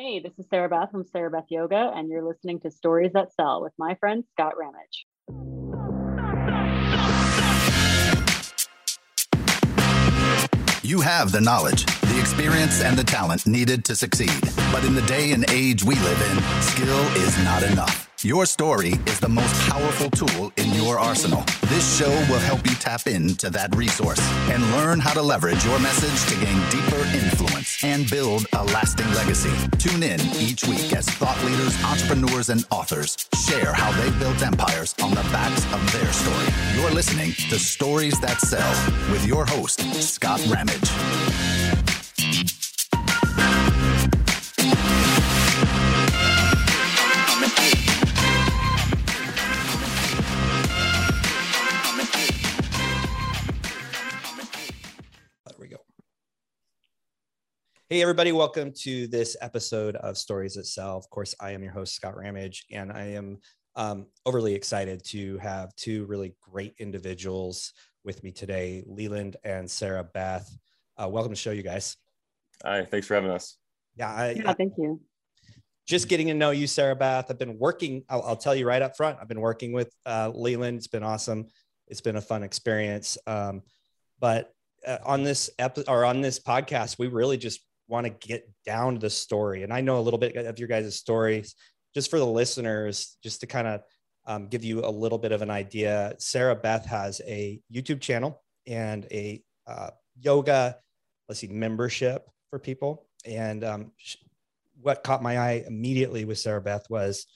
Hey, 0.00 0.20
this 0.20 0.38
is 0.38 0.46
Sarah 0.48 0.68
Beth 0.68 0.92
from 0.92 1.04
Sarah 1.04 1.28
Beth 1.28 1.46
Yoga, 1.48 1.90
and 1.92 2.08
you're 2.08 2.22
listening 2.22 2.60
to 2.60 2.70
Stories 2.70 3.10
That 3.14 3.32
Sell 3.32 3.60
with 3.60 3.72
my 3.78 3.96
friend 3.96 4.22
Scott 4.30 4.54
Ramage. 4.56 5.06
You 10.84 11.00
have 11.00 11.32
the 11.32 11.40
knowledge, 11.40 11.84
experience, 12.18 12.82
and 12.82 12.96
the 12.96 13.04
talent 13.04 13.46
needed 13.46 13.84
to 13.86 13.96
succeed. 13.96 14.40
But 14.72 14.84
in 14.84 14.94
the 14.94 15.02
day 15.02 15.32
and 15.32 15.48
age 15.50 15.84
we 15.84 15.94
live 15.94 16.20
in, 16.30 16.62
skill 16.62 17.00
is 17.16 17.36
not 17.44 17.62
enough. 17.62 18.08
Your 18.22 18.46
story 18.46 18.94
is 19.06 19.20
the 19.20 19.28
most 19.28 19.54
powerful 19.70 20.10
tool 20.10 20.52
in 20.56 20.74
your 20.74 20.98
arsenal. 20.98 21.44
This 21.68 21.98
show 21.98 22.10
will 22.28 22.40
help 22.40 22.66
you 22.68 22.74
tap 22.74 23.06
into 23.06 23.48
that 23.50 23.76
resource 23.76 24.18
and 24.50 24.60
learn 24.72 24.98
how 24.98 25.12
to 25.12 25.22
leverage 25.22 25.64
your 25.64 25.78
message 25.78 26.34
to 26.34 26.44
gain 26.44 26.60
deeper 26.68 27.00
influence 27.16 27.84
and 27.84 28.10
build 28.10 28.44
a 28.54 28.64
lasting 28.64 29.08
legacy. 29.14 29.52
Tune 29.78 30.02
in 30.02 30.20
each 30.36 30.66
week 30.66 30.92
as 30.94 31.08
thought 31.08 31.40
leaders, 31.44 31.80
entrepreneurs, 31.84 32.48
and 32.48 32.64
authors 32.72 33.28
share 33.46 33.72
how 33.72 33.92
they 34.02 34.10
built 34.18 34.42
empires 34.42 34.96
on 35.00 35.10
the 35.10 35.22
backs 35.30 35.64
of 35.72 35.92
their 35.92 36.12
story. 36.12 36.46
You're 36.74 36.90
listening 36.90 37.34
to 37.50 37.58
Stories 37.58 38.18
That 38.20 38.40
Sell 38.40 39.12
with 39.12 39.24
your 39.24 39.46
host, 39.46 39.80
Scott 40.02 40.44
Ramage. 40.48 41.57
Hey, 57.90 58.02
everybody, 58.02 58.32
welcome 58.32 58.70
to 58.80 59.06
this 59.06 59.34
episode 59.40 59.96
of 59.96 60.18
Stories 60.18 60.54
That 60.54 60.66
Sell. 60.66 60.96
Of 60.98 61.08
course, 61.08 61.34
I 61.40 61.52
am 61.52 61.62
your 61.62 61.72
host, 61.72 61.94
Scott 61.94 62.18
Ramage, 62.18 62.66
and 62.70 62.92
I 62.92 63.12
am 63.12 63.38
um, 63.76 64.06
overly 64.26 64.54
excited 64.54 65.02
to 65.06 65.38
have 65.38 65.74
two 65.74 66.04
really 66.04 66.34
great 66.42 66.74
individuals 66.78 67.72
with 68.04 68.22
me 68.22 68.30
today, 68.30 68.84
Leland 68.86 69.36
and 69.42 69.70
Sarah 69.70 70.04
Beth. 70.04 70.54
Uh, 71.02 71.08
welcome 71.08 71.32
to 71.32 71.36
show, 71.36 71.50
you 71.50 71.62
guys. 71.62 71.96
Hi, 72.62 72.84
thanks 72.84 73.06
for 73.06 73.14
having 73.14 73.30
us. 73.30 73.56
Yeah, 73.96 74.12
I, 74.12 74.30
Yeah, 74.32 74.52
thank 74.52 74.74
you. 74.76 75.00
just 75.86 76.08
getting 76.08 76.26
to 76.26 76.34
know 76.34 76.50
you, 76.50 76.66
Sarah 76.66 76.96
Beth. 76.96 77.30
I've 77.30 77.38
been 77.38 77.58
working, 77.58 78.04
I'll, 78.10 78.22
I'll 78.22 78.36
tell 78.36 78.54
you 78.54 78.66
right 78.66 78.82
up 78.82 78.98
front, 78.98 79.16
I've 79.18 79.28
been 79.28 79.40
working 79.40 79.72
with 79.72 79.90
uh, 80.04 80.30
Leland. 80.34 80.76
It's 80.76 80.88
been 80.88 81.02
awesome. 81.02 81.46
It's 81.86 82.02
been 82.02 82.16
a 82.16 82.20
fun 82.20 82.42
experience. 82.42 83.16
Um, 83.26 83.62
but 84.20 84.52
uh, 84.86 84.98
on 85.06 85.22
this 85.22 85.48
episode 85.58 85.90
or 85.90 86.04
on 86.04 86.20
this 86.20 86.38
podcast, 86.38 86.98
we 86.98 87.06
really 87.06 87.38
just 87.38 87.60
want 87.88 88.06
to 88.06 88.28
get 88.28 88.48
down 88.64 88.94
to 88.94 89.00
the 89.00 89.10
story. 89.10 89.62
And 89.62 89.72
I 89.72 89.80
know 89.80 89.98
a 89.98 90.00
little 90.02 90.18
bit 90.18 90.36
of 90.36 90.58
your 90.58 90.68
guys' 90.68 90.94
stories 90.96 91.54
just 91.94 92.10
for 92.10 92.18
the 92.18 92.26
listeners, 92.26 93.16
just 93.22 93.40
to 93.40 93.46
kind 93.46 93.66
of 93.66 93.80
um, 94.26 94.48
give 94.48 94.62
you 94.62 94.84
a 94.84 94.90
little 94.90 95.18
bit 95.18 95.32
of 95.32 95.42
an 95.42 95.50
idea. 95.50 96.14
Sarah 96.18 96.54
Beth 96.54 96.84
has 96.86 97.20
a 97.26 97.60
YouTube 97.72 98.00
channel 98.00 98.42
and 98.66 99.06
a 99.10 99.42
uh, 99.66 99.90
yoga, 100.20 100.76
let's 101.28 101.40
see, 101.40 101.48
membership 101.48 102.28
for 102.50 102.58
people. 102.58 103.06
And 103.24 103.64
um, 103.64 103.92
what 104.80 105.02
caught 105.02 105.22
my 105.22 105.38
eye 105.38 105.64
immediately 105.66 106.24
with 106.24 106.38
Sarah 106.38 106.60
Beth 106.60 106.88
was 106.90 107.26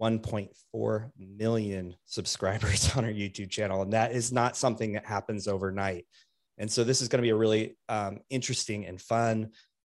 1.4 0.00 1.10
million 1.18 1.94
subscribers 2.06 2.90
on 2.96 3.04
her 3.04 3.12
YouTube 3.12 3.50
channel. 3.50 3.82
And 3.82 3.92
that 3.92 4.12
is 4.12 4.32
not 4.32 4.56
something 4.56 4.92
that 4.92 5.04
happens 5.04 5.48
overnight. 5.48 6.06
And 6.58 6.70
so 6.70 6.82
this 6.82 7.00
is 7.00 7.08
going 7.08 7.18
to 7.18 7.26
be 7.26 7.30
a 7.30 7.36
really 7.36 7.76
um, 7.88 8.18
interesting 8.30 8.86
and 8.86 9.00
fun 9.00 9.50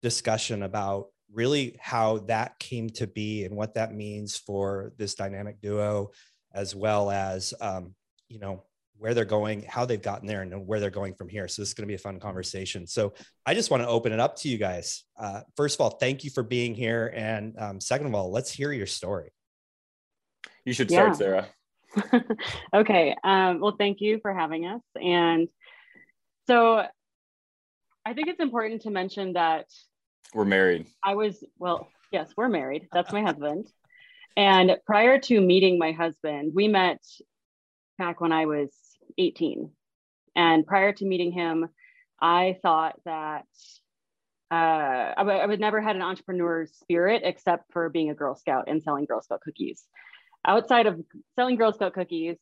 discussion 0.02 0.62
about 0.62 1.06
really 1.32 1.76
how 1.80 2.18
that 2.18 2.58
came 2.58 2.88
to 2.88 3.06
be 3.06 3.44
and 3.44 3.54
what 3.56 3.74
that 3.74 3.92
means 3.94 4.36
for 4.36 4.92
this 4.96 5.14
dynamic 5.14 5.60
duo, 5.60 6.10
as 6.54 6.74
well 6.74 7.10
as, 7.10 7.52
um, 7.60 7.94
you 8.28 8.38
know, 8.38 8.64
where 8.96 9.14
they're 9.14 9.24
going, 9.24 9.62
how 9.62 9.84
they've 9.84 10.02
gotten 10.02 10.26
there, 10.26 10.42
and 10.42 10.66
where 10.66 10.80
they're 10.80 10.90
going 10.90 11.14
from 11.14 11.28
here. 11.28 11.46
So 11.46 11.62
this 11.62 11.68
is 11.68 11.74
going 11.74 11.86
to 11.86 11.88
be 11.88 11.94
a 11.94 11.98
fun 11.98 12.18
conversation. 12.18 12.86
So 12.86 13.12
I 13.46 13.54
just 13.54 13.70
want 13.70 13.82
to 13.82 13.88
open 13.88 14.12
it 14.12 14.18
up 14.18 14.36
to 14.36 14.48
you 14.48 14.58
guys. 14.58 15.04
Uh, 15.16 15.42
first 15.56 15.76
of 15.76 15.80
all, 15.82 15.90
thank 15.90 16.24
you 16.24 16.30
for 16.30 16.42
being 16.42 16.74
here, 16.74 17.12
and 17.14 17.54
um, 17.58 17.80
second 17.80 18.08
of 18.08 18.14
all, 18.14 18.32
let's 18.32 18.50
hear 18.50 18.72
your 18.72 18.86
story. 18.86 19.30
You 20.64 20.72
should 20.72 20.90
Yeah. 20.90 21.12
start, 21.12 21.16
Sarah. 21.16 21.48
okay. 22.74 23.16
Um, 23.22 23.60
well, 23.60 23.76
thank 23.78 24.00
you 24.00 24.18
for 24.20 24.34
having 24.34 24.66
us. 24.66 24.82
And 25.00 25.48
so 26.46 26.82
I 28.04 28.14
think 28.14 28.28
it's 28.28 28.40
important 28.40 28.82
to 28.82 28.90
mention 28.90 29.34
that 29.34 29.66
We're 30.34 30.44
married. 30.44 30.86
I 31.04 31.14
was, 31.14 31.42
well, 31.58 31.88
yes, 32.12 32.30
we're 32.36 32.48
married. 32.48 32.88
That's 32.92 33.12
my 33.12 33.22
husband. 33.22 33.66
And 34.36 34.76
prior 34.86 35.18
to 35.18 35.40
meeting 35.40 35.78
my 35.78 35.92
husband, 35.92 36.52
we 36.54 36.68
met 36.68 37.02
back 37.98 38.20
when 38.20 38.32
I 38.32 38.46
was 38.46 38.70
18. 39.16 39.70
And 40.36 40.66
prior 40.66 40.92
to 40.92 41.04
meeting 41.04 41.32
him, 41.32 41.68
I 42.20 42.58
thought 42.62 43.00
that 43.04 43.46
uh, 44.50 45.44
would 45.46 45.60
never 45.60 45.80
had 45.80 45.96
an 45.96 46.02
entrepreneur 46.02 46.66
spirit 46.66 47.22
except 47.24 47.72
for 47.72 47.88
being 47.88 48.10
a 48.10 48.14
Girl 48.14 48.34
Scout 48.34 48.64
and 48.68 48.82
selling 48.82 49.04
Girl 49.04 49.20
Scout 49.20 49.40
cookies. 49.40 49.84
Outside 50.46 50.86
of 50.86 51.00
selling 51.34 51.56
Girl 51.56 51.72
Scout 51.72 51.94
cookies, 51.94 52.36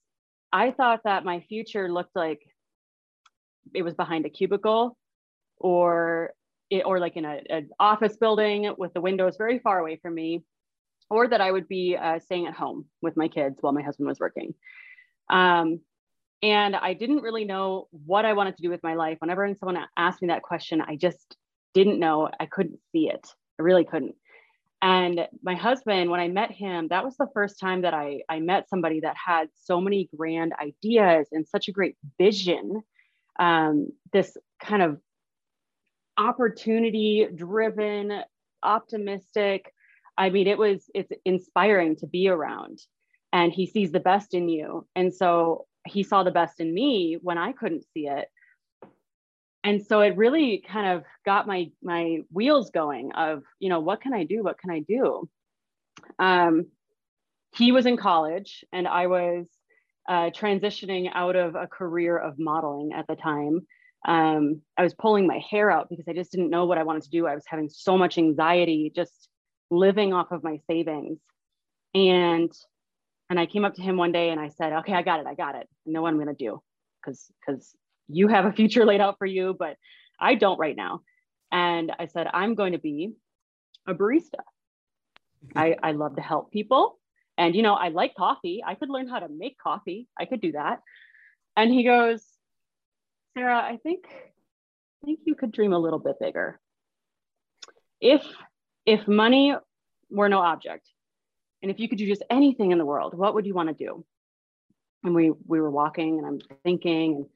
I 0.52 0.70
thought 0.70 1.00
that 1.04 1.24
my 1.24 1.40
future 1.48 1.90
looked 1.90 2.14
like 2.14 2.42
it 3.74 3.82
was 3.82 3.94
behind 3.94 4.26
a 4.26 4.30
cubicle 4.30 4.96
or 5.58 6.32
it, 6.70 6.84
or 6.84 6.98
like 6.98 7.16
in 7.16 7.24
a, 7.24 7.40
an 7.48 7.70
office 7.78 8.16
building 8.16 8.74
with 8.78 8.92
the 8.94 9.00
windows 9.00 9.36
very 9.36 9.58
far 9.58 9.78
away 9.78 9.96
from 9.96 10.14
me, 10.14 10.42
or 11.08 11.28
that 11.28 11.40
I 11.40 11.50
would 11.50 11.68
be 11.68 11.96
uh, 11.96 12.18
staying 12.18 12.46
at 12.46 12.54
home 12.54 12.86
with 13.00 13.16
my 13.16 13.28
kids 13.28 13.58
while 13.60 13.72
my 13.72 13.82
husband 13.82 14.08
was 14.08 14.18
working. 14.18 14.54
Um, 15.30 15.80
and 16.42 16.76
I 16.76 16.94
didn't 16.94 17.22
really 17.22 17.44
know 17.44 17.88
what 17.90 18.24
I 18.24 18.34
wanted 18.34 18.56
to 18.56 18.62
do 18.62 18.70
with 18.70 18.82
my 18.82 18.94
life. 18.94 19.18
Whenever 19.20 19.52
someone 19.58 19.84
asked 19.96 20.22
me 20.22 20.28
that 20.28 20.42
question, 20.42 20.80
I 20.80 20.96
just 20.96 21.36
didn't 21.74 21.98
know. 21.98 22.28
I 22.38 22.46
couldn't 22.46 22.78
see 22.92 23.08
it. 23.08 23.26
I 23.58 23.62
really 23.62 23.84
couldn't. 23.84 24.14
And 24.82 25.26
my 25.42 25.54
husband, 25.54 26.10
when 26.10 26.20
I 26.20 26.28
met 26.28 26.50
him, 26.50 26.88
that 26.88 27.04
was 27.04 27.16
the 27.16 27.28
first 27.32 27.58
time 27.58 27.82
that 27.82 27.94
I, 27.94 28.20
I 28.28 28.40
met 28.40 28.68
somebody 28.68 29.00
that 29.00 29.16
had 29.16 29.48
so 29.54 29.80
many 29.80 30.08
grand 30.14 30.52
ideas 30.60 31.28
and 31.32 31.48
such 31.48 31.68
a 31.68 31.72
great 31.72 31.96
vision. 32.18 32.82
Um, 33.38 33.88
this 34.12 34.36
kind 34.60 34.82
of 34.82 35.00
opportunity 36.18 37.28
driven, 37.34 38.22
optimistic. 38.62 39.72
I 40.18 40.30
mean, 40.30 40.46
it 40.46 40.58
was, 40.58 40.90
it's 40.94 41.12
inspiring 41.24 41.96
to 41.96 42.06
be 42.06 42.28
around. 42.28 42.80
And 43.32 43.52
he 43.52 43.66
sees 43.66 43.92
the 43.92 44.00
best 44.00 44.34
in 44.34 44.48
you. 44.48 44.86
And 44.94 45.14
so 45.14 45.66
he 45.86 46.02
saw 46.02 46.22
the 46.22 46.30
best 46.30 46.60
in 46.60 46.72
me 46.72 47.18
when 47.20 47.38
I 47.38 47.52
couldn't 47.52 47.84
see 47.92 48.08
it. 48.08 48.28
And 49.62 49.84
so 49.84 50.00
it 50.00 50.16
really 50.16 50.62
kind 50.66 50.96
of 50.96 51.02
got 51.24 51.48
my 51.48 51.72
my 51.82 52.18
wheels 52.32 52.70
going 52.70 53.10
of, 53.12 53.42
you 53.58 53.68
know, 53.68 53.80
what 53.80 54.00
can 54.00 54.14
I 54.14 54.22
do? 54.22 54.44
What 54.44 54.58
can 54.58 54.70
I 54.70 54.78
do? 54.78 55.28
Um, 56.20 56.66
he 57.56 57.72
was 57.72 57.84
in 57.84 57.96
college 57.96 58.64
and 58.72 58.86
I 58.86 59.08
was 59.08 59.48
uh, 60.08 60.30
transitioning 60.30 61.10
out 61.12 61.34
of 61.34 61.56
a 61.56 61.66
career 61.66 62.16
of 62.16 62.38
modeling 62.38 62.92
at 62.92 63.08
the 63.08 63.16
time 63.16 63.66
um, 64.06 64.62
I 64.78 64.82
was 64.82 64.94
pulling 64.94 65.26
my 65.26 65.38
hair 65.50 65.70
out 65.70 65.88
because 65.90 66.06
I 66.08 66.12
just 66.12 66.30
didn't 66.30 66.50
know 66.50 66.64
what 66.64 66.78
I 66.78 66.84
wanted 66.84 67.02
to 67.02 67.10
do. 67.10 67.26
I 67.26 67.34
was 67.34 67.44
having 67.46 67.68
so 67.68 67.98
much 67.98 68.18
anxiety 68.18 68.92
just 68.94 69.28
living 69.70 70.14
off 70.14 70.30
of 70.30 70.44
my 70.44 70.60
savings. 70.70 71.18
And 71.94 72.52
and 73.28 73.40
I 73.40 73.46
came 73.46 73.64
up 73.64 73.74
to 73.74 73.82
him 73.82 73.96
one 73.96 74.12
day 74.12 74.30
and 74.30 74.40
I 74.40 74.50
said, 74.50 74.72
okay, 74.72 74.92
I 74.92 75.02
got 75.02 75.18
it. 75.18 75.26
I 75.26 75.34
got 75.34 75.56
it. 75.56 75.68
I 75.86 75.90
know 75.90 76.02
what 76.02 76.10
I'm 76.10 76.16
going 76.22 76.28
to 76.28 76.34
do 76.34 76.62
because 77.00 77.26
because 77.44 77.74
you 78.08 78.28
have 78.28 78.44
a 78.44 78.52
future 78.52 78.84
laid 78.84 79.00
out 79.00 79.18
for 79.18 79.26
you, 79.26 79.56
but 79.58 79.76
I 80.20 80.36
don't 80.36 80.58
right 80.58 80.76
now. 80.76 81.00
And 81.50 81.92
I 81.98 82.06
said, 82.06 82.28
I'm 82.32 82.54
going 82.54 82.72
to 82.72 82.78
be 82.78 83.12
a 83.86 83.94
barista. 83.94 84.40
I, 85.54 85.76
I 85.82 85.92
love 85.92 86.16
to 86.16 86.22
help 86.22 86.52
people. 86.52 86.98
And, 87.38 87.54
you 87.54 87.62
know, 87.62 87.74
I 87.74 87.88
like 87.88 88.14
coffee. 88.14 88.62
I 88.66 88.74
could 88.74 88.90
learn 88.90 89.08
how 89.08 89.18
to 89.18 89.28
make 89.28 89.58
coffee. 89.58 90.08
I 90.18 90.24
could 90.24 90.40
do 90.40 90.52
that. 90.52 90.80
And 91.56 91.72
he 91.72 91.84
goes, 91.84 92.22
Sarah, 93.36 93.58
I 93.58 93.78
think 93.82 94.04
I 94.08 95.04
think 95.04 95.20
you 95.24 95.34
could 95.34 95.52
dream 95.52 95.74
a 95.74 95.78
little 95.78 95.98
bit 95.98 96.18
bigger. 96.18 96.58
If 98.00 98.24
if 98.86 99.06
money 99.06 99.54
were 100.10 100.28
no 100.28 100.38
object, 100.38 100.88
and 101.60 101.70
if 101.70 101.78
you 101.78 101.88
could 101.88 101.98
do 101.98 102.06
just 102.06 102.22
anything 102.30 102.70
in 102.70 102.78
the 102.78 102.86
world, 102.86 103.12
what 103.12 103.34
would 103.34 103.44
you 103.44 103.52
want 103.52 103.68
to 103.68 103.84
do? 103.84 104.04
And 105.04 105.14
we 105.14 105.32
we 105.46 105.60
were 105.60 105.70
walking, 105.70 106.18
and 106.18 106.26
I'm 106.26 106.38
thinking, 106.64 107.26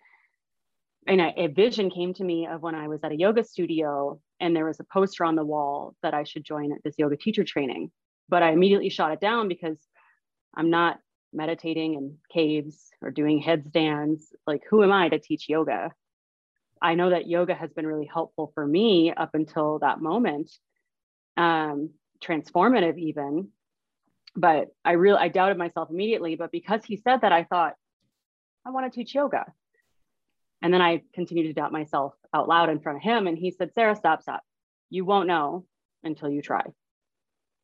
and, 1.06 1.20
and 1.20 1.34
a 1.36 1.48
vision 1.48 1.90
came 1.90 2.14
to 2.14 2.24
me 2.24 2.46
of 2.46 2.62
when 2.62 2.74
I 2.74 2.88
was 2.88 3.04
at 3.04 3.12
a 3.12 3.16
yoga 3.16 3.44
studio, 3.44 4.20
and 4.40 4.56
there 4.56 4.64
was 4.64 4.80
a 4.80 4.84
poster 4.84 5.24
on 5.24 5.36
the 5.36 5.44
wall 5.44 5.94
that 6.02 6.14
I 6.14 6.24
should 6.24 6.44
join 6.44 6.72
this 6.82 6.94
yoga 6.96 7.16
teacher 7.18 7.44
training. 7.44 7.90
But 8.26 8.42
I 8.42 8.52
immediately 8.52 8.88
shot 8.88 9.12
it 9.12 9.20
down 9.20 9.48
because 9.48 9.76
I'm 10.56 10.70
not 10.70 10.98
meditating 11.32 11.94
in 11.94 12.18
caves 12.32 12.90
or 13.02 13.10
doing 13.10 13.40
headstands. 13.40 14.32
Like, 14.46 14.62
who 14.68 14.82
am 14.82 14.92
I 14.92 15.08
to 15.08 15.18
teach 15.18 15.48
yoga? 15.48 15.92
I 16.82 16.94
know 16.94 17.10
that 17.10 17.28
yoga 17.28 17.54
has 17.54 17.72
been 17.72 17.86
really 17.86 18.06
helpful 18.12 18.52
for 18.54 18.66
me 18.66 19.12
up 19.12 19.34
until 19.34 19.78
that 19.80 20.00
moment. 20.00 20.50
Um, 21.36 21.90
transformative 22.20 22.98
even 22.98 23.48
but 24.36 24.68
i 24.84 24.92
really 24.92 25.18
i 25.18 25.28
doubted 25.28 25.56
myself 25.56 25.88
immediately 25.90 26.36
but 26.36 26.52
because 26.52 26.84
he 26.84 26.96
said 26.96 27.22
that 27.22 27.32
i 27.32 27.44
thought 27.44 27.74
i 28.66 28.70
want 28.70 28.90
to 28.90 28.96
teach 28.96 29.14
yoga 29.14 29.44
and 30.62 30.72
then 30.72 30.82
i 30.82 31.02
continued 31.14 31.44
to 31.44 31.52
doubt 31.52 31.72
myself 31.72 32.12
out 32.34 32.48
loud 32.48 32.68
in 32.68 32.80
front 32.80 32.98
of 32.98 33.02
him 33.02 33.26
and 33.26 33.38
he 33.38 33.50
said 33.50 33.72
sarah 33.74 33.96
stop 33.96 34.22
stop 34.22 34.42
you 34.90 35.04
won't 35.04 35.26
know 35.26 35.64
until 36.04 36.28
you 36.28 36.42
try 36.42 36.62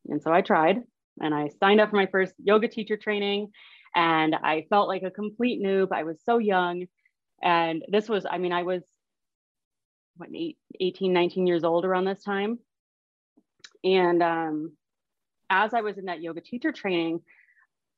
and 0.09 0.23
so 0.23 0.33
i 0.33 0.41
tried 0.41 0.83
and 1.21 1.35
i 1.35 1.49
signed 1.61 1.81
up 1.81 1.91
for 1.91 1.97
my 1.97 2.07
first 2.07 2.35
yoga 2.43 2.69
teacher 2.69 2.97
training 2.97 3.49
and 3.95 4.35
i 4.35 4.67
felt 4.69 4.89
like 4.89 5.03
a 5.03 5.11
complete 5.11 5.63
noob. 5.63 5.89
I 5.93 6.05
was 6.05 6.19
so 6.25 6.39
young 6.39 6.87
and 7.43 7.85
this 7.89 8.09
was 8.09 8.27
i 8.29 8.39
mean 8.39 8.53
i 8.53 8.63
was 8.63 8.83
what 10.17 10.31
18 10.81 11.13
19 11.13 11.47
years 11.47 11.65
old 11.65 11.85
around 11.85 12.05
this 12.05 12.23
time. 12.23 12.59
And 13.85 14.23
um, 14.23 14.73
as 15.51 15.75
I 15.75 15.83
was 15.83 15.99
in 15.99 16.07
that 16.07 16.23
yoga 16.23 16.41
teacher 16.41 16.73
training, 16.73 17.21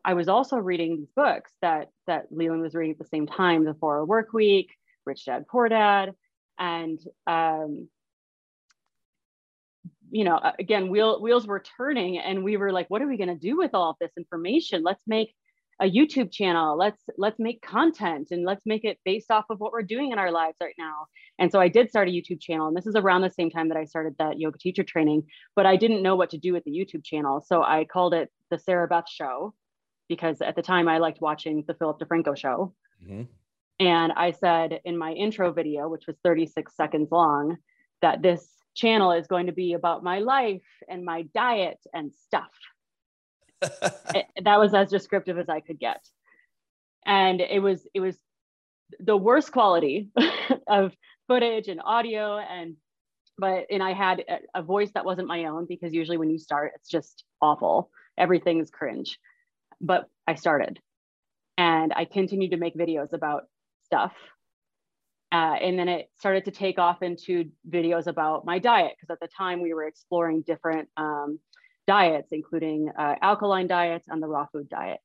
I 0.05 0.15
was 0.15 0.29
also 0.29 0.57
reading 0.57 0.97
these 0.97 1.13
books 1.15 1.53
that 1.63 1.91
that 2.07 2.27
Leland 2.31 2.63
was 2.63 2.75
reading 2.75 2.93
at 2.93 2.99
the 2.99 3.05
same 3.05 3.27
time, 3.27 3.65
The 3.65 3.75
Four 3.75 3.99
Hour 3.99 4.05
Work 4.05 4.33
Week, 4.33 4.71
Rich 5.07 5.27
Dad 5.27 5.47
Poor 5.49 5.69
Dad, 5.69 6.13
and 6.59 7.01
um, 7.27 7.89
you 10.11 10.25
know, 10.25 10.41
again, 10.59 10.91
wheel, 10.91 11.21
wheels 11.21 11.47
were 11.47 11.63
turning, 11.77 12.19
and 12.19 12.45
we 12.45 12.57
were 12.57 12.73
like, 12.73 12.89
"What 12.89 13.03
are 13.03 13.09
we 13.09 13.17
going 13.17 13.29
to 13.29 13.35
do 13.35 13.57
with 13.57 13.75
all 13.75 13.91
of 13.91 13.97
this 14.01 14.13
information? 14.17 14.83
Let's 14.83 15.03
make 15.07 15.35
a 15.81 15.91
YouTube 15.91 16.33
channel. 16.33 16.77
Let's 16.77 17.03
let's 17.17 17.39
make 17.39 17.63
content 17.63 18.29
and 18.31 18.45
let's 18.45 18.67
make 18.67 18.85
it 18.85 18.99
based 19.05 19.31
off 19.31 19.45
of 19.51 19.61
what 19.61 19.73
we're 19.73 19.83
doing 19.83 20.11
in 20.13 20.19
our 20.19 20.33
lives 20.33 20.57
right 20.61 20.75
now. 20.79 21.07
And 21.39 21.53
so 21.53 21.61
I 21.61 21.69
did 21.69 21.89
start 21.89 22.09
a 22.09 22.11
YouTube 22.11 22.41
channel, 22.41 22.69
and 22.69 22.77
this 22.77 22.87
is 22.87 22.97
around 22.97 23.23
the 23.23 23.31
same 23.31 23.51
time 23.51 23.69
that 23.69 23.77
I 23.77 23.85
started 23.85 24.17
that 24.19 24.39
yoga 24.39 24.59
teacher 24.59 24.83
training. 24.83 25.25
But 25.55 25.67
I 25.67 25.77
didn't 25.77 26.03
know 26.03 26.17
what 26.17 26.31
to 26.31 26.39
do 26.39 26.53
with 26.53 26.65
the 26.65 26.73
YouTube 26.73 27.05
channel, 27.05 27.45
so 27.47 27.63
I 27.63 27.85
called 27.85 28.15
it 28.15 28.31
the 28.51 28.59
Sarah 28.59 28.89
Beth 28.89 29.09
Show 29.09 29.55
because 30.09 30.41
at 30.41 30.57
the 30.57 30.63
time 30.63 30.89
I 30.89 30.99
liked 30.99 31.21
watching 31.21 31.65
the 31.67 31.75
Philip 31.75 32.01
DeFranco 32.01 32.37
show. 32.37 32.75
Mm-hmm. 33.03 33.23
And 33.81 34.13
I 34.13 34.33
said 34.33 34.81
in 34.85 34.99
my 34.99 35.13
intro 35.13 35.53
video, 35.53 35.89
which 35.89 36.07
was 36.07 36.17
36 36.25 36.75
seconds 36.75 37.09
long, 37.13 37.59
that 38.03 38.23
this 38.23 38.49
channel 38.79 39.13
is 39.13 39.27
going 39.27 39.47
to 39.47 39.53
be 39.53 39.73
about 39.73 40.05
my 40.05 40.21
life 40.21 40.63
and 40.89 41.05
my 41.05 41.23
diet 41.35 41.79
and 41.93 42.13
stuff 42.15 42.51
eh, 44.15 44.23
that 44.43 44.59
was 44.59 44.75
as 44.75 44.91
descriptive 44.91 45.39
as 45.39 45.49
I 45.49 45.61
could 45.61 45.79
get. 45.79 46.01
And 47.05 47.41
it 47.41 47.61
was 47.61 47.87
it 47.95 48.01
was 48.01 48.17
the 49.01 49.17
worst 49.17 49.53
quality 49.53 50.11
of 50.67 50.93
footage 51.27 51.69
and 51.69 51.81
audio 51.85 52.39
and 52.39 52.77
but 53.37 53.67
and 53.71 53.83
I 53.83 53.93
had 53.93 54.25
a, 54.29 54.61
a 54.61 54.63
voice 54.63 54.91
that 54.95 55.05
wasn't 55.05 55.29
my 55.29 55.45
own 55.45 55.67
because 55.69 55.93
usually 55.93 56.17
when 56.17 56.31
you 56.31 56.39
start 56.39 56.73
it's 56.75 56.89
just 56.89 57.25
awful. 57.41 57.91
Everything's 58.17 58.71
cringe. 58.71 59.19
But 59.81 60.09
I 60.27 60.35
started 60.35 60.79
and 61.57 61.93
I 61.95 62.05
continued 62.05 62.51
to 62.51 62.57
make 62.57 62.77
videos 62.77 63.13
about 63.13 63.45
stuff. 63.85 64.13
Uh, 65.31 65.57
and 65.61 65.79
then 65.79 65.89
it 65.89 66.11
started 66.19 66.45
to 66.47 66.51
take 66.51 66.79
off 66.79 67.03
into 67.03 67.51
videos 67.69 68.07
about 68.07 68.47
my 68.47 68.59
diet 68.59 68.93
because 68.97 69.11
at 69.11 69.21
the 69.21 69.29
time 69.29 69.61
we 69.61 69.75
were 69.75 69.87
exploring 69.87 70.43
different 70.43 70.89
um, 70.97 71.39
diets, 71.87 72.29
including 72.33 72.91
uh, 72.99 73.15
alkaline 73.21 73.67
diets 73.67 74.07
and 74.09 74.23
the 74.23 74.27
raw 74.27 74.47
food 74.53 74.69
diet. 74.69 75.01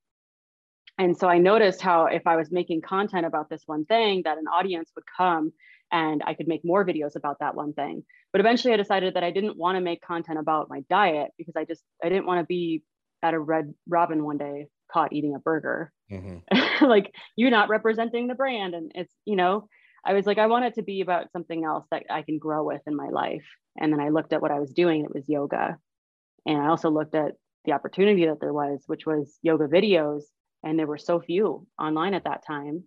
And 0.98 1.18
so 1.18 1.28
I 1.28 1.40
noticed 1.40 1.82
how 1.82 2.06
if 2.06 2.26
I 2.28 2.36
was 2.36 2.52
making 2.52 2.82
content 2.82 3.26
about 3.26 3.50
this 3.50 3.64
one 3.66 3.84
thing, 3.86 4.22
that 4.26 4.38
an 4.38 4.48
audience 4.48 4.92
would 4.96 5.06
come 5.18 5.52
and 5.92 6.24
I 6.26 6.34
could 6.34 6.48
make 6.48 6.64
more 6.64 6.86
videos 6.86 7.16
about 7.16 7.40
that 7.40 7.56
one 7.56 7.74
thing. 7.74 8.04
But 8.32 8.40
eventually 8.40 8.74
I 8.74 8.78
decided 8.78 9.16
that 9.16 9.24
I 9.24 9.32
didn't 9.32 9.58
want 9.58 9.76
to 9.76 9.82
make 9.82 10.02
content 10.02 10.40
about 10.40 10.70
my 10.70 10.82
diet 10.90 11.32
because 11.38 11.56
I 11.56 11.66
just 11.66 11.84
I 12.04 12.10
didn't 12.10 12.26
want 12.26 12.40
to 12.40 12.46
be 12.46 12.84
at 13.22 13.34
a 13.34 13.40
red 13.40 13.74
robin 13.88 14.24
one 14.24 14.38
day 14.38 14.68
caught 14.92 15.14
eating 15.14 15.36
a 15.36 15.40
burger. 15.40 15.92
Mm-hmm. 16.12 16.86
like 16.86 17.14
you're 17.36 17.52
not 17.52 17.70
representing 17.70 18.28
the 18.28 18.36
brand. 18.36 18.76
And 18.76 18.92
it's, 18.96 19.14
you 19.26 19.36
know, 19.36 19.68
I 20.06 20.14
was 20.14 20.26
like, 20.26 20.38
I 20.38 20.48
want 20.48 20.66
it 20.66 20.76
to 20.76 20.82
be 20.82 21.02
about 21.02 21.32
something 21.32 21.64
else 21.64 21.86
that 21.92 22.04
I 22.10 22.24
can 22.24 22.38
grow 22.38 22.64
with 22.64 22.82
in 22.88 22.96
my 22.96 23.10
life. 23.10 23.46
And 23.80 23.92
then 23.92 24.00
I 24.00 24.10
looked 24.10 24.34
at 24.34 24.42
what 24.42 24.52
I 24.52 24.60
was 24.60 24.74
doing, 24.74 25.04
it 25.04 25.14
was 25.14 25.30
yoga. 25.30 25.78
And 26.46 26.62
I 26.62 26.68
also 26.68 26.90
looked 26.90 27.16
at 27.16 27.34
the 27.66 27.72
opportunity 27.72 28.26
that 28.26 28.40
there 28.42 28.54
was, 28.54 28.84
which 28.88 29.06
was 29.06 29.38
yoga 29.42 29.68
videos. 29.68 30.24
And 30.64 30.78
there 30.78 30.88
were 30.88 30.98
so 30.98 31.20
few 31.20 31.68
online 31.80 32.14
at 32.14 32.26
that 32.26 32.46
time. 32.46 32.84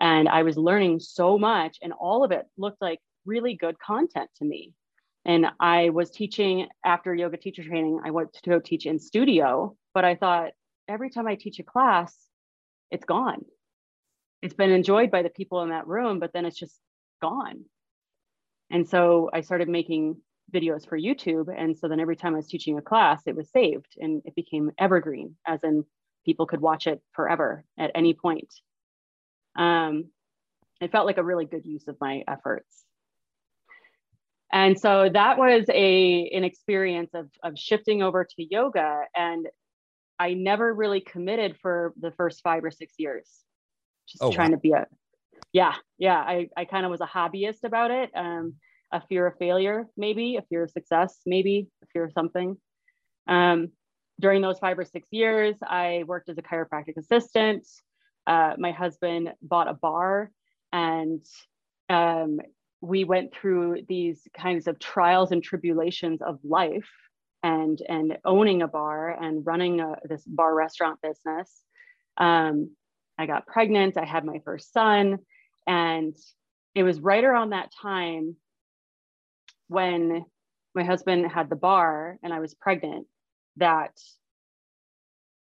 And 0.00 0.28
I 0.28 0.44
was 0.44 0.56
learning 0.56 1.00
so 1.00 1.38
much, 1.38 1.78
and 1.82 1.92
all 1.92 2.24
of 2.24 2.30
it 2.30 2.46
looked 2.56 2.80
like 2.80 3.00
really 3.26 3.54
good 3.54 3.78
content 3.80 4.30
to 4.36 4.44
me. 4.44 4.72
And 5.24 5.46
I 5.60 5.90
was 5.90 6.10
teaching 6.10 6.68
after 6.84 7.14
yoga 7.14 7.36
teacher 7.36 7.64
training, 7.64 8.00
I 8.04 8.12
went 8.12 8.32
to 8.32 8.50
go 8.50 8.60
teach 8.60 8.86
in 8.86 8.98
studio, 8.98 9.76
but 9.94 10.04
I 10.04 10.14
thought 10.14 10.52
every 10.88 11.10
time 11.10 11.26
I 11.26 11.34
teach 11.34 11.58
a 11.58 11.64
class, 11.64 12.16
it's 12.90 13.04
gone. 13.04 13.44
It's 14.42 14.54
been 14.54 14.70
enjoyed 14.70 15.10
by 15.10 15.22
the 15.22 15.30
people 15.30 15.62
in 15.62 15.70
that 15.70 15.86
room, 15.86 16.20
but 16.20 16.32
then 16.32 16.44
it's 16.44 16.58
just 16.58 16.78
gone. 17.20 17.64
And 18.70 18.88
so 18.88 19.30
I 19.32 19.40
started 19.40 19.68
making 19.68 20.16
videos 20.52 20.88
for 20.88 20.98
YouTube. 20.98 21.52
And 21.54 21.76
so 21.76 21.88
then 21.88 22.00
every 22.00 22.16
time 22.16 22.34
I 22.34 22.38
was 22.38 22.46
teaching 22.46 22.78
a 22.78 22.82
class, 22.82 23.22
it 23.26 23.36
was 23.36 23.50
saved 23.50 23.94
and 23.98 24.22
it 24.24 24.34
became 24.34 24.70
evergreen, 24.78 25.36
as 25.46 25.62
in 25.64 25.84
people 26.24 26.46
could 26.46 26.60
watch 26.60 26.86
it 26.86 27.02
forever 27.12 27.64
at 27.78 27.90
any 27.94 28.14
point. 28.14 28.52
Um, 29.56 30.06
it 30.80 30.92
felt 30.92 31.06
like 31.06 31.18
a 31.18 31.24
really 31.24 31.44
good 31.44 31.64
use 31.64 31.88
of 31.88 31.96
my 32.00 32.22
efforts. 32.28 32.84
And 34.52 34.78
so 34.78 35.10
that 35.12 35.36
was 35.36 35.64
a 35.68 36.30
an 36.30 36.44
experience 36.44 37.10
of, 37.12 37.28
of 37.42 37.58
shifting 37.58 38.02
over 38.02 38.24
to 38.24 38.46
yoga. 38.50 39.02
And 39.14 39.46
I 40.18 40.34
never 40.34 40.72
really 40.72 41.00
committed 41.00 41.56
for 41.60 41.92
the 42.00 42.12
first 42.12 42.42
five 42.42 42.64
or 42.64 42.70
six 42.70 42.94
years, 42.98 43.28
just 44.08 44.22
oh, 44.22 44.32
trying 44.32 44.50
wow. 44.50 44.56
to 44.56 44.60
be 44.60 44.72
a, 44.72 44.86
yeah, 45.52 45.74
yeah. 45.98 46.18
I, 46.18 46.48
I 46.56 46.64
kind 46.64 46.84
of 46.84 46.90
was 46.90 47.00
a 47.00 47.06
hobbyist 47.06 47.64
about 47.64 47.90
it. 47.90 48.10
Um, 48.14 48.54
a 48.92 49.02
fear 49.06 49.26
of 49.26 49.36
failure, 49.38 49.86
maybe 49.96 50.36
a 50.36 50.42
fear 50.42 50.62
of 50.64 50.70
success, 50.70 51.20
maybe 51.26 51.68
a 51.82 51.86
fear 51.92 52.04
of 52.04 52.12
something. 52.12 52.56
Um, 53.26 53.72
during 54.20 54.42
those 54.42 54.58
five 54.58 54.78
or 54.78 54.84
six 54.84 55.08
years, 55.12 55.56
I 55.62 56.04
worked 56.06 56.28
as 56.28 56.38
a 56.38 56.42
chiropractic 56.42 56.96
assistant. 56.96 57.66
Uh, 58.26 58.54
my 58.58 58.72
husband 58.72 59.32
bought 59.42 59.68
a 59.68 59.74
bar, 59.74 60.30
and 60.72 61.24
um, 61.88 62.40
we 62.80 63.04
went 63.04 63.32
through 63.34 63.82
these 63.88 64.26
kinds 64.36 64.66
of 64.66 64.78
trials 64.78 65.32
and 65.32 65.42
tribulations 65.42 66.20
of 66.20 66.38
life, 66.42 66.90
and 67.42 67.80
and 67.88 68.18
owning 68.24 68.62
a 68.62 68.68
bar 68.68 69.10
and 69.10 69.46
running 69.46 69.80
a, 69.80 69.96
this 70.04 70.24
bar 70.26 70.54
restaurant 70.54 70.98
business. 71.02 71.62
Um, 72.16 72.70
I 73.18 73.26
got 73.26 73.46
pregnant. 73.46 73.96
I 73.96 74.04
had 74.04 74.24
my 74.24 74.40
first 74.44 74.72
son, 74.72 75.18
and 75.66 76.16
it 76.74 76.82
was 76.82 77.00
right 77.00 77.24
around 77.24 77.50
that 77.50 77.72
time 77.82 78.36
when 79.68 80.24
my 80.74 80.84
husband 80.84 81.30
had 81.30 81.50
the 81.50 81.56
bar 81.56 82.18
and 82.22 82.32
I 82.32 82.40
was 82.40 82.54
pregnant 82.54 83.06
that 83.56 83.92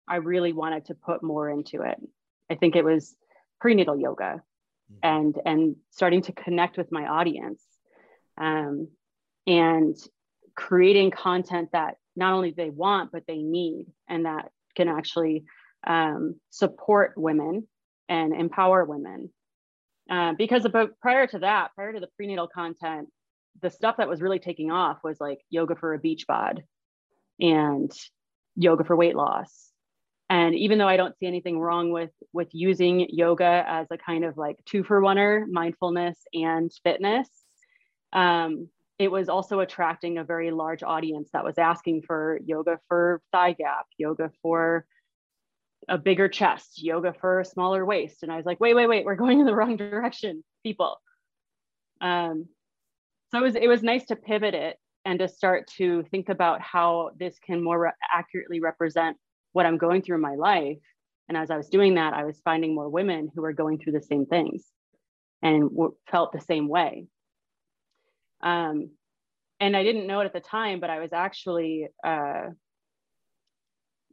I 0.07 0.17
really 0.17 0.53
wanted 0.53 0.85
to 0.85 0.95
put 0.95 1.23
more 1.23 1.49
into 1.49 1.81
it. 1.81 1.99
I 2.49 2.55
think 2.55 2.75
it 2.75 2.85
was 2.85 3.15
prenatal 3.59 3.97
yoga 3.97 4.41
mm-hmm. 4.91 4.99
and 5.03 5.35
and 5.45 5.75
starting 5.91 6.21
to 6.23 6.31
connect 6.31 6.77
with 6.77 6.91
my 6.91 7.07
audience 7.07 7.61
um, 8.37 8.89
and 9.47 9.95
creating 10.55 11.11
content 11.11 11.69
that 11.73 11.95
not 12.15 12.33
only 12.33 12.51
they 12.51 12.69
want 12.69 13.11
but 13.11 13.23
they 13.27 13.37
need 13.37 13.87
and 14.07 14.25
that 14.25 14.51
can 14.75 14.87
actually 14.87 15.45
um, 15.85 16.35
support 16.49 17.13
women 17.15 17.67
and 18.09 18.33
empower 18.33 18.85
women. 18.85 19.29
Uh, 20.09 20.33
because 20.37 20.65
about 20.65 20.99
prior 21.01 21.25
to 21.25 21.39
that 21.39 21.71
prior 21.73 21.91
to 21.91 21.99
the 21.99 22.09
prenatal 22.15 22.47
content 22.47 23.09
the 23.61 23.69
stuff 23.69 23.97
that 23.97 24.07
was 24.07 24.21
really 24.21 24.39
taking 24.39 24.71
off 24.71 24.99
was 25.03 25.19
like 25.19 25.39
yoga 25.49 25.75
for 25.75 25.93
a 25.93 25.99
beach 25.99 26.27
bod 26.27 26.63
and 27.39 27.91
yoga 28.55 28.83
for 28.83 28.95
weight 28.95 29.15
loss. 29.15 29.71
And 30.29 30.55
even 30.55 30.77
though 30.77 30.87
i 30.87 30.97
don't 30.97 31.17
see 31.17 31.27
anything 31.27 31.59
wrong 31.59 31.91
with 31.91 32.11
with 32.33 32.49
using 32.51 33.07
yoga 33.09 33.63
as 33.67 33.87
a 33.91 33.97
kind 33.97 34.25
of 34.25 34.37
like 34.37 34.57
two 34.65 34.83
for 34.83 34.99
oneer 35.01 35.45
mindfulness 35.47 36.17
and 36.33 36.71
fitness 36.83 37.29
um, 38.13 38.69
it 38.97 39.11
was 39.11 39.27
also 39.27 39.59
attracting 39.59 40.17
a 40.17 40.23
very 40.23 40.51
large 40.51 40.81
audience 40.81 41.29
that 41.33 41.43
was 41.43 41.57
asking 41.57 42.01
for 42.01 42.39
yoga 42.45 42.79
for 42.87 43.21
thigh 43.31 43.53
gap 43.53 43.85
yoga 43.97 44.31
for 44.41 44.85
a 45.87 45.97
bigger 45.97 46.27
chest 46.27 46.81
yoga 46.81 47.13
for 47.19 47.39
a 47.39 47.45
smaller 47.45 47.85
waist 47.85 48.23
and 48.23 48.31
i 48.31 48.37
was 48.37 48.45
like 48.45 48.59
wait 48.59 48.73
wait 48.73 48.87
wait 48.87 49.05
we're 49.05 49.15
going 49.15 49.39
in 49.39 49.45
the 49.45 49.55
wrong 49.55 49.77
direction 49.77 50.43
people 50.63 50.97
um, 52.01 52.47
so 53.31 53.39
it 53.39 53.41
was 53.41 53.55
it 53.55 53.67
was 53.67 53.83
nice 53.83 54.05
to 54.05 54.15
pivot 54.15 54.53
it 54.53 54.77
and 55.05 55.19
to 55.19 55.27
start 55.27 55.67
to 55.77 56.03
think 56.09 56.29
about 56.29 56.61
how 56.61 57.11
this 57.17 57.37
can 57.39 57.63
more 57.63 57.79
re- 57.79 57.91
accurately 58.13 58.59
represent 58.59 59.17
what 59.53 59.65
I'm 59.65 59.77
going 59.77 60.01
through 60.01 60.15
in 60.15 60.21
my 60.21 60.35
life. 60.35 60.79
And 61.29 61.37
as 61.37 61.51
I 61.51 61.57
was 61.57 61.69
doing 61.69 61.95
that, 61.95 62.13
I 62.13 62.23
was 62.23 62.41
finding 62.43 62.75
more 62.75 62.89
women 62.89 63.29
who 63.33 63.41
were 63.41 63.53
going 63.53 63.77
through 63.77 63.93
the 63.93 64.01
same 64.01 64.25
things 64.25 64.65
and 65.41 65.69
w- 65.69 65.95
felt 66.11 66.33
the 66.33 66.41
same 66.41 66.67
way. 66.67 67.05
Um, 68.41 68.89
and 69.59 69.77
I 69.77 69.83
didn't 69.83 70.07
know 70.07 70.19
it 70.19 70.25
at 70.25 70.33
the 70.33 70.39
time, 70.39 70.79
but 70.79 70.89
I 70.89 70.99
was 70.99 71.13
actually 71.13 71.87
uh, 72.05 72.47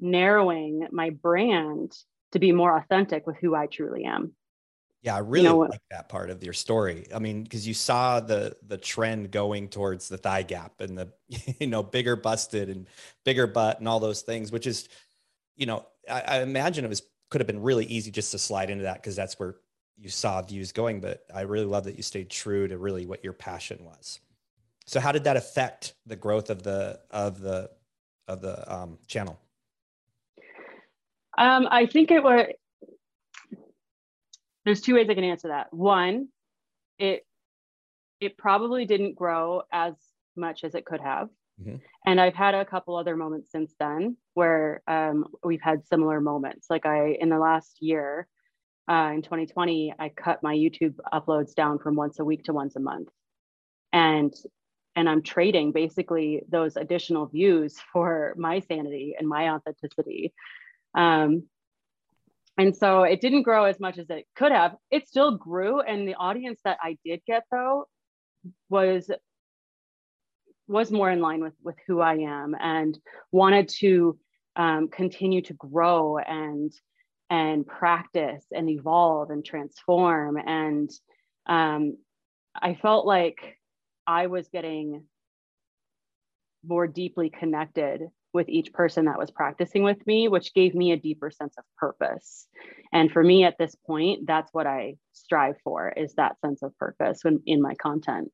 narrowing 0.03 0.87
my 0.91 1.11
brand 1.11 1.97
to 2.33 2.39
be 2.39 2.53
more 2.53 2.77
authentic 2.77 3.27
with 3.27 3.37
who 3.37 3.55
I 3.55 3.67
truly 3.67 4.05
am. 4.05 4.33
Yeah, 5.03 5.17
I 5.17 5.19
really 5.19 5.45
you 5.45 5.51
know, 5.51 5.59
like 5.59 5.81
that 5.91 6.09
part 6.09 6.31
of 6.31 6.45
your 6.45 6.53
story. 6.53 7.07
I 7.13 7.19
mean, 7.19 7.43
because 7.43 7.67
you 7.67 7.75
saw 7.75 8.21
the 8.21 8.57
the 8.67 8.79
trend 8.79 9.33
going 9.33 9.69
towards 9.69 10.09
the 10.09 10.17
thigh 10.17 10.43
gap 10.43 10.81
and 10.81 10.97
the 10.97 11.13
you 11.59 11.67
know 11.67 11.83
bigger 11.83 12.15
busted 12.15 12.69
and 12.69 12.87
bigger 13.25 13.47
butt 13.47 13.81
and 13.81 13.89
all 13.89 13.99
those 13.99 14.23
things, 14.23 14.53
which 14.53 14.67
is, 14.67 14.89
you 15.57 15.67
know, 15.67 15.87
I, 16.09 16.21
I 16.21 16.43
imagine 16.43 16.85
it 16.85 16.89
was 16.89 17.03
could 17.31 17.41
have 17.41 17.49
been 17.49 17.63
really 17.63 17.87
easy 17.87 18.11
just 18.11 18.31
to 18.33 18.39
slide 18.39 18.71
into 18.71 18.85
that 18.85 18.97
because 18.97 19.17
that's 19.17 19.41
where 19.41 19.57
you 19.97 20.09
saw 20.09 20.41
views 20.43 20.71
going. 20.71 21.01
But 21.01 21.25
I 21.35 21.43
really 21.43 21.67
love 21.67 21.85
that 21.85 21.97
you 21.97 22.03
stayed 22.03 22.31
true 22.31 22.69
to 22.69 22.79
really 22.79 23.07
what 23.07 23.25
your 23.25 23.33
passion 23.33 23.85
was. 23.85 24.21
So 24.87 25.01
how 25.01 25.11
did 25.11 25.25
that 25.25 25.37
affect 25.37 25.95
the 26.07 26.17
growth 26.17 26.49
of 26.49 26.63
the 26.63 27.01
of 27.11 27.41
the 27.41 27.71
of 28.29 28.41
the 28.41 28.73
um, 28.73 28.99
channel? 29.09 29.41
Um, 31.39 31.67
I 31.71 31.87
think 31.87 32.11
it 32.11 32.23
was 32.23 32.47
there's 34.65 34.81
two 34.81 34.95
ways 34.95 35.09
I 35.11 35.15
can 35.15 35.25
answer 35.25 35.49
that. 35.49 35.73
One, 35.73 36.29
it 36.99 37.25
it 38.21 38.37
probably 38.37 38.85
didn't 38.85 39.17
grow 39.17 39.63
as 39.73 39.95
much 40.37 40.65
as 40.65 40.75
it 40.75 40.85
could 40.85 41.01
have. 41.01 41.29
Mm-hmm. 41.61 41.77
And 42.07 42.21
I've 42.21 42.35
had 42.35 42.55
a 42.55 42.65
couple 42.65 42.97
other 42.97 43.17
moments 43.17 43.51
since 43.51 43.75
then 43.79 44.17
where 44.35 44.83
um, 44.87 45.27
we've 45.43 45.61
had 45.61 45.87
similar 45.87 46.21
moments. 46.21 46.69
Like 46.71 46.87
I, 46.87 47.17
in 47.21 47.29
the 47.29 47.39
last 47.39 47.79
year, 47.81 48.27
uh, 48.91 49.11
in 49.15 49.23
2020, 49.23 49.95
I 49.99 50.09
cut 50.09 50.43
my 50.43 50.55
YouTube 50.55 50.95
uploads 51.13 51.55
down 51.55 51.79
from 51.79 51.97
once 51.97 52.19
a 52.19 52.25
week 52.25 52.45
to 52.45 52.53
once 52.53 52.77
a 52.77 52.81
month, 52.81 53.09
and 53.93 54.35
and 54.95 55.09
I'm 55.09 55.23
trading 55.23 55.73
basically 55.73 56.43
those 56.49 56.77
additional 56.77 57.27
views 57.27 57.79
for 57.93 58.35
my 58.37 58.61
sanity 58.61 59.15
and 59.19 59.29
my 59.29 59.51
authenticity. 59.51 60.33
Um, 60.95 61.45
and 62.59 62.77
so 62.77 63.03
it 63.03 63.21
didn't 63.21 63.43
grow 63.43 63.65
as 63.65 63.81
much 63.81 63.99
as 63.99 64.11
it 64.11 64.27
could 64.37 64.53
have. 64.53 64.77
It 64.91 65.09
still 65.09 65.37
grew 65.37 65.81
and 65.81 66.07
the 66.07 66.15
audience 66.15 66.61
that 66.65 66.79
i 66.83 66.97
did 67.05 67.23
get 67.27 67.45
though 67.51 67.87
was 68.69 69.11
was 70.69 70.91
more 70.91 71.11
in 71.11 71.21
line 71.21 71.41
with 71.41 71.55
with 71.63 71.77
who 71.87 72.01
i 72.01 72.15
am 72.15 72.55
and 72.59 72.99
wanted 73.31 73.69
to 73.69 74.19
um, 74.57 74.89
continue 74.89 75.41
to 75.43 75.55
grow 75.55 76.19
and 76.19 76.73
and 77.31 77.67
practice 77.67 78.45
and 78.53 78.69
evolve 78.69 79.31
and 79.31 79.45
transform. 79.45 80.37
And 80.37 80.91
um, 81.47 81.97
i 82.55 82.75
felt 82.75 83.07
like 83.07 83.59
i 84.07 84.27
was 84.27 84.49
getting 84.49 85.05
more 86.65 86.87
deeply 86.87 87.31
connected 87.31 88.03
with 88.33 88.49
each 88.49 88.73
person 88.73 89.07
that 89.07 89.19
was 89.19 89.31
practicing 89.31 89.83
with 89.83 90.07
me, 90.07 90.29
which 90.29 90.55
gave 90.55 90.75
me 90.75 90.93
a 90.93 90.97
deeper 90.97 91.31
sense 91.31 91.55
of 91.59 91.65
purpose. 91.77 92.47
And 92.93 93.11
for 93.11 93.23
me 93.23 93.45
at 93.45 93.59
this 93.59 93.75
point, 93.87 94.27
that's 94.27 94.53
what 94.53 94.67
I 94.67 94.97
strive 95.13 95.57
for 95.63 95.91
is 95.91 96.15
that 96.15 96.41
sense 96.41 96.63
of 96.63 96.77
purpose 96.79 97.21
when 97.23 97.43
in 97.47 97.61
my 97.61 97.75
content. 97.75 98.31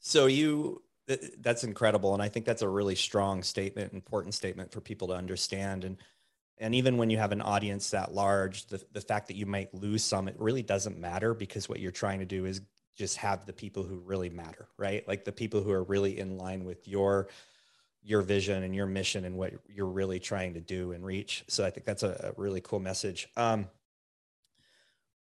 So 0.00 0.26
you 0.26 0.82
that's 1.38 1.64
incredible 1.64 2.14
and 2.14 2.22
I 2.22 2.28
think 2.28 2.46
that's 2.46 2.62
a 2.62 2.68
really 2.68 2.94
strong 2.94 3.42
statement, 3.42 3.92
important 3.92 4.34
statement 4.34 4.72
for 4.72 4.80
people 4.80 5.08
to 5.08 5.14
understand 5.14 5.84
and 5.84 5.96
and 6.58 6.76
even 6.76 6.96
when 6.96 7.10
you 7.10 7.18
have 7.18 7.32
an 7.32 7.42
audience 7.42 7.90
that 7.90 8.14
large, 8.14 8.66
the, 8.66 8.80
the 8.92 9.00
fact 9.00 9.26
that 9.28 9.36
you 9.36 9.46
might 9.46 9.74
lose 9.74 10.04
some, 10.04 10.28
it 10.28 10.36
really 10.38 10.62
doesn't 10.62 10.96
matter 10.96 11.34
because 11.34 11.68
what 11.68 11.80
you're 11.80 11.90
trying 11.90 12.20
to 12.20 12.24
do 12.24 12.44
is 12.44 12.60
just 12.94 13.16
have 13.16 13.46
the 13.46 13.52
people 13.52 13.82
who 13.82 13.96
really 13.98 14.30
matter, 14.30 14.68
right? 14.76 15.06
Like 15.08 15.24
the 15.24 15.32
people 15.32 15.62
who 15.62 15.72
are 15.72 15.82
really 15.82 16.18
in 16.20 16.38
line 16.38 16.64
with 16.64 16.86
your 16.86 17.28
your 18.02 18.22
vision 18.22 18.62
and 18.62 18.74
your 18.74 18.86
mission 18.86 19.24
and 19.24 19.36
what 19.36 19.52
you're 19.68 19.86
really 19.86 20.18
trying 20.18 20.54
to 20.54 20.60
do 20.60 20.92
and 20.92 21.04
reach. 21.04 21.44
So 21.48 21.64
I 21.64 21.70
think 21.70 21.86
that's 21.86 22.02
a, 22.02 22.32
a 22.36 22.40
really 22.40 22.60
cool 22.60 22.80
message. 22.80 23.28
Um, 23.36 23.68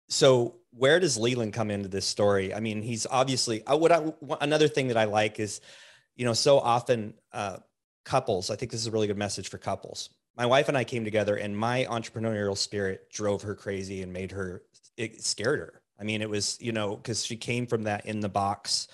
so 0.09 0.55
where 0.71 0.99
does 0.99 1.17
Leland 1.17 1.53
come 1.53 1.71
into 1.71 1.89
this 1.89 2.05
story? 2.05 2.53
I 2.53 2.59
mean, 2.59 2.81
he's 2.81 3.05
obviously 3.09 3.65
uh, 3.65 3.77
what 3.77 3.91
I, 3.91 4.13
another 4.41 4.67
thing 4.67 4.87
that 4.87 4.97
I 4.97 5.05
like 5.05 5.39
is, 5.39 5.61
you 6.15 6.25
know, 6.25 6.33
so 6.33 6.59
often 6.59 7.13
uh, 7.31 7.57
couples. 8.05 8.49
I 8.49 8.55
think 8.55 8.71
this 8.71 8.81
is 8.81 8.87
a 8.87 8.91
really 8.91 9.07
good 9.07 9.17
message 9.17 9.49
for 9.49 9.57
couples. 9.57 10.09
My 10.35 10.45
wife 10.45 10.67
and 10.67 10.77
I 10.77 10.83
came 10.83 11.03
together, 11.03 11.35
and 11.35 11.57
my 11.57 11.87
entrepreneurial 11.89 12.55
spirit 12.55 13.09
drove 13.11 13.41
her 13.41 13.55
crazy 13.55 14.03
and 14.03 14.13
made 14.13 14.31
her 14.31 14.61
it 14.95 15.23
scared 15.23 15.59
her. 15.59 15.81
I 15.99 16.03
mean, 16.03 16.21
it 16.21 16.29
was 16.29 16.57
you 16.61 16.71
know 16.71 16.95
because 16.95 17.25
she 17.25 17.37
came 17.37 17.65
from 17.65 17.83
that 17.83 18.05
in 18.05 18.19
the 18.19 18.29
box. 18.29 18.87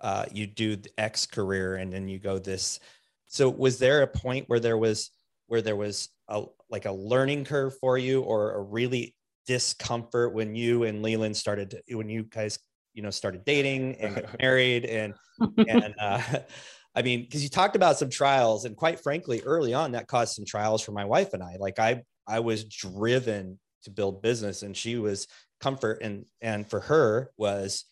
Uh, 0.00 0.24
you 0.32 0.46
do 0.46 0.76
the 0.76 0.90
X 0.98 1.26
career, 1.26 1.76
and 1.76 1.92
then 1.92 2.08
you 2.08 2.18
go 2.18 2.38
this 2.38 2.80
so 3.30 3.48
was 3.48 3.78
there 3.78 4.02
a 4.02 4.06
point 4.06 4.48
where 4.48 4.60
there 4.60 4.76
was 4.76 5.10
where 5.46 5.62
there 5.62 5.76
was 5.76 6.08
a 6.28 6.42
like 6.68 6.84
a 6.84 6.92
learning 6.92 7.44
curve 7.44 7.72
for 7.80 7.96
you 7.96 8.22
or 8.22 8.52
a 8.52 8.60
really 8.60 9.14
discomfort 9.46 10.34
when 10.34 10.54
you 10.54 10.82
and 10.84 11.02
Leland 11.02 11.36
started 11.36 11.70
to, 11.70 11.96
when 11.96 12.08
you 12.08 12.24
guys 12.24 12.58
you 12.92 13.02
know 13.02 13.10
started 13.10 13.44
dating 13.44 13.94
and 13.96 14.16
got 14.16 14.38
married 14.40 14.84
and 14.84 15.14
and 15.56 15.94
uh, 16.00 16.20
I 16.94 17.02
mean 17.02 17.22
because 17.22 17.42
you 17.42 17.48
talked 17.48 17.76
about 17.76 17.98
some 17.98 18.10
trials 18.10 18.64
and 18.64 18.76
quite 18.76 19.00
frankly 19.00 19.40
early 19.44 19.74
on 19.74 19.92
that 19.92 20.08
caused 20.08 20.34
some 20.34 20.44
trials 20.44 20.82
for 20.82 20.92
my 20.92 21.04
wife 21.04 21.32
and 21.32 21.42
I. 21.42 21.56
Like 21.58 21.78
I 21.78 22.02
I 22.26 22.40
was 22.40 22.64
driven 22.64 23.60
to 23.84 23.90
build 23.90 24.22
business 24.22 24.62
and 24.62 24.76
she 24.76 24.98
was 24.98 25.28
comfort 25.60 26.00
and 26.02 26.24
and 26.40 26.68
for 26.68 26.80
her 26.80 27.30
was 27.36 27.84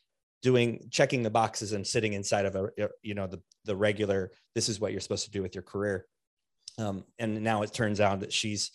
doing 0.43 0.87
checking 0.91 1.23
the 1.23 1.31
boxes 1.31 1.73
and 1.73 1.87
sitting 1.87 2.13
inside 2.13 2.47
of 2.47 2.55
a 2.55 2.69
you 3.03 3.15
know 3.15 3.27
the 3.27 3.41
the 3.65 3.75
regular 3.75 4.31
this 4.55 4.69
is 4.69 4.81
what 4.81 4.93
you're 4.93 5.01
supposed 5.01 5.25
to 5.25 5.31
do 5.31 5.43
with 5.43 5.55
your 5.55 5.63
career. 5.63 6.07
Um, 6.79 7.05
and 7.19 7.43
now 7.43 7.63
it 7.63 7.73
turns 7.73 8.01
out 8.01 8.21
that 8.21 8.33
she's 8.33 8.71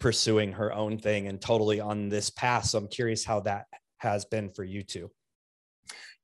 pursuing 0.00 0.52
her 0.52 0.72
own 0.72 0.98
thing 0.98 1.28
and 1.28 1.40
totally 1.40 1.80
on 1.80 2.08
this 2.08 2.30
path. 2.30 2.64
So 2.66 2.78
i'm 2.78 2.88
curious 2.88 3.24
how 3.24 3.40
that 3.40 3.66
has 3.98 4.24
been 4.24 4.50
for 4.50 4.64
you 4.64 4.82
two. 4.82 5.10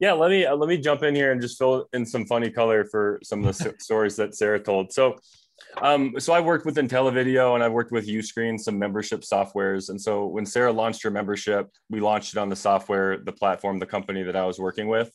Yeah 0.00 0.12
let 0.12 0.30
me 0.30 0.46
uh, 0.46 0.56
let 0.56 0.68
me 0.68 0.78
jump 0.78 1.02
in 1.02 1.14
here 1.14 1.32
and 1.32 1.40
just 1.40 1.58
fill 1.58 1.86
in 1.92 2.06
some 2.06 2.24
funny 2.26 2.50
color 2.50 2.84
for 2.84 3.20
some 3.22 3.44
of 3.44 3.58
the 3.58 3.74
stories 3.78 4.16
that 4.16 4.34
sarah 4.34 4.60
told. 4.60 4.92
So 4.92 5.16
um, 5.82 6.14
so 6.18 6.32
I 6.32 6.40
worked 6.40 6.66
with 6.66 6.76
IntelliVideo 6.76 7.54
and 7.54 7.62
I 7.62 7.68
worked 7.68 7.92
with 7.92 8.08
Uscreen, 8.08 8.58
some 8.58 8.78
membership 8.78 9.20
softwares. 9.20 9.90
And 9.90 10.00
so 10.00 10.26
when 10.26 10.46
Sarah 10.46 10.72
launched 10.72 11.02
her 11.02 11.10
membership, 11.10 11.68
we 11.90 12.00
launched 12.00 12.34
it 12.34 12.38
on 12.38 12.48
the 12.48 12.56
software, 12.56 13.18
the 13.18 13.32
platform, 13.32 13.78
the 13.78 13.86
company 13.86 14.22
that 14.22 14.36
I 14.36 14.44
was 14.44 14.58
working 14.58 14.88
with. 14.88 15.12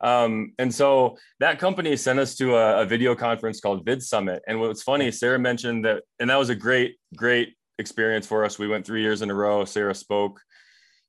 Um, 0.00 0.52
and 0.58 0.74
so 0.74 1.16
that 1.40 1.58
company 1.58 1.96
sent 1.96 2.18
us 2.18 2.34
to 2.36 2.56
a, 2.56 2.82
a, 2.82 2.84
video 2.84 3.14
conference 3.14 3.60
called 3.60 3.84
Vid 3.84 4.02
Summit. 4.02 4.42
And 4.46 4.60
what's 4.60 4.82
funny, 4.82 5.10
Sarah 5.10 5.38
mentioned 5.38 5.84
that, 5.84 6.02
and 6.18 6.28
that 6.28 6.36
was 6.36 6.50
a 6.50 6.54
great, 6.54 6.96
great 7.16 7.54
experience 7.78 8.26
for 8.26 8.44
us. 8.44 8.58
We 8.58 8.68
went 8.68 8.84
three 8.84 9.02
years 9.02 9.22
in 9.22 9.30
a 9.30 9.34
row. 9.34 9.64
Sarah 9.64 9.94
spoke. 9.94 10.40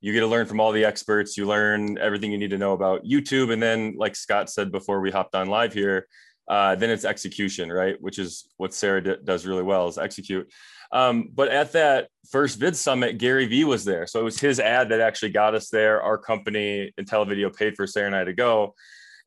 You 0.01 0.13
get 0.13 0.19
to 0.19 0.27
learn 0.27 0.45
from 0.45 0.59
all 0.59 0.71
the 0.71 0.85
experts. 0.85 1.35
You 1.35 1.47
learn 1.47 1.97
everything 1.97 2.31
you 2.31 2.37
need 2.37 2.51
to 2.51 2.57
know 2.57 2.73
about 2.73 3.03
YouTube. 3.05 3.51
And 3.51 3.61
then, 3.61 3.95
like 3.97 4.15
Scott 4.15 4.49
said 4.49 4.71
before 4.71 5.01
we 5.01 5.09
hopped 5.09 5.35
on 5.35 5.47
live 5.47 5.73
here, 5.73 6.07
uh, 6.47 6.75
then 6.75 6.89
it's 6.89 7.05
execution, 7.05 7.71
right? 7.71 7.99
Which 8.01 8.19
is 8.19 8.47
what 8.57 8.73
Sarah 8.73 9.03
d- 9.03 9.15
does 9.23 9.45
really 9.45 9.63
well 9.63 9.87
is 9.87 9.97
execute. 9.97 10.51
Um, 10.91 11.29
but 11.33 11.49
at 11.49 11.71
that 11.73 12.09
first 12.29 12.59
vid 12.59 12.75
summit, 12.75 13.17
Gary 13.17 13.47
Vee 13.47 13.63
was 13.63 13.83
there. 13.83 14.05
So 14.05 14.19
it 14.19 14.23
was 14.23 14.39
his 14.39 14.59
ad 14.59 14.89
that 14.89 15.01
actually 15.01 15.31
got 15.31 15.55
us 15.55 15.69
there. 15.69 16.01
Our 16.01 16.17
company, 16.17 16.93
IntelliVideo, 16.99 17.55
paid 17.55 17.75
for 17.75 17.87
Sarah 17.87 18.07
and 18.07 18.15
I 18.15 18.23
to 18.23 18.33
go. 18.33 18.75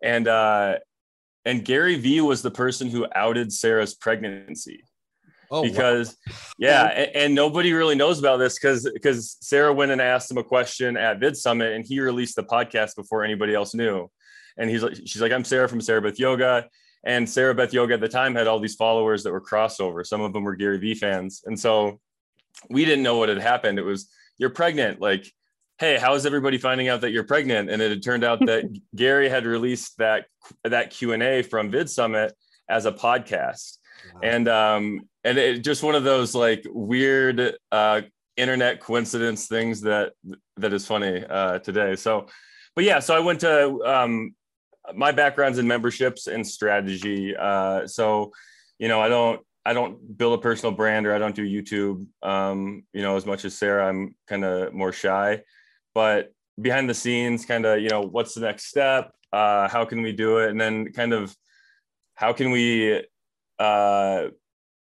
And 0.02 0.28
uh, 0.28 0.78
and 1.44 1.64
Gary 1.64 1.96
Vee 1.96 2.20
was 2.20 2.42
the 2.42 2.50
person 2.50 2.88
who 2.88 3.06
outed 3.14 3.52
Sarah's 3.52 3.94
pregnancy. 3.94 4.84
Oh, 5.50 5.62
because 5.62 6.14
wow. 6.26 6.34
yeah, 6.58 6.84
and, 6.84 7.16
and, 7.16 7.34
nobody 7.34 7.72
really 7.72 7.94
knows 7.94 8.18
about 8.18 8.36
this 8.36 8.58
because 8.58 8.88
because 8.92 9.38
Sarah 9.40 9.72
went 9.72 9.90
and 9.90 10.00
asked 10.00 10.30
him 10.30 10.36
a 10.36 10.44
question 10.44 10.98
at 10.98 11.20
Vid 11.20 11.38
Summit, 11.38 11.72
and 11.72 11.86
he 11.86 12.00
released 12.00 12.36
the 12.36 12.42
podcast 12.42 12.96
before 12.96 13.24
anybody 13.24 13.54
else 13.54 13.74
knew. 13.74 14.10
And 14.58 14.68
he's 14.68 14.82
like, 14.82 14.96
she's 15.06 15.22
like, 15.22 15.32
I'm 15.32 15.44
Sarah 15.44 15.66
from 15.66 15.80
Sarah 15.80 16.02
Beth 16.02 16.18
Yoga. 16.18 16.68
And 17.04 17.28
Sarah 17.28 17.54
Beth 17.54 17.72
Yoga 17.72 17.94
at 17.94 18.00
the 18.00 18.08
time 18.08 18.34
had 18.34 18.46
all 18.46 18.58
these 18.58 18.74
followers 18.74 19.22
that 19.22 19.32
were 19.32 19.40
crossover. 19.40 20.04
Some 20.04 20.20
of 20.20 20.32
them 20.32 20.44
were 20.44 20.56
Gary 20.56 20.78
Vee 20.78 20.94
fans. 20.94 21.42
And 21.46 21.58
so 21.58 22.00
we 22.68 22.84
didn't 22.84 23.04
know 23.04 23.16
what 23.16 23.28
had 23.28 23.38
happened. 23.38 23.78
It 23.78 23.84
was, 23.84 24.10
you're 24.36 24.50
pregnant. 24.50 25.00
Like, 25.00 25.32
hey, 25.78 25.96
how 25.96 26.14
is 26.14 26.26
everybody 26.26 26.58
finding 26.58 26.88
out 26.88 27.02
that 27.02 27.12
you're 27.12 27.24
pregnant? 27.24 27.70
And 27.70 27.80
it 27.80 27.90
had 27.90 28.02
turned 28.02 28.24
out 28.24 28.40
that 28.46 28.64
Gary 28.96 29.28
had 29.28 29.46
released 29.46 29.96
that, 29.98 30.26
that 30.64 30.90
Q&A 30.90 31.42
from 31.42 31.70
Vid 31.70 31.88
Summit 31.88 32.34
as 32.68 32.84
a 32.84 32.92
podcast. 32.92 33.78
Wow. 34.14 34.20
And, 34.22 34.48
um, 34.48 35.00
and 35.24 35.38
it 35.38 35.64
just 35.64 35.82
one 35.82 35.94
of 35.94 36.04
those 36.04 36.34
like 36.34 36.64
weird, 36.68 37.56
uh, 37.70 38.02
internet 38.36 38.80
coincidence 38.80 39.46
things 39.46 39.80
that, 39.82 40.12
that 40.56 40.72
is 40.72 40.86
funny, 40.86 41.24
uh, 41.24 41.58
today. 41.60 41.96
So, 41.96 42.26
but 42.74 42.84
yeah, 42.84 43.00
so 43.00 43.16
I 43.16 43.20
went 43.20 43.40
to, 43.40 43.82
um, 43.84 44.34
my 44.94 45.12
background's 45.12 45.58
in 45.58 45.66
memberships 45.66 46.26
and 46.26 46.46
strategy. 46.46 47.36
Uh, 47.36 47.86
so, 47.86 48.32
you 48.78 48.88
know, 48.88 49.00
I 49.00 49.08
don't 49.08 49.40
I 49.64 49.74
don't 49.74 50.16
build 50.16 50.38
a 50.38 50.42
personal 50.42 50.74
brand 50.74 51.06
or 51.06 51.14
I 51.14 51.18
don't 51.18 51.34
do 51.34 51.44
YouTube. 51.44 52.06
Um, 52.22 52.84
you 52.92 53.02
know, 53.02 53.16
as 53.16 53.26
much 53.26 53.44
as 53.44 53.54
Sarah, 53.54 53.86
I'm 53.86 54.14
kind 54.26 54.44
of 54.44 54.72
more 54.72 54.92
shy. 54.92 55.42
But 55.94 56.32
behind 56.60 56.88
the 56.88 56.94
scenes, 56.94 57.44
kind 57.44 57.66
of, 57.66 57.80
you 57.80 57.88
know, 57.88 58.00
what's 58.00 58.34
the 58.34 58.40
next 58.40 58.66
step? 58.66 59.12
Uh, 59.32 59.68
how 59.68 59.84
can 59.84 60.00
we 60.00 60.12
do 60.12 60.38
it? 60.38 60.50
And 60.50 60.60
then 60.60 60.92
kind 60.92 61.12
of 61.12 61.36
how 62.14 62.32
can 62.32 62.50
we 62.50 63.04
uh, 63.58 64.28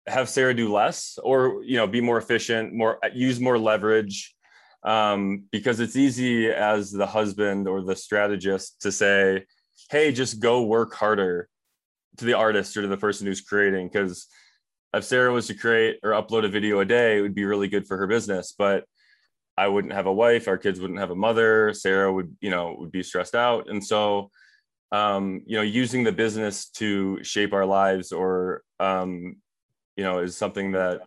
have 0.06 0.28
Sarah 0.28 0.54
do 0.54 0.70
less 0.72 1.18
or, 1.22 1.62
you 1.64 1.76
know, 1.76 1.86
be 1.86 2.00
more 2.00 2.18
efficient, 2.18 2.74
more 2.74 2.98
use 3.14 3.40
more 3.40 3.58
leverage. 3.58 4.34
Um, 4.82 5.44
because 5.50 5.80
it's 5.80 5.96
easy 5.96 6.48
as 6.48 6.92
the 6.92 7.06
husband 7.06 7.66
or 7.66 7.82
the 7.82 7.96
strategist 7.96 8.82
to 8.82 8.92
say, 8.92 9.44
hey, 9.90 10.12
just 10.12 10.40
go 10.40 10.62
work 10.62 10.94
harder 10.94 11.48
to 12.18 12.24
the 12.24 12.34
artist 12.34 12.76
or 12.76 12.82
to 12.82 12.88
the 12.88 12.96
person 12.96 13.26
who's 13.26 13.40
creating. 13.40 13.88
Because 13.88 14.26
if 14.94 15.04
Sarah 15.04 15.32
was 15.32 15.46
to 15.48 15.54
create 15.54 15.98
or 16.02 16.10
upload 16.10 16.44
a 16.44 16.48
video 16.48 16.80
a 16.80 16.84
day, 16.84 17.18
it 17.18 17.22
would 17.22 17.34
be 17.34 17.44
really 17.44 17.68
good 17.68 17.86
for 17.86 17.96
her 17.96 18.06
business. 18.06 18.54
But 18.56 18.84
I 19.58 19.68
wouldn't 19.68 19.94
have 19.94 20.06
a 20.06 20.12
wife, 20.12 20.48
our 20.48 20.58
kids 20.58 20.80
wouldn't 20.80 21.00
have 21.00 21.10
a 21.10 21.16
mother, 21.16 21.72
Sarah 21.72 22.12
would, 22.12 22.36
you 22.40 22.50
know, 22.50 22.76
would 22.78 22.92
be 22.92 23.02
stressed 23.02 23.34
out. 23.34 23.70
And 23.70 23.84
so, 23.84 24.30
um, 24.92 25.42
you 25.46 25.56
know, 25.56 25.62
using 25.62 26.04
the 26.04 26.12
business 26.12 26.68
to 26.70 27.22
shape 27.24 27.52
our 27.52 27.64
lives 27.64 28.12
or, 28.12 28.62
um, 28.80 29.36
you 29.96 30.04
know, 30.04 30.18
is 30.18 30.36
something 30.36 30.72
that, 30.72 31.00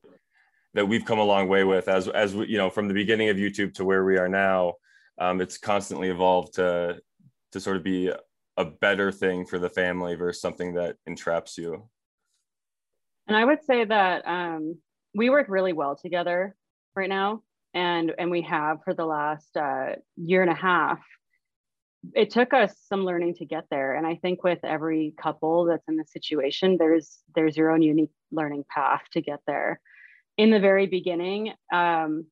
that 0.73 0.87
we've 0.87 1.05
come 1.05 1.19
a 1.19 1.23
long 1.23 1.47
way 1.47 1.63
with 1.63 1.87
as, 1.87 2.07
as 2.07 2.35
we, 2.35 2.47
you 2.47 2.57
know, 2.57 2.69
from 2.69 2.87
the 2.87 2.93
beginning 2.93 3.29
of 3.29 3.37
YouTube 3.37 3.73
to 3.75 3.85
where 3.85 4.03
we 4.03 4.17
are 4.17 4.29
now, 4.29 4.73
um, 5.19 5.41
it's 5.41 5.57
constantly 5.57 6.09
evolved 6.09 6.55
to, 6.55 6.99
to 7.51 7.59
sort 7.59 7.77
of 7.77 7.83
be 7.83 8.11
a 8.59 8.65
better 8.65 9.09
thing 9.09 9.45
for 9.45 9.57
the 9.57 9.69
family 9.69 10.15
versus 10.15 10.41
something 10.41 10.73
that 10.73 10.97
entraps 11.07 11.57
you. 11.57 11.89
And 13.25 13.37
I 13.37 13.45
would 13.45 13.63
say 13.63 13.85
that 13.85 14.27
um, 14.27 14.77
we 15.15 15.29
work 15.29 15.47
really 15.47 15.71
well 15.71 15.95
together 15.95 16.55
right 16.93 17.07
now, 17.07 17.41
and 17.73 18.11
and 18.19 18.29
we 18.29 18.41
have 18.41 18.79
for 18.83 18.93
the 18.93 19.05
last 19.05 19.55
uh, 19.55 19.95
year 20.17 20.41
and 20.41 20.51
a 20.51 20.55
half. 20.55 20.99
It 22.15 22.31
took 22.31 22.53
us 22.53 22.75
some 22.87 23.05
learning 23.05 23.35
to 23.35 23.45
get 23.45 23.65
there, 23.71 23.95
and 23.95 24.05
I 24.05 24.15
think 24.15 24.43
with 24.43 24.59
every 24.63 25.13
couple 25.21 25.65
that's 25.65 25.87
in 25.87 25.95
the 25.95 26.05
situation, 26.05 26.75
there's 26.77 27.19
there's 27.35 27.55
your 27.55 27.71
own 27.71 27.81
unique 27.81 28.11
learning 28.29 28.65
path 28.69 29.03
to 29.13 29.21
get 29.21 29.39
there. 29.47 29.79
In 30.37 30.49
the 30.49 30.59
very 30.59 30.87
beginning, 30.87 31.53
um, 31.71 32.25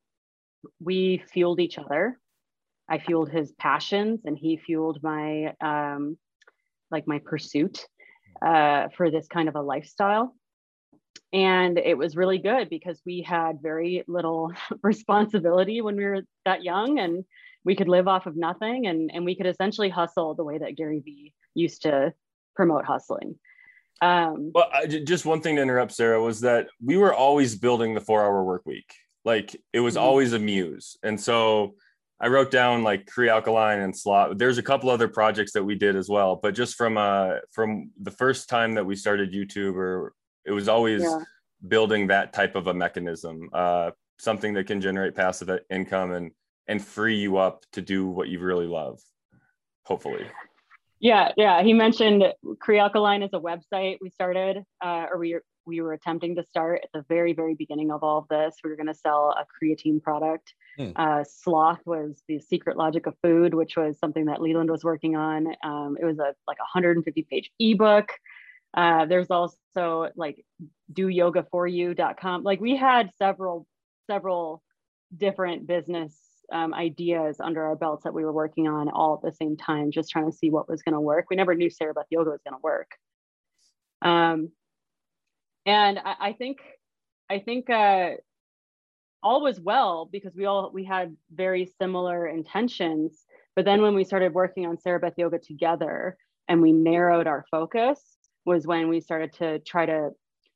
we 0.82 1.24
fueled 1.32 1.62
each 1.62 1.78
other. 1.78 2.20
I 2.90 3.00
fueled 3.00 3.30
his 3.30 3.52
passions, 3.54 4.22
and 4.26 4.38
he 4.38 4.58
fueled 4.58 5.02
my 5.04 5.54
um, 5.62 6.18
like 6.92 7.08
my 7.08 7.20
pursuit 7.20 7.86
uh, 8.42 8.88
for 8.96 9.12
this 9.12 9.28
kind 9.28 9.50
of 9.50 9.56
a 9.56 9.62
lifestyle. 9.62 10.36
And 11.34 11.78
it 11.78 11.98
was 11.98 12.16
really 12.16 12.38
good 12.38 12.70
because 12.70 13.02
we 13.06 13.22
had 13.22 13.62
very 13.62 14.04
little 14.08 14.54
responsibility 14.84 15.82
when 15.82 15.96
we 15.96 16.06
were 16.06 16.22
that 16.46 16.64
young 16.64 17.00
and 17.00 17.26
we 17.66 17.76
could 17.76 17.90
live 17.90 18.08
off 18.08 18.28
of 18.28 18.38
nothing 18.38 18.88
and, 18.88 19.12
and 19.14 19.26
we 19.26 19.36
could 19.36 19.46
essentially 19.46 19.90
hustle 19.90 20.36
the 20.36 20.44
way 20.44 20.58
that 20.58 20.78
gary 20.78 21.02
vee 21.04 21.34
used 21.54 21.82
to 21.82 22.14
promote 22.56 22.86
hustling. 22.86 23.36
Um, 24.02 24.52
well 24.54 24.70
I, 24.72 24.86
just 24.86 25.26
one 25.26 25.42
thing 25.42 25.56
to 25.56 25.62
interrupt 25.62 25.92
sarah 25.92 26.22
was 26.22 26.40
that 26.42 26.68
we 26.82 26.98
were 26.98 27.14
always 27.14 27.56
building 27.56 27.94
the 27.94 28.02
four 28.02 28.24
hour 28.24 28.44
work 28.44 28.66
week. 28.66 28.94
Like 29.26 29.60
it 29.74 29.82
was 29.82 29.96
mm-hmm. 29.96 30.04
always 30.04 30.34
a 30.34 30.40
muse. 30.40 30.98
And 31.04 31.20
so 31.20 31.76
i 32.20 32.28
wrote 32.28 32.52
down 32.52 32.84
like 32.84 33.06
Kre-Alkalyn 33.06 33.84
and 33.84 33.98
Sloth 33.98 34.38
there's 34.38 34.58
a 34.58 34.64
couple 34.64 34.90
other 34.90 35.08
projects 35.08 35.54
that 35.54 35.64
we 35.64 35.76
did 35.76 35.96
as 35.96 36.10
well 36.10 36.40
but 36.42 36.56
just 36.56 36.76
from 36.76 36.98
uh 36.98 37.36
from 37.52 37.92
the 38.02 38.12
first 38.12 38.50
time 38.50 38.74
that 38.76 38.86
we 38.86 38.96
started 38.96 39.34
youtube 39.34 39.76
or 39.76 40.14
it 40.48 40.52
was 40.52 40.68
always 40.70 41.04
yeah. 41.04 41.20
building 41.68 42.08
that 42.08 42.34
type 42.34 42.56
of 42.56 42.68
a 42.68 42.74
mechanism, 42.74 43.50
uh, 43.54 43.92
something 44.18 44.54
that 44.54 44.66
can 44.66 44.82
generate 44.82 45.14
passive 45.14 45.52
income 45.70 46.14
and 46.14 46.32
and 46.70 46.84
free 46.84 47.18
you 47.18 47.38
up 47.38 47.64
to 47.74 47.82
do 47.82 48.08
what 48.08 48.30
you 48.30 48.40
really 48.40 48.66
love. 48.66 49.00
Hopefully. 49.86 50.26
Yeah, 51.00 51.32
yeah. 51.38 51.64
He 51.64 51.74
mentioned 51.74 52.24
Kre-Alkalyn 52.46 53.24
is 53.24 53.30
a 53.32 53.40
website 53.40 53.98
we 54.02 54.10
started, 54.10 54.64
uh, 54.84 55.06
or 55.10 55.18
we 55.18 55.38
we 55.68 55.82
were 55.82 55.94
attempting 55.94 56.36
to 56.36 56.44
start 56.44 56.82
at 56.84 56.90
the 56.94 57.06
very 57.08 57.34
very 57.34 57.54
beginning 57.54 57.92
of 57.92 58.04
all 58.04 58.20
of 58.20 58.28
this. 58.30 58.56
We 58.64 58.70
were 58.70 58.76
going 58.76 58.88
to 58.88 58.94
sell 58.94 59.36
a 59.38 59.46
creatine 59.46 60.02
product. 60.02 60.54
Hmm. 60.78 60.92
Uh, 60.96 61.24
Sloth 61.24 61.86
was 61.86 62.24
the 62.28 62.40
secret 62.40 62.78
logic 62.78 63.06
of 63.06 63.16
food, 63.22 63.54
which 63.54 63.76
was 63.76 64.00
something 64.00 64.26
that 64.26 64.42
Leland 64.42 64.72
was 64.72 64.84
working 64.84 65.16
on. 65.16 65.48
Um, 65.64 65.98
it 66.00 66.06
was 66.06 66.20
a 66.20 66.34
like 66.48 66.60
150 66.60 67.28
page 67.30 67.52
ebook. 67.60 68.10
Uh, 68.74 69.06
there's 69.06 69.30
also 69.30 70.10
like 70.16 70.46
do 70.92 71.08
yoga 71.08 71.46
for 71.52 71.68
you.com. 71.68 72.44
Like 72.44 72.60
we 72.60 72.76
had 72.76 73.10
several, 73.18 73.68
several 74.08 74.64
different 75.16 75.68
business 75.68 76.16
um, 76.52 76.74
ideas 76.74 77.38
under 77.40 77.64
our 77.64 77.76
belts 77.76 78.04
that 78.04 78.14
we 78.14 78.24
were 78.24 78.32
working 78.32 78.68
on 78.68 78.90
all 78.90 79.16
at 79.16 79.22
the 79.22 79.36
same 79.36 79.58
time, 79.58 79.92
just 79.92 80.10
trying 80.10 80.30
to 80.30 80.38
see 80.38 80.50
what 80.50 80.70
was 80.70 80.82
going 80.82 80.94
to 80.94 81.02
work. 81.02 81.26
We 81.30 81.36
never 81.36 81.56
knew 81.56 81.70
Sarah 81.70 81.94
Beth 81.94 82.06
Yoga 82.10 82.32
was 82.32 82.42
going 82.44 82.54
to 82.54 82.64
work. 82.64 82.92
Um, 84.02 84.52
and 85.68 86.00
I, 86.00 86.16
I, 86.20 86.34
think, 86.34 86.58
I 87.30 87.40
think 87.40 87.70
uh, 87.70 88.12
all 89.22 89.44
was 89.44 89.60
well 89.60 90.08
because 90.12 90.34
we 90.36 90.46
all 90.46 90.72
we 90.74 90.84
had 90.84 91.16
very 91.32 91.72
similar 91.80 92.28
intentions. 92.28 93.26
But 93.56 93.66
then 93.66 93.82
when 93.82 93.96
we 93.96 94.04
started 94.04 94.34
working 94.34 94.66
on 94.66 94.80
Sarah 94.80 95.00
Beth 95.00 95.16
Yoga 95.18 95.40
together 95.40 96.18
and 96.48 96.62
we 96.62 96.72
narrowed 96.72 97.28
our 97.28 97.46
focus, 97.52 98.02
was 98.46 98.66
when 98.66 98.88
we 98.88 99.02
started 99.02 99.34
to 99.34 99.60
try 99.60 99.86
to 99.86 100.12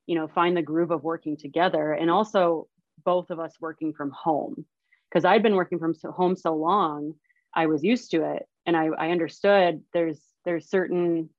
you 0.07 0.15
know 0.15 0.27
find 0.27 0.55
the 0.55 0.61
groove 0.61 0.91
of 0.91 1.03
working 1.03 1.35
together 1.37 1.91
and 1.91 2.09
also 2.09 2.67
both 3.03 3.29
of 3.29 3.39
us 3.39 3.53
working 3.59 3.93
from 3.93 4.11
home. 4.11 4.65
Because 5.09 5.25
i'd 5.25 5.43
been 5.43 5.55
working 5.55 5.77
from 5.79 5.93
home 6.11 6.35
so 6.35 6.55
long 6.55 7.13
i 7.53 7.65
was 7.65 7.83
used 7.83 8.11
to 8.11 8.23
it. 8.33 8.47
And 8.65 8.77
i, 8.77 8.87
I 8.97 9.11
understood 9.11 9.81
there's 9.93 10.19
there's 10.45 10.69
certain 10.69 11.29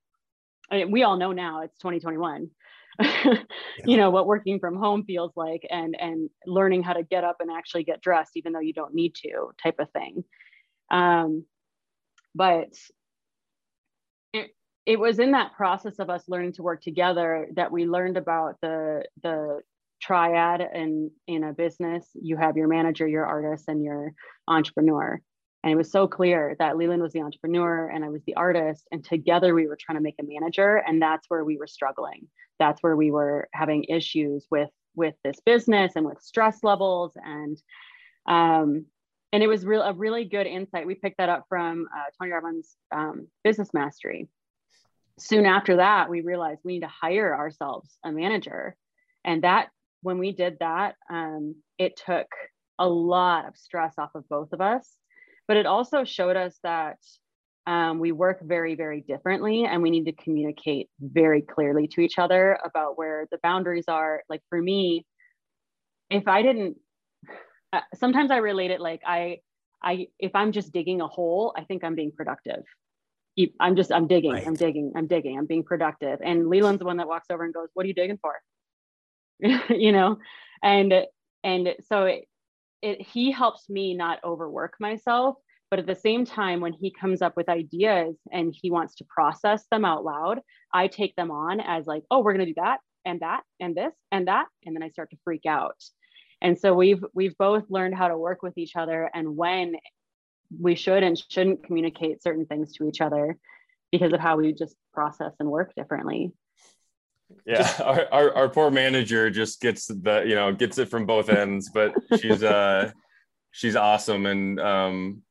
I 0.71 0.77
mean, 0.77 0.91
we 0.91 1.03
all 1.03 1.17
know 1.17 1.31
now 1.31 1.61
it's 1.61 1.77
2021 1.79 2.49
yeah. 3.01 3.35
you 3.85 3.97
know 3.97 4.09
what 4.09 4.27
working 4.27 4.59
from 4.59 4.75
home 4.75 5.03
feels 5.03 5.31
like 5.35 5.65
and 5.69 5.95
and 5.99 6.29
learning 6.45 6.83
how 6.83 6.93
to 6.93 7.03
get 7.03 7.23
up 7.23 7.37
and 7.39 7.49
actually 7.51 7.83
get 7.83 8.01
dressed 8.01 8.31
even 8.35 8.53
though 8.53 8.59
you 8.59 8.73
don't 8.73 8.93
need 8.93 9.15
to 9.15 9.51
type 9.61 9.75
of 9.79 9.89
thing. 9.91 10.23
Um, 10.91 11.45
but 12.35 12.69
it 14.33 14.51
it 14.85 14.99
was 14.99 15.19
in 15.19 15.31
that 15.31 15.53
process 15.53 15.99
of 15.99 16.09
us 16.09 16.23
learning 16.27 16.53
to 16.53 16.63
work 16.63 16.81
together 16.81 17.47
that 17.55 17.71
we 17.71 17.85
learned 17.85 18.17
about 18.17 18.55
the 18.61 19.05
the 19.21 19.61
triad 20.01 20.61
in 20.73 21.11
in 21.27 21.43
a 21.43 21.53
business. 21.53 22.05
You 22.13 22.37
have 22.37 22.57
your 22.57 22.67
manager 22.67 23.07
your 23.07 23.25
artist 23.25 23.65
and 23.67 23.83
your 23.83 24.13
entrepreneur 24.47 25.21
and 25.63 25.71
it 25.71 25.75
was 25.75 25.91
so 25.91 26.07
clear 26.07 26.55
that 26.59 26.77
leland 26.77 27.01
was 27.01 27.13
the 27.13 27.21
entrepreneur 27.21 27.87
and 27.87 28.03
i 28.03 28.09
was 28.09 28.23
the 28.25 28.35
artist 28.35 28.87
and 28.91 29.03
together 29.03 29.53
we 29.53 29.67
were 29.67 29.77
trying 29.79 29.97
to 29.97 30.03
make 30.03 30.15
a 30.19 30.23
manager 30.23 30.77
and 30.77 31.01
that's 31.01 31.29
where 31.29 31.43
we 31.43 31.57
were 31.57 31.67
struggling 31.67 32.27
that's 32.59 32.81
where 32.81 32.95
we 32.95 33.11
were 33.11 33.47
having 33.53 33.83
issues 33.85 34.45
with 34.51 34.69
with 34.95 35.15
this 35.23 35.39
business 35.45 35.93
and 35.95 36.05
with 36.05 36.21
stress 36.21 36.63
levels 36.63 37.13
and 37.15 37.61
um 38.27 38.85
and 39.31 39.41
it 39.41 39.47
was 39.47 39.65
real 39.65 39.81
a 39.81 39.93
really 39.93 40.25
good 40.25 40.47
insight 40.47 40.85
we 40.85 40.95
picked 40.95 41.17
that 41.17 41.29
up 41.29 41.45
from 41.49 41.87
uh, 41.95 42.03
tony 42.19 42.31
robbins 42.31 42.75
um, 42.91 43.27
business 43.43 43.69
mastery 43.73 44.27
soon 45.19 45.45
after 45.45 45.77
that, 45.77 46.09
we 46.09 46.21
realized 46.21 46.61
we 46.63 46.73
need 46.73 46.81
to 46.81 46.87
hire 46.87 47.35
ourselves 47.35 47.89
a 48.03 48.11
manager. 48.11 48.75
And 49.23 49.43
that, 49.43 49.69
when 50.01 50.17
we 50.17 50.31
did 50.31 50.57
that, 50.59 50.95
um, 51.09 51.55
it 51.77 52.01
took 52.05 52.27
a 52.77 52.87
lot 52.87 53.47
of 53.47 53.55
stress 53.55 53.93
off 53.97 54.15
of 54.15 54.27
both 54.27 54.51
of 54.53 54.61
us. 54.61 54.89
But 55.47 55.57
it 55.57 55.65
also 55.65 56.03
showed 56.03 56.35
us 56.35 56.57
that 56.63 56.97
um, 57.65 57.99
we 57.99 58.11
work 58.11 58.39
very, 58.41 58.75
very 58.75 59.01
differently 59.01 59.65
and 59.65 59.81
we 59.81 59.89
need 59.89 60.05
to 60.05 60.11
communicate 60.11 60.89
very 60.99 61.41
clearly 61.41 61.87
to 61.89 62.01
each 62.01 62.17
other 62.17 62.57
about 62.63 62.97
where 62.97 63.27
the 63.31 63.39
boundaries 63.41 63.85
are. 63.87 64.23
Like 64.29 64.41
for 64.49 64.61
me, 64.61 65.05
if 66.09 66.27
I 66.27 66.41
didn't, 66.41 66.77
uh, 67.71 67.81
sometimes 67.95 68.31
I 68.31 68.37
relate 68.37 68.71
it 68.71 68.81
like 68.81 69.01
I, 69.05 69.39
I, 69.81 70.07
if 70.19 70.35
I'm 70.35 70.51
just 70.51 70.71
digging 70.71 71.01
a 71.01 71.07
hole, 71.07 71.53
I 71.57 71.63
think 71.63 71.83
I'm 71.83 71.95
being 71.95 72.11
productive 72.11 72.63
I'm 73.59 73.75
just, 73.75 73.91
I'm 73.91 74.07
digging, 74.07 74.31
right. 74.31 74.45
I'm 74.45 74.53
digging, 74.53 74.93
I'm 74.95 75.07
digging, 75.07 75.37
I'm 75.37 75.45
being 75.45 75.63
productive. 75.63 76.19
And 76.23 76.49
Leland's 76.49 76.79
the 76.79 76.85
one 76.85 76.97
that 76.97 77.07
walks 77.07 77.27
over 77.31 77.43
and 77.43 77.53
goes, 77.53 77.69
What 77.73 77.83
are 77.83 77.87
you 77.87 77.93
digging 77.93 78.19
for? 78.21 78.35
you 79.75 79.91
know? 79.91 80.17
And, 80.61 80.93
and 81.43 81.69
so 81.89 82.05
it, 82.05 82.27
it, 82.83 83.01
he 83.01 83.31
helps 83.31 83.69
me 83.69 83.95
not 83.95 84.19
overwork 84.23 84.75
myself. 84.79 85.35
But 85.71 85.79
at 85.79 85.87
the 85.87 85.95
same 85.95 86.23
time, 86.23 86.61
when 86.61 86.73
he 86.73 86.91
comes 86.91 87.23
up 87.23 87.35
with 87.35 87.49
ideas 87.49 88.15
and 88.31 88.53
he 88.55 88.69
wants 88.69 88.93
to 88.95 89.05
process 89.05 89.65
them 89.71 89.85
out 89.85 90.05
loud, 90.05 90.39
I 90.71 90.85
take 90.87 91.15
them 91.15 91.31
on 91.31 91.59
as 91.59 91.87
like, 91.87 92.03
oh, 92.11 92.19
we're 92.19 92.33
going 92.33 92.45
to 92.45 92.53
do 92.53 92.61
that 92.61 92.79
and 93.05 93.21
that 93.21 93.41
and 93.59 93.75
this 93.75 93.93
and 94.11 94.27
that. 94.27 94.45
And 94.65 94.75
then 94.75 94.83
I 94.83 94.89
start 94.89 95.09
to 95.11 95.17
freak 95.23 95.47
out. 95.47 95.81
And 96.41 96.59
so 96.59 96.75
we've 96.75 97.03
we've 97.15 97.35
both 97.39 97.63
learned 97.69 97.95
how 97.95 98.09
to 98.09 98.17
work 98.17 98.43
with 98.43 98.55
each 98.57 98.75
other 98.75 99.09
and 99.15 99.35
when 99.35 99.75
we 100.59 100.75
should 100.75 101.01
and 101.01 101.17
shouldn't 101.17 101.63
communicate 101.63 102.21
certain 102.21 102.45
things 102.45 102.73
to 102.73 102.87
each 102.87 103.01
other 103.01 103.37
because 103.91 104.13
of 104.13 104.19
how 104.19 104.37
we 104.37 104.53
just 104.53 104.75
process 104.93 105.33
and 105.39 105.49
work 105.49 105.73
differently 105.75 106.33
yeah 107.45 107.71
our, 107.83 108.07
our, 108.11 108.35
our 108.35 108.49
poor 108.49 108.71
manager 108.71 109.29
just 109.29 109.61
gets 109.61 109.87
the 109.87 110.23
you 110.25 110.35
know 110.35 110.53
gets 110.53 110.77
it 110.77 110.89
from 110.89 111.05
both 111.05 111.29
ends 111.29 111.69
but 111.73 111.93
she's 112.19 112.43
uh 112.43 112.91
she's 113.51 113.75
awesome 113.75 114.25
and 114.25 114.59
um 114.59 115.21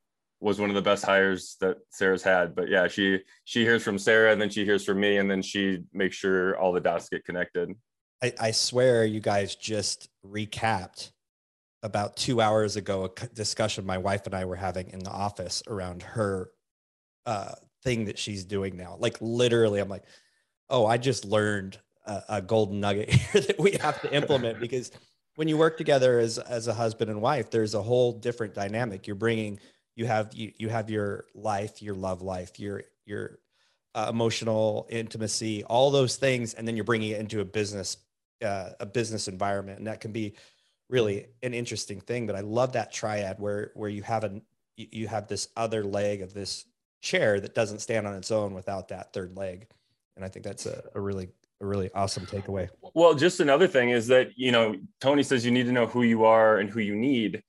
was 0.42 0.58
one 0.58 0.68
of 0.68 0.74
the 0.74 0.82
best 0.82 1.04
hires 1.04 1.56
that 1.60 1.78
Sarah's 1.90 2.22
had. 2.22 2.54
But 2.54 2.68
yeah, 2.68 2.88
she 2.88 3.20
she 3.44 3.62
hears 3.62 3.82
from 3.82 3.96
Sarah, 3.96 4.32
and 4.32 4.42
then 4.42 4.50
she 4.50 4.64
hears 4.64 4.84
from 4.84 5.00
me, 5.00 5.18
and 5.18 5.30
then 5.30 5.40
she 5.40 5.78
makes 5.92 6.16
sure 6.16 6.58
all 6.58 6.72
the 6.72 6.80
dots 6.80 7.08
get 7.08 7.24
connected. 7.24 7.70
I, 8.22 8.34
I 8.38 8.50
swear, 8.50 9.04
you 9.04 9.20
guys 9.20 9.54
just 9.54 10.08
recapped 10.26 11.12
about 11.82 12.16
two 12.16 12.40
hours 12.40 12.76
ago 12.76 13.04
a 13.04 13.26
discussion 13.28 13.86
my 13.86 13.98
wife 13.98 14.26
and 14.26 14.34
I 14.34 14.44
were 14.44 14.56
having 14.56 14.90
in 14.90 15.00
the 15.00 15.10
office 15.10 15.62
around 15.66 16.02
her 16.02 16.50
uh, 17.26 17.54
thing 17.82 18.04
that 18.06 18.18
she's 18.18 18.44
doing 18.44 18.76
now. 18.76 18.96
Like 18.98 19.18
literally, 19.20 19.80
I'm 19.80 19.88
like, 19.88 20.04
oh, 20.68 20.86
I 20.86 20.98
just 20.98 21.24
learned 21.24 21.78
a, 22.04 22.22
a 22.28 22.42
golden 22.42 22.80
nugget 22.80 23.10
here 23.12 23.42
that 23.42 23.58
we 23.58 23.72
have 23.72 24.00
to 24.02 24.14
implement 24.14 24.60
because 24.60 24.90
when 25.36 25.48
you 25.48 25.56
work 25.56 25.78
together 25.78 26.18
as 26.18 26.38
as 26.38 26.68
a 26.68 26.74
husband 26.74 27.10
and 27.10 27.20
wife, 27.20 27.50
there's 27.50 27.74
a 27.74 27.82
whole 27.82 28.12
different 28.12 28.54
dynamic. 28.54 29.06
You're 29.06 29.16
bringing 29.16 29.58
you 29.96 30.06
have 30.06 30.32
you 30.34 30.52
you 30.56 30.68
have 30.68 30.90
your 30.90 31.26
life, 31.34 31.82
your 31.82 31.94
love 31.94 32.22
life, 32.22 32.58
your 32.58 32.82
your 33.04 33.38
uh, 33.94 34.06
emotional 34.08 34.86
intimacy, 34.90 35.64
all 35.64 35.90
those 35.90 36.16
things, 36.16 36.54
and 36.54 36.66
then 36.66 36.76
you're 36.76 36.84
bringing 36.84 37.10
it 37.10 37.20
into 37.20 37.40
a 37.40 37.44
business 37.44 37.98
uh, 38.42 38.70
a 38.80 38.86
business 38.86 39.28
environment, 39.28 39.78
and 39.78 39.86
that 39.86 40.00
can 40.00 40.12
be 40.12 40.34
really 40.88 41.26
an 41.42 41.54
interesting 41.54 42.00
thing. 42.00 42.26
But 42.26 42.36
I 42.36 42.40
love 42.40 42.72
that 42.72 42.92
triad 42.92 43.38
where 43.38 43.70
where 43.74 43.90
you 43.90 44.02
have 44.02 44.24
an 44.24 44.42
you 44.76 45.08
have 45.08 45.28
this 45.28 45.48
other 45.56 45.84
leg 45.84 46.22
of 46.22 46.34
this 46.34 46.64
chair 47.00 47.40
that 47.40 47.54
doesn't 47.54 47.80
stand 47.80 48.06
on 48.06 48.14
its 48.14 48.30
own 48.30 48.54
without 48.54 48.88
that 48.88 49.12
third 49.12 49.36
leg, 49.36 49.66
and 50.16 50.24
I 50.24 50.28
think 50.28 50.44
that's 50.44 50.66
a, 50.66 50.82
a 50.94 51.00
really 51.00 51.28
a 51.62 51.66
really 51.66 51.90
awesome 51.94 52.26
takeaway. 52.26 52.68
Well, 52.94 53.14
just 53.14 53.40
another 53.40 53.68
thing 53.68 53.90
is 53.90 54.06
that 54.08 54.36
you 54.36 54.52
know 54.52 54.74
Tony 55.00 55.22
says 55.22 55.44
you 55.44 55.52
need 55.52 55.66
to 55.66 55.72
know 55.72 55.86
who 55.86 56.02
you 56.02 56.24
are 56.24 56.58
and 56.58 56.68
who 56.68 56.80
you 56.80 56.96
need. 56.96 57.42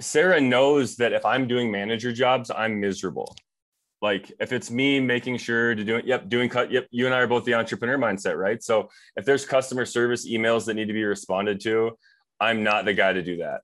Sarah 0.00 0.40
knows 0.40 0.96
that 0.96 1.12
if 1.12 1.24
I'm 1.24 1.48
doing 1.48 1.72
manager 1.72 2.12
jobs, 2.12 2.50
I'm 2.54 2.78
miserable. 2.78 3.34
Like 4.00 4.30
if 4.38 4.52
it's 4.52 4.70
me 4.70 5.00
making 5.00 5.38
sure 5.38 5.74
to 5.74 5.82
do 5.82 5.96
it, 5.96 6.04
yep, 6.06 6.28
doing 6.28 6.48
cut, 6.48 6.70
yep, 6.70 6.86
you 6.92 7.06
and 7.06 7.14
I 7.14 7.18
are 7.18 7.26
both 7.26 7.44
the 7.44 7.54
entrepreneur 7.54 7.98
mindset, 7.98 8.36
right? 8.36 8.62
So 8.62 8.90
if 9.16 9.24
there's 9.24 9.44
customer 9.44 9.84
service 9.84 10.28
emails 10.28 10.66
that 10.66 10.74
need 10.74 10.86
to 10.86 10.92
be 10.92 11.02
responded 11.02 11.60
to, 11.62 11.98
I'm 12.38 12.62
not 12.62 12.84
the 12.84 12.94
guy 12.94 13.12
to 13.12 13.22
do 13.22 13.38
that. 13.38 13.62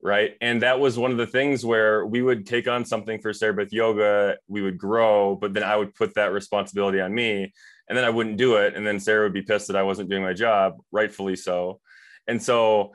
Right. 0.00 0.34
And 0.42 0.62
that 0.62 0.78
was 0.78 0.98
one 0.98 1.10
of 1.10 1.16
the 1.16 1.26
things 1.26 1.64
where 1.64 2.04
we 2.04 2.20
would 2.20 2.46
take 2.46 2.68
on 2.68 2.84
something 2.84 3.18
for 3.20 3.32
Sarah 3.32 3.54
Beth 3.54 3.72
Yoga, 3.72 4.36
we 4.46 4.60
would 4.60 4.76
grow, 4.76 5.34
but 5.34 5.54
then 5.54 5.62
I 5.62 5.76
would 5.76 5.94
put 5.94 6.14
that 6.14 6.32
responsibility 6.32 7.00
on 7.00 7.12
me 7.12 7.52
and 7.88 7.96
then 7.96 8.04
I 8.04 8.10
wouldn't 8.10 8.36
do 8.36 8.56
it. 8.56 8.74
And 8.74 8.86
then 8.86 9.00
Sarah 9.00 9.24
would 9.24 9.32
be 9.32 9.42
pissed 9.42 9.68
that 9.68 9.76
I 9.76 9.82
wasn't 9.82 10.10
doing 10.10 10.22
my 10.22 10.32
job, 10.32 10.78
rightfully 10.90 11.36
so. 11.36 11.80
And 12.26 12.42
so 12.42 12.92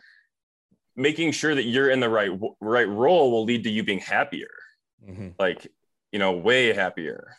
making 0.96 1.32
sure 1.32 1.56
that 1.56 1.64
you're 1.64 1.90
in 1.90 2.00
the 2.00 2.10
right 2.10 2.32
right 2.60 2.88
role 2.88 3.32
will 3.32 3.46
lead 3.46 3.64
to 3.64 3.70
you 3.70 3.84
being 3.84 4.00
happier. 4.00 4.52
Mm-hmm. 5.08 5.30
Like, 5.40 5.68
you 6.12 6.20
know, 6.20 6.34
way 6.34 6.74
happier. 6.74 7.38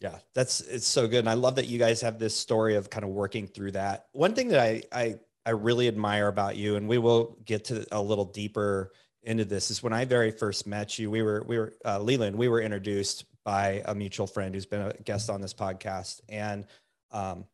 Yeah, 0.00 0.18
that's 0.34 0.60
it's 0.60 0.86
so 0.86 1.08
good. 1.08 1.20
And 1.20 1.30
I 1.30 1.34
love 1.34 1.56
that 1.56 1.66
you 1.66 1.78
guys 1.78 2.02
have 2.02 2.18
this 2.18 2.36
story 2.36 2.74
of 2.76 2.90
kind 2.90 3.04
of 3.04 3.10
working 3.10 3.46
through 3.46 3.72
that. 3.72 4.06
One 4.12 4.34
thing 4.34 4.48
that 4.48 4.60
I 4.60 4.82
I 4.92 5.14
I 5.46 5.50
really 5.50 5.88
admire 5.88 6.28
about 6.28 6.56
you, 6.56 6.76
and 6.76 6.88
we 6.88 6.98
will 6.98 7.38
get 7.44 7.64
to 7.66 7.86
a 7.92 8.02
little 8.02 8.26
deeper 8.26 8.92
into 9.22 9.44
this, 9.44 9.70
is 9.70 9.82
when 9.82 9.92
I 9.92 10.04
very 10.04 10.30
first 10.30 10.66
met 10.66 10.98
you. 10.98 11.10
We 11.10 11.22
were 11.22 11.44
we 11.46 11.58
were 11.58 11.72
uh, 11.84 12.00
Leland. 12.00 12.36
We 12.36 12.48
were 12.48 12.60
introduced 12.60 13.24
by 13.46 13.82
a 13.86 13.94
mutual 13.94 14.26
friend 14.26 14.52
who's 14.54 14.66
been 14.66 14.82
a 14.82 14.92
guest 15.04 15.30
on 15.30 15.40
this 15.40 15.54
podcast, 15.54 16.20
and 16.28 16.66
um, 17.12 17.44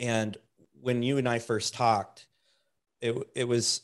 and 0.00 0.36
when 0.82 1.02
you 1.02 1.18
and 1.18 1.28
I 1.28 1.38
first 1.38 1.72
talked, 1.72 2.26
it 3.00 3.16
it 3.34 3.44
was 3.44 3.82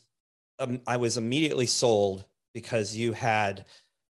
um, 0.59 0.81
I 0.85 0.97
was 0.97 1.17
immediately 1.17 1.67
sold 1.67 2.25
because 2.53 2.95
you 2.95 3.13
had 3.13 3.65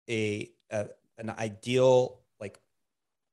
a, 0.10 0.52
a 0.70 0.90
an 1.18 1.30
ideal 1.32 2.20
like 2.40 2.60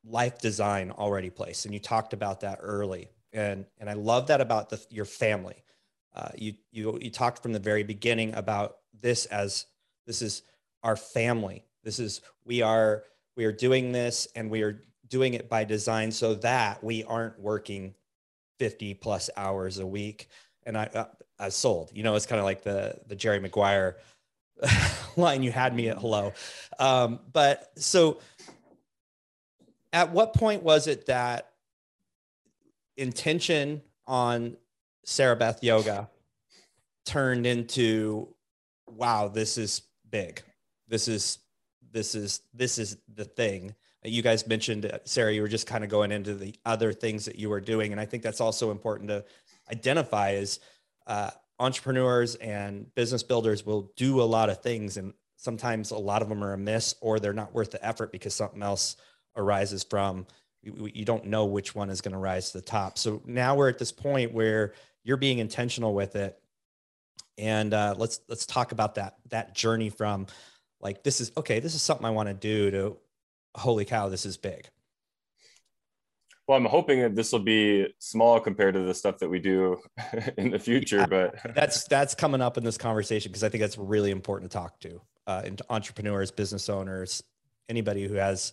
life 0.07 0.41
design 0.41 0.93
already 0.93 1.31
placed, 1.31 1.65
and 1.65 1.75
you 1.75 1.81
talked 1.81 2.13
about 2.13 2.41
that 2.41 2.61
early 2.63 3.11
and 3.35 3.67
and 3.79 3.91
I 3.91 3.95
love 3.95 4.29
that 4.29 4.41
about 4.41 4.71
the, 4.71 4.81
your 4.89 5.05
family. 5.05 5.63
Uh, 6.15 6.29
you 6.37 6.55
you 6.71 6.99
you 7.03 7.11
talked 7.11 7.43
from 7.43 7.53
the 7.53 7.59
very 7.59 7.83
beginning 7.83 8.35
about 8.35 8.77
this 9.03 9.27
as 9.27 9.67
this 10.07 10.23
is 10.23 10.43
our 10.83 10.97
family. 10.97 11.65
This 11.83 11.99
is 11.99 12.23
we 12.45 12.63
are 12.63 13.03
we 13.37 13.45
are 13.45 13.53
doing 13.53 13.93
this 13.93 14.29
and 14.35 14.51
we 14.51 14.63
are 14.63 14.83
doing 15.09 15.35
it 15.35 15.49
by 15.49 15.65
design 15.65 16.11
so 16.11 16.35
that 16.35 16.83
we 16.83 17.05
aren't 17.05 17.39
working 17.39 17.95
50 18.59 18.95
plus 18.95 19.31
hours 19.37 19.79
a 19.79 19.87
week. 19.87 20.29
And 20.67 20.79
I 20.79 20.85
uh, 20.95 21.05
I 21.39 21.49
sold. 21.49 21.91
You 21.93 22.03
know, 22.03 22.15
it's 22.15 22.27
kind 22.27 22.39
of 22.39 22.45
like 22.45 22.63
the 22.63 22.97
the 23.07 23.17
Jerry 23.17 23.41
Maguire 23.41 23.99
line. 25.17 25.43
You 25.43 25.53
had 25.53 25.75
me 25.75 25.89
at 25.89 25.99
hello. 25.99 26.33
Um, 26.79 27.21
but 27.33 27.71
so, 27.77 28.21
at 29.93 30.11
what 30.11 30.33
point 30.33 30.63
was 30.63 30.87
it 30.87 31.07
that 31.07 31.51
intention 32.97 33.83
on 34.07 34.57
Sarah 35.05 35.37
Beth 35.37 35.63
Yoga 35.63 36.09
turned 37.05 37.47
into 37.47 38.29
wow, 38.87 39.29
this 39.29 39.59
is 39.59 39.83
big. 40.11 40.43
This 40.89 41.09
is 41.09 41.39
this 41.95 42.15
is 42.15 42.43
this 42.53 42.79
is 42.79 42.99
the 43.15 43.25
thing. 43.25 43.75
You 44.03 44.21
guys 44.21 44.47
mentioned 44.47 44.85
uh, 44.85 44.99
Sarah, 45.05 45.33
you 45.33 45.41
were 45.41 45.49
just 45.49 45.67
kind 45.67 45.83
of 45.83 45.89
going 45.89 46.13
into 46.13 46.35
the 46.35 46.55
other 46.67 46.93
things 46.93 47.25
that 47.25 47.37
you 47.37 47.49
were 47.49 47.61
doing, 47.61 47.93
and 47.93 48.01
I 48.01 48.05
think 48.05 48.23
that's 48.23 48.41
also 48.41 48.71
important 48.71 49.09
to 49.09 49.25
identify 49.73 50.33
as 50.33 50.61
uh, 51.07 51.31
entrepreneurs 51.59 52.35
and 52.35 52.93
business 52.95 53.23
builders 53.23 53.65
will 53.65 53.93
do 53.97 54.21
a 54.21 54.25
lot 54.25 54.51
of 54.51 54.61
things, 54.61 54.99
and 54.99 55.15
sometimes 55.37 55.91
a 55.93 55.97
lot 55.97 56.21
of 56.21 56.29
them 56.29 56.45
are 56.45 56.53
a 56.53 56.59
miss 56.59 56.95
or 57.01 57.19
they're 57.19 57.33
not 57.33 57.55
worth 57.55 57.71
the 57.71 57.85
effort 57.87 58.13
because 58.13 58.35
something 58.35 58.63
else 58.63 58.97
arises 59.37 59.85
from 59.85 60.27
you, 60.63 60.91
you 60.93 61.05
don't 61.05 61.27
know 61.27 61.45
which 61.47 61.75
one 61.75 61.91
is 61.91 62.01
going 62.01 62.13
to 62.13 62.19
rise 62.19 62.51
to 62.51 62.59
the 62.59 62.65
top. 62.65 62.99
So 62.99 63.23
now 63.25 63.55
we're 63.55 63.69
at 63.69 63.79
this 63.79 63.93
point 63.93 64.33
where 64.33 64.75
you're 65.05 65.17
being 65.17 65.39
intentional 65.39 65.95
with 65.95 66.17
it, 66.17 66.39
and 67.39 67.73
uh, 67.73 67.95
let's 67.97 68.21
let's 68.29 68.47
talk 68.47 68.73
about 68.73 68.97
that 68.97 69.17
that 69.29 69.55
journey 69.55 69.91
from 69.91 70.27
like 70.85 71.03
this 71.03 71.21
is 71.21 71.33
okay, 71.37 71.59
this 71.59 71.75
is 71.75 71.83
something 71.83 72.07
I 72.07 72.11
want 72.11 72.29
to 72.29 72.35
do 72.35 72.71
to 72.71 72.97
holy 73.57 73.85
cow, 73.85 74.09
this 74.09 74.27
is 74.27 74.37
big. 74.37 74.69
Well, 76.47 76.59
I'm 76.59 76.67
hoping 76.67 77.01
that 77.01 77.17
this 77.17 77.33
will 77.33 77.39
be 77.39 77.89
small 77.99 78.39
compared 78.39 78.75
to 78.75 78.81
the 78.81 78.93
stuff 78.93 79.19
that 79.19 79.29
we 79.31 79.39
do 79.39 79.81
in 80.37 80.51
the 80.51 80.59
future, 80.59 80.99
yeah, 80.99 81.07
but 81.07 81.37
that's 81.55 81.85
that's 81.85 82.15
coming 82.15 82.43
up 82.43 82.59
in 82.59 82.65
this 82.65 82.77
conversation 82.77 83.33
because 83.33 83.43
I 83.43 83.49
think 83.49 83.63
that's 83.63 83.79
really 83.79 84.11
important 84.11 84.51
to 84.51 84.59
talk 84.59 84.79
to 84.81 85.01
uh, 85.27 85.43
entrepreneurs, 85.71 86.31
business 86.31 86.69
owners, 86.69 87.23
anybody 87.69 88.07
who 88.07 88.15
has 88.15 88.53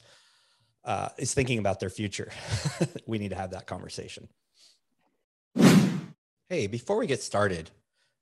uh, 0.86 1.10
is 1.18 1.34
thinking 1.34 1.60
about 1.60 1.80
their 1.80 1.90
future. 1.90 2.32
we 3.06 3.20
need 3.20 3.30
to 3.30 3.36
have 3.36 3.52
that 3.52 3.68
conversation. 3.68 4.30
Hey, 6.50 6.68
before 6.68 6.98
we 6.98 7.08
get 7.08 7.22
started, 7.22 7.72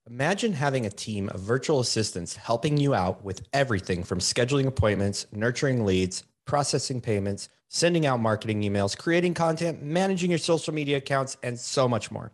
imagine 0.07 0.53
having 0.53 0.85
a 0.85 0.89
team 0.89 1.29
of 1.29 1.39
virtual 1.39 1.79
assistants 1.79 2.35
helping 2.35 2.77
you 2.77 2.93
out 2.93 3.23
with 3.23 3.47
everything 3.53 4.03
from 4.03 4.19
scheduling 4.19 4.67
appointments, 4.67 5.25
nurturing 5.31 5.85
leads, 5.85 6.23
processing 6.45 7.01
payments, 7.01 7.49
sending 7.67 8.05
out 8.05 8.19
marketing 8.19 8.61
emails, 8.61 8.97
creating 8.97 9.33
content, 9.33 9.81
managing 9.81 10.29
your 10.29 10.39
social 10.39 10.73
media 10.73 10.97
accounts, 10.97 11.37
and 11.43 11.59
so 11.59 11.87
much 11.87 12.11
more. 12.11 12.31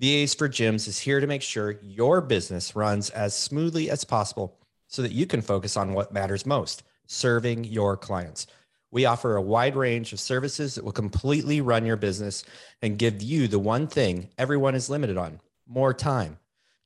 VAs 0.00 0.34
for 0.34 0.48
Gyms 0.48 0.86
is 0.86 0.98
here 0.98 1.20
to 1.20 1.26
make 1.26 1.42
sure 1.42 1.80
your 1.82 2.20
business 2.20 2.76
runs 2.76 3.10
as 3.10 3.36
smoothly 3.36 3.90
as 3.90 4.04
possible 4.04 4.56
so 4.86 5.02
that 5.02 5.12
you 5.12 5.26
can 5.26 5.42
focus 5.42 5.76
on 5.76 5.92
what 5.92 6.12
matters 6.12 6.46
most 6.46 6.84
serving 7.06 7.64
your 7.64 7.96
clients. 7.96 8.46
We 8.90 9.06
offer 9.06 9.36
a 9.36 9.42
wide 9.42 9.76
range 9.76 10.12
of 10.12 10.20
services 10.20 10.74
that 10.74 10.84
will 10.84 10.92
completely 10.92 11.60
run 11.60 11.84
your 11.84 11.96
business 11.96 12.44
and 12.82 12.98
give 12.98 13.22
you 13.22 13.48
the 13.48 13.58
one 13.58 13.86
thing 13.86 14.28
everyone 14.38 14.74
is 14.74 14.88
limited 14.88 15.16
on 15.16 15.40
more 15.66 15.92
time. 15.92 16.38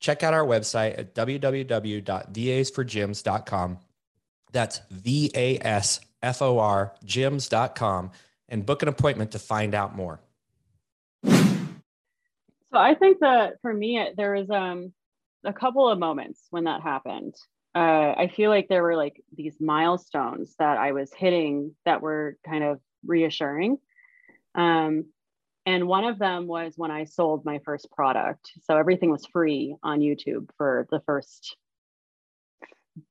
Check 0.02 0.22
out 0.22 0.34
our 0.34 0.44
website 0.44 0.98
at 0.98 1.14
www.vasforgyms.com. 1.14 3.78
That's 4.52 4.80
V 4.90 5.30
A 5.34 5.58
S 5.60 6.00
F 6.22 6.42
O 6.42 6.58
R 6.58 6.92
gyms.com 7.06 8.10
and 8.50 8.66
book 8.66 8.82
an 8.82 8.88
appointment 8.88 9.30
to 9.30 9.38
find 9.38 9.74
out 9.74 9.96
more. 9.96 10.20
So 11.24 12.78
I 12.78 12.94
think 12.94 13.20
that 13.20 13.54
for 13.62 13.72
me, 13.72 14.10
there 14.16 14.34
was 14.34 14.50
um, 14.50 14.92
a 15.44 15.52
couple 15.52 15.88
of 15.88 15.98
moments 15.98 16.40
when 16.50 16.64
that 16.64 16.82
happened 16.82 17.34
uh, 17.74 18.14
I 18.18 18.30
feel 18.34 18.50
like 18.50 18.68
there 18.68 18.82
were 18.82 18.96
like 18.96 19.22
these 19.34 19.56
milestones 19.58 20.54
that 20.58 20.76
I 20.76 20.92
was 20.92 21.10
hitting 21.12 21.74
that 21.86 22.02
were 22.02 22.36
kind 22.46 22.64
of 22.64 22.80
reassuring. 23.06 23.78
Um, 24.54 25.06
and 25.66 25.86
one 25.86 26.04
of 26.04 26.18
them 26.18 26.46
was 26.46 26.74
when 26.76 26.90
I 26.90 27.04
sold 27.04 27.44
my 27.44 27.60
first 27.64 27.90
product. 27.90 28.50
So 28.64 28.76
everything 28.76 29.10
was 29.10 29.26
free 29.26 29.76
on 29.82 30.00
YouTube 30.00 30.48
for 30.56 30.86
the 30.90 31.00
first 31.06 31.56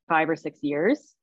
five 0.10 0.30
or 0.30 0.36
six 0.36 0.62
years. 0.62 1.16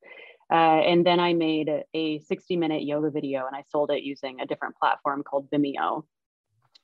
Uh, 0.51 0.81
and 0.81 1.05
then 1.05 1.21
I 1.21 1.35
made 1.35 1.71
a 1.95 2.19
60 2.21 2.57
minute 2.57 2.83
yoga 2.85 3.11
video 3.11 3.47
and 3.47 3.55
I 3.55 3.63
sold 3.69 3.91
it 3.91 4.03
using 4.03 4.41
a 4.41 4.47
different 4.47 4.77
platform 4.77 5.23
called 5.23 5.51
Vimeo. 5.51 6.05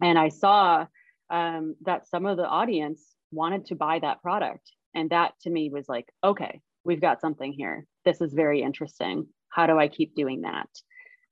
And 0.02 0.18
I 0.18 0.28
saw 0.28 0.86
um, 1.30 1.74
that 1.82 2.06
some 2.06 2.26
of 2.26 2.36
the 2.36 2.46
audience 2.46 3.14
wanted 3.32 3.66
to 3.66 3.74
buy 3.74 3.98
that 4.00 4.20
product 4.20 4.70
and 4.94 5.08
that 5.10 5.32
to 5.40 5.50
me 5.50 5.70
was 5.70 5.88
like 5.88 6.06
okay 6.22 6.60
we've 6.84 7.00
got 7.00 7.20
something 7.20 7.52
here. 7.52 7.86
This 8.04 8.20
is 8.20 8.32
very 8.32 8.62
interesting. 8.62 9.26
How 9.48 9.66
do 9.66 9.78
I 9.78 9.88
keep 9.88 10.14
doing 10.14 10.42
that? 10.42 10.68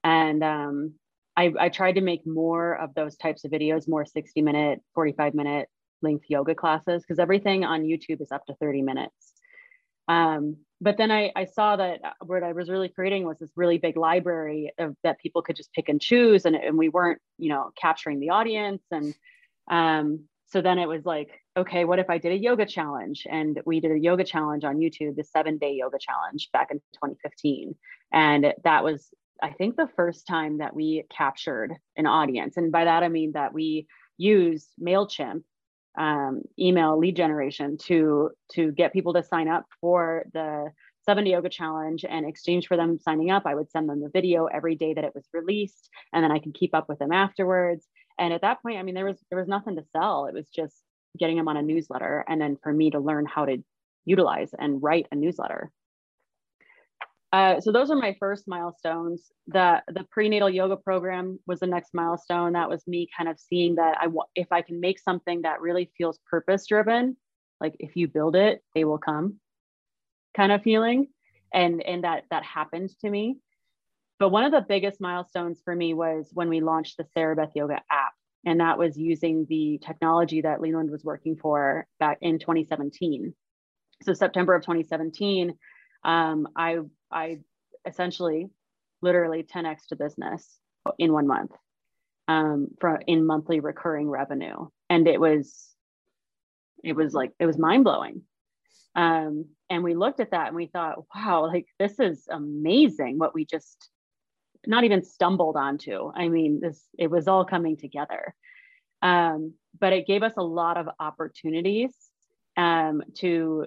And 0.03 0.42
um, 0.42 0.94
I, 1.37 1.53
I 1.59 1.68
tried 1.68 1.92
to 1.92 2.01
make 2.01 2.27
more 2.27 2.75
of 2.75 2.95
those 2.95 3.16
types 3.16 3.45
of 3.45 3.51
videos, 3.51 3.88
more 3.88 4.05
60 4.05 4.42
minute, 4.42 4.81
45 4.95 5.35
minute 5.35 5.68
length 6.03 6.25
yoga 6.29 6.55
classes, 6.55 7.03
because 7.03 7.18
everything 7.18 7.64
on 7.64 7.83
YouTube 7.83 8.21
is 8.21 8.33
up 8.33 8.45
to 8.47 8.55
30 8.55 8.83
minutes. 8.83 9.33
Um, 10.09 10.57
but 10.81 10.97
then 10.97 11.12
I, 11.12 11.31
I 11.37 11.45
saw 11.45 11.77
that 11.77 12.01
uh, 12.05 12.11
what 12.27 12.42
I 12.42 12.53
was 12.53 12.68
really 12.68 12.88
creating 12.88 13.25
was 13.25 13.38
this 13.38 13.53
really 13.55 13.79
big 13.79 13.97
library 13.97 14.73
of, 14.79 14.97
that 15.05 15.21
people 15.21 15.40
could 15.40 15.57
just 15.57 15.73
pick 15.73 15.88
and 15.88 16.01
choose, 16.01 16.45
and, 16.45 16.57
and 16.57 16.77
we 16.77 16.88
weren't, 16.88 17.21
you 17.38 17.49
know, 17.49 17.71
capturing 17.81 18.18
the 18.18 18.31
audience. 18.31 18.83
And 18.90 19.14
um, 19.71 20.25
so 20.47 20.61
then 20.61 20.79
it 20.79 20.88
was 20.88 21.05
like, 21.07 21.31
okay, 21.57 21.85
what 21.85 21.99
if 21.99 22.11
I 22.11 22.18
did 22.18 22.33
a 22.33 22.37
yoga 22.37 22.66
challenge? 22.66 23.27
And 23.31 23.61
we 23.64 23.79
did 23.81 23.92
a 23.92 23.99
yoga 23.99 24.25
challenge 24.25 24.64
on 24.64 24.79
YouTube, 24.79 25.16
the 25.16 25.25
seven 25.25 25.57
day 25.57 25.75
yoga 25.75 25.99
challenge 25.99 26.51
back 26.53 26.71
in 26.71 26.79
2015. 26.95 27.77
And 28.12 28.53
that 28.64 28.83
was, 28.85 29.09
I 29.42 29.50
think, 29.50 29.76
the 29.76 29.88
first 29.96 30.26
time 30.26 30.59
that 30.59 30.74
we 30.74 31.05
captured 31.11 31.74
an 31.96 32.07
audience. 32.07 32.57
And 32.57 32.70
by 32.70 32.85
that, 32.85 33.02
I 33.02 33.09
mean 33.09 33.33
that 33.33 33.52
we 33.52 33.88
used 34.16 34.68
MailChimp 34.81 35.42
um, 35.98 36.42
email 36.59 36.98
lead 36.98 37.16
generation 37.16 37.76
to 37.76 38.31
to 38.52 38.72
get 38.72 38.92
people 38.92 39.12
to 39.14 39.22
sign 39.22 39.48
up 39.48 39.66
for 39.81 40.24
the 40.33 40.70
seven 41.05 41.26
yoga 41.26 41.48
challenge. 41.48 42.05
And 42.09 42.26
exchange 42.26 42.66
for 42.66 42.76
them 42.76 42.98
signing 42.98 43.31
up 43.31 43.42
i 43.44 43.55
would 43.55 43.70
send 43.70 43.88
them 43.88 44.00
the 44.00 44.09
video 44.09 44.46
every 44.46 44.74
day 44.74 44.94
that 44.94 45.05
it 45.05 45.14
was 45.14 45.26
released 45.33 45.90
and 46.12 46.24
then 46.24 46.33
i 46.33 46.38
could 46.38 46.55
keep 46.55 46.74
up 46.74 46.88
with 46.88 46.98
them 46.98 47.12
afterwards. 47.12 47.87
And 48.18 48.33
at 48.33 48.40
that 48.42 48.62
point 48.62 48.78
i 48.78 48.83
mean 48.83 48.94
there 48.94 49.05
was 49.05 49.18
there 49.31 49.38
was 49.38 49.48
nothing 49.48 49.76
to 49.76 49.85
sell. 49.92 50.26
It 50.26 50.35
was 50.35 50.48
just 50.48 50.76
getting 51.18 51.37
them 51.37 51.48
on 51.48 51.59
a 51.59 51.62
newsletter 51.62 52.24
and 52.26 52.40
then 52.40 52.57
for 52.62 52.72
me 52.72 52.90
to 52.90 52.98
learn 52.98 53.26
how 53.26 53.44
to 53.44 53.59
utilize 54.07 54.50
and 54.59 54.83
write 54.83 55.07
a 55.12 55.14
newsletter 55.14 55.70
uh, 57.33 57.59
so 57.61 57.73
those 57.73 57.90
are 57.90 57.97
my 57.97 58.14
first 58.21 58.47
milestones. 58.47 59.33
The 59.47 59.83
the 59.88 60.05
prenatal 60.11 60.51
yoga 60.51 60.77
program 60.77 61.38
was 61.47 61.61
the 61.61 61.66
next 61.66 61.95
milestone. 61.95 62.53
That 62.53 62.68
was 62.68 62.87
me 62.87 63.09
kind 63.16 63.29
of 63.29 63.40
seeing 63.40 63.77
that 63.77 63.97
I 63.99 64.09
if 64.35 64.49
I 64.53 64.61
can 64.61 64.81
make 64.81 64.99
something 64.99 65.42
that 65.42 65.62
really 65.62 65.90
feels 65.97 66.18
purpose 66.31 66.66
driven, 66.66 67.16
like 67.59 67.75
if 67.79 67.97
you 67.97 68.07
build 68.07 68.37
it, 68.37 68.62
they 68.75 68.85
will 68.85 68.99
come, 68.99 69.40
kind 70.37 70.53
of 70.53 70.62
feeling, 70.62 71.09
and 71.55 71.83
and 71.83 72.05
that 72.05 72.25
that 72.31 72.45
happened 72.45 72.90
to 73.01 73.09
me. 73.09 73.38
But 74.18 74.29
one 74.29 74.45
of 74.45 74.53
the 74.53 74.66
biggest 74.68 75.01
milestones 75.01 75.62
for 75.64 75.75
me 75.75 75.95
was 75.95 76.29
when 76.35 76.51
we 76.51 76.61
launched 76.61 76.99
the 76.99 77.07
Sarah 77.14 77.35
Beth 77.35 77.53
Yoga 77.55 77.81
app, 77.90 78.12
and 78.45 78.61
that 78.61 78.79
was 78.79 78.99
using 78.99 79.47
the 79.49 79.81
technology 79.83 80.42
that 80.42 80.61
Leland 80.61 80.90
was 80.90 81.03
working 81.03 81.37
for 81.37 81.87
back 81.99 82.18
in 82.21 82.38
2017. 82.38 83.35
So 84.03 84.12
September 84.12 84.55
of 84.55 84.62
2017 84.62 85.55
um, 86.05 86.49
I 86.57 86.79
I 87.11 87.41
essentially 87.87 88.49
literally 89.01 89.43
10x 89.43 89.87
to 89.88 89.97
business 89.97 90.59
in 90.99 91.12
one 91.12 91.27
month 91.27 91.51
um, 92.29 92.69
for 92.81 93.01
in 93.07 93.27
monthly 93.27 93.61
recurring 93.61 94.09
revenue, 94.09 94.69
and 94.88 95.07
it 95.07 95.21
was 95.21 95.69
it 96.83 96.95
was 96.95 97.15
like 97.15 97.33
it 97.38 97.47
was 97.47 97.59
mind 97.59 97.85
blowing. 97.85 98.23
Um, 98.95 99.47
and 99.71 99.83
we 99.83 99.95
looked 99.95 100.21
at 100.21 100.33
that 100.33 100.49
and 100.49 100.57
we 100.57 100.67
thought, 100.67 100.99
wow, 101.15 101.47
like 101.47 101.67
this 101.79 101.99
is 101.99 102.27
amazing 102.31 103.19
what 103.19 103.35
we 103.35 103.47
just 103.47 103.88
not 104.67 104.85
even 104.85 105.03
stumbled 105.03 105.57
onto. 105.57 106.12
I 106.15 106.29
mean, 106.29 106.61
this 106.61 106.81
it 106.99 107.11
was 107.11 107.29
all 107.29 107.45
coming 107.45 107.77
together. 107.77 108.35
Um, 109.01 109.55
but 109.79 109.93
it 109.93 110.07
gave 110.07 110.23
us 110.23 110.35
a 110.37 110.43
lot 110.43 110.77
of 110.77 110.88
opportunities 111.01 111.93
um, 112.57 113.03
to 113.17 113.67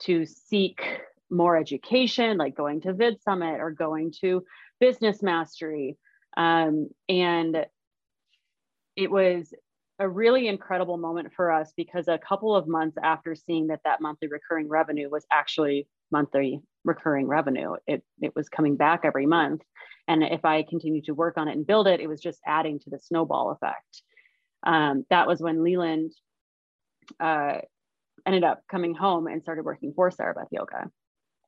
to 0.00 0.26
seek 0.26 0.82
more 1.30 1.56
education, 1.56 2.38
like 2.38 2.56
going 2.56 2.80
to 2.82 2.92
Vid 2.92 3.22
Summit 3.22 3.60
or 3.60 3.70
going 3.70 4.12
to 4.20 4.44
Business 4.80 5.22
Mastery. 5.22 5.96
Um, 6.36 6.88
and 7.08 7.66
it 8.96 9.10
was 9.10 9.52
a 9.98 10.08
really 10.08 10.46
incredible 10.46 10.96
moment 10.96 11.32
for 11.34 11.50
us 11.50 11.72
because 11.76 12.08
a 12.08 12.18
couple 12.18 12.54
of 12.54 12.68
months 12.68 12.96
after 13.02 13.34
seeing 13.34 13.68
that 13.68 13.80
that 13.84 14.00
monthly 14.00 14.28
recurring 14.28 14.68
revenue 14.68 15.10
was 15.10 15.26
actually 15.32 15.88
monthly 16.10 16.62
recurring 16.84 17.26
revenue, 17.26 17.74
it, 17.86 18.02
it 18.20 18.34
was 18.36 18.48
coming 18.48 18.76
back 18.76 19.00
every 19.04 19.26
month. 19.26 19.62
And 20.06 20.22
if 20.22 20.44
I 20.44 20.62
continued 20.62 21.04
to 21.06 21.14
work 21.14 21.36
on 21.36 21.48
it 21.48 21.56
and 21.56 21.66
build 21.66 21.86
it, 21.86 22.00
it 22.00 22.06
was 22.06 22.20
just 22.20 22.40
adding 22.46 22.78
to 22.80 22.90
the 22.90 22.98
snowball 22.98 23.50
effect. 23.50 24.02
Um, 24.64 25.04
that 25.10 25.26
was 25.26 25.40
when 25.40 25.62
Leland 25.62 26.12
uh, 27.20 27.58
ended 28.26 28.44
up 28.44 28.62
coming 28.70 28.94
home 28.94 29.26
and 29.26 29.42
started 29.42 29.64
working 29.64 29.92
for 29.94 30.10
Sarah 30.10 30.34
Beth 30.34 30.48
Yoga 30.50 30.90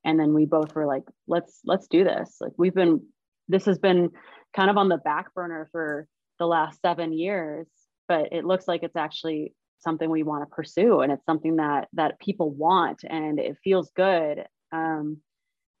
and 0.03 0.19
then 0.19 0.33
we 0.33 0.45
both 0.45 0.73
were 0.75 0.85
like 0.85 1.03
let's 1.27 1.59
let's 1.65 1.87
do 1.87 2.03
this. 2.03 2.37
Like 2.41 2.53
we've 2.57 2.75
been 2.75 3.05
this 3.47 3.65
has 3.65 3.79
been 3.79 4.09
kind 4.55 4.69
of 4.69 4.77
on 4.77 4.89
the 4.89 4.97
back 4.97 5.33
burner 5.33 5.69
for 5.71 6.07
the 6.39 6.45
last 6.45 6.81
seven 6.81 7.13
years 7.13 7.67
but 8.11 8.33
it 8.33 8.43
looks 8.43 8.67
like 8.67 8.83
it's 8.83 8.97
actually 8.97 9.53
something 9.79 10.09
we 10.09 10.21
want 10.21 10.43
to 10.43 10.53
pursue 10.53 10.99
and 10.99 11.13
it's 11.13 11.25
something 11.25 11.55
that 11.55 11.87
that 11.93 12.19
people 12.19 12.51
want 12.51 12.99
and 13.09 13.39
it 13.39 13.55
feels 13.63 13.89
good. 13.95 14.43
Um, 14.73 15.19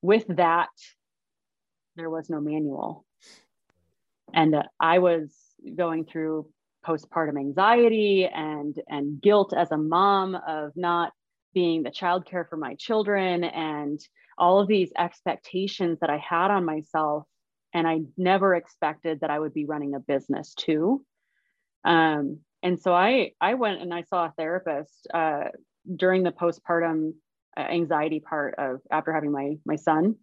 with 0.01 0.25
that 0.37 0.69
there 1.97 2.09
was 2.09 2.29
no 2.29 2.39
manual. 2.39 3.05
And 4.33 4.55
uh, 4.55 4.63
i 4.79 4.99
was 4.99 5.35
going 5.75 6.05
through 6.05 6.47
postpartum 6.85 7.37
anxiety 7.37 8.29
and 8.33 8.75
and 8.87 9.21
guilt 9.21 9.53
as 9.55 9.71
a 9.71 9.77
mom 9.77 10.35
of 10.47 10.71
not 10.77 11.11
being 11.53 11.83
the 11.83 11.91
childcare 11.91 12.47
for 12.47 12.57
my 12.57 12.75
children 12.75 13.43
and 13.43 13.99
all 14.37 14.59
of 14.59 14.67
these 14.67 14.91
expectations 14.97 15.99
that 16.01 16.09
I 16.09 16.17
had 16.17 16.51
on 16.51 16.65
myself. 16.65 17.25
And 17.73 17.87
I 17.87 18.01
never 18.17 18.55
expected 18.55 19.21
that 19.21 19.29
I 19.29 19.39
would 19.39 19.53
be 19.53 19.65
running 19.65 19.95
a 19.95 19.99
business 19.99 20.53
too. 20.53 21.05
Um, 21.83 22.39
and 22.63 22.79
so 22.79 22.93
I, 22.93 23.31
I 23.39 23.55
went 23.55 23.81
and 23.81 23.93
I 23.93 24.03
saw 24.03 24.25
a 24.25 24.33
therapist 24.37 25.07
uh, 25.13 25.45
during 25.95 26.23
the 26.23 26.31
postpartum 26.31 27.13
uh, 27.57 27.61
anxiety 27.61 28.19
part 28.19 28.55
of 28.57 28.81
after 28.91 29.13
having 29.13 29.31
my, 29.31 29.57
my 29.65 29.75
son. 29.75 30.15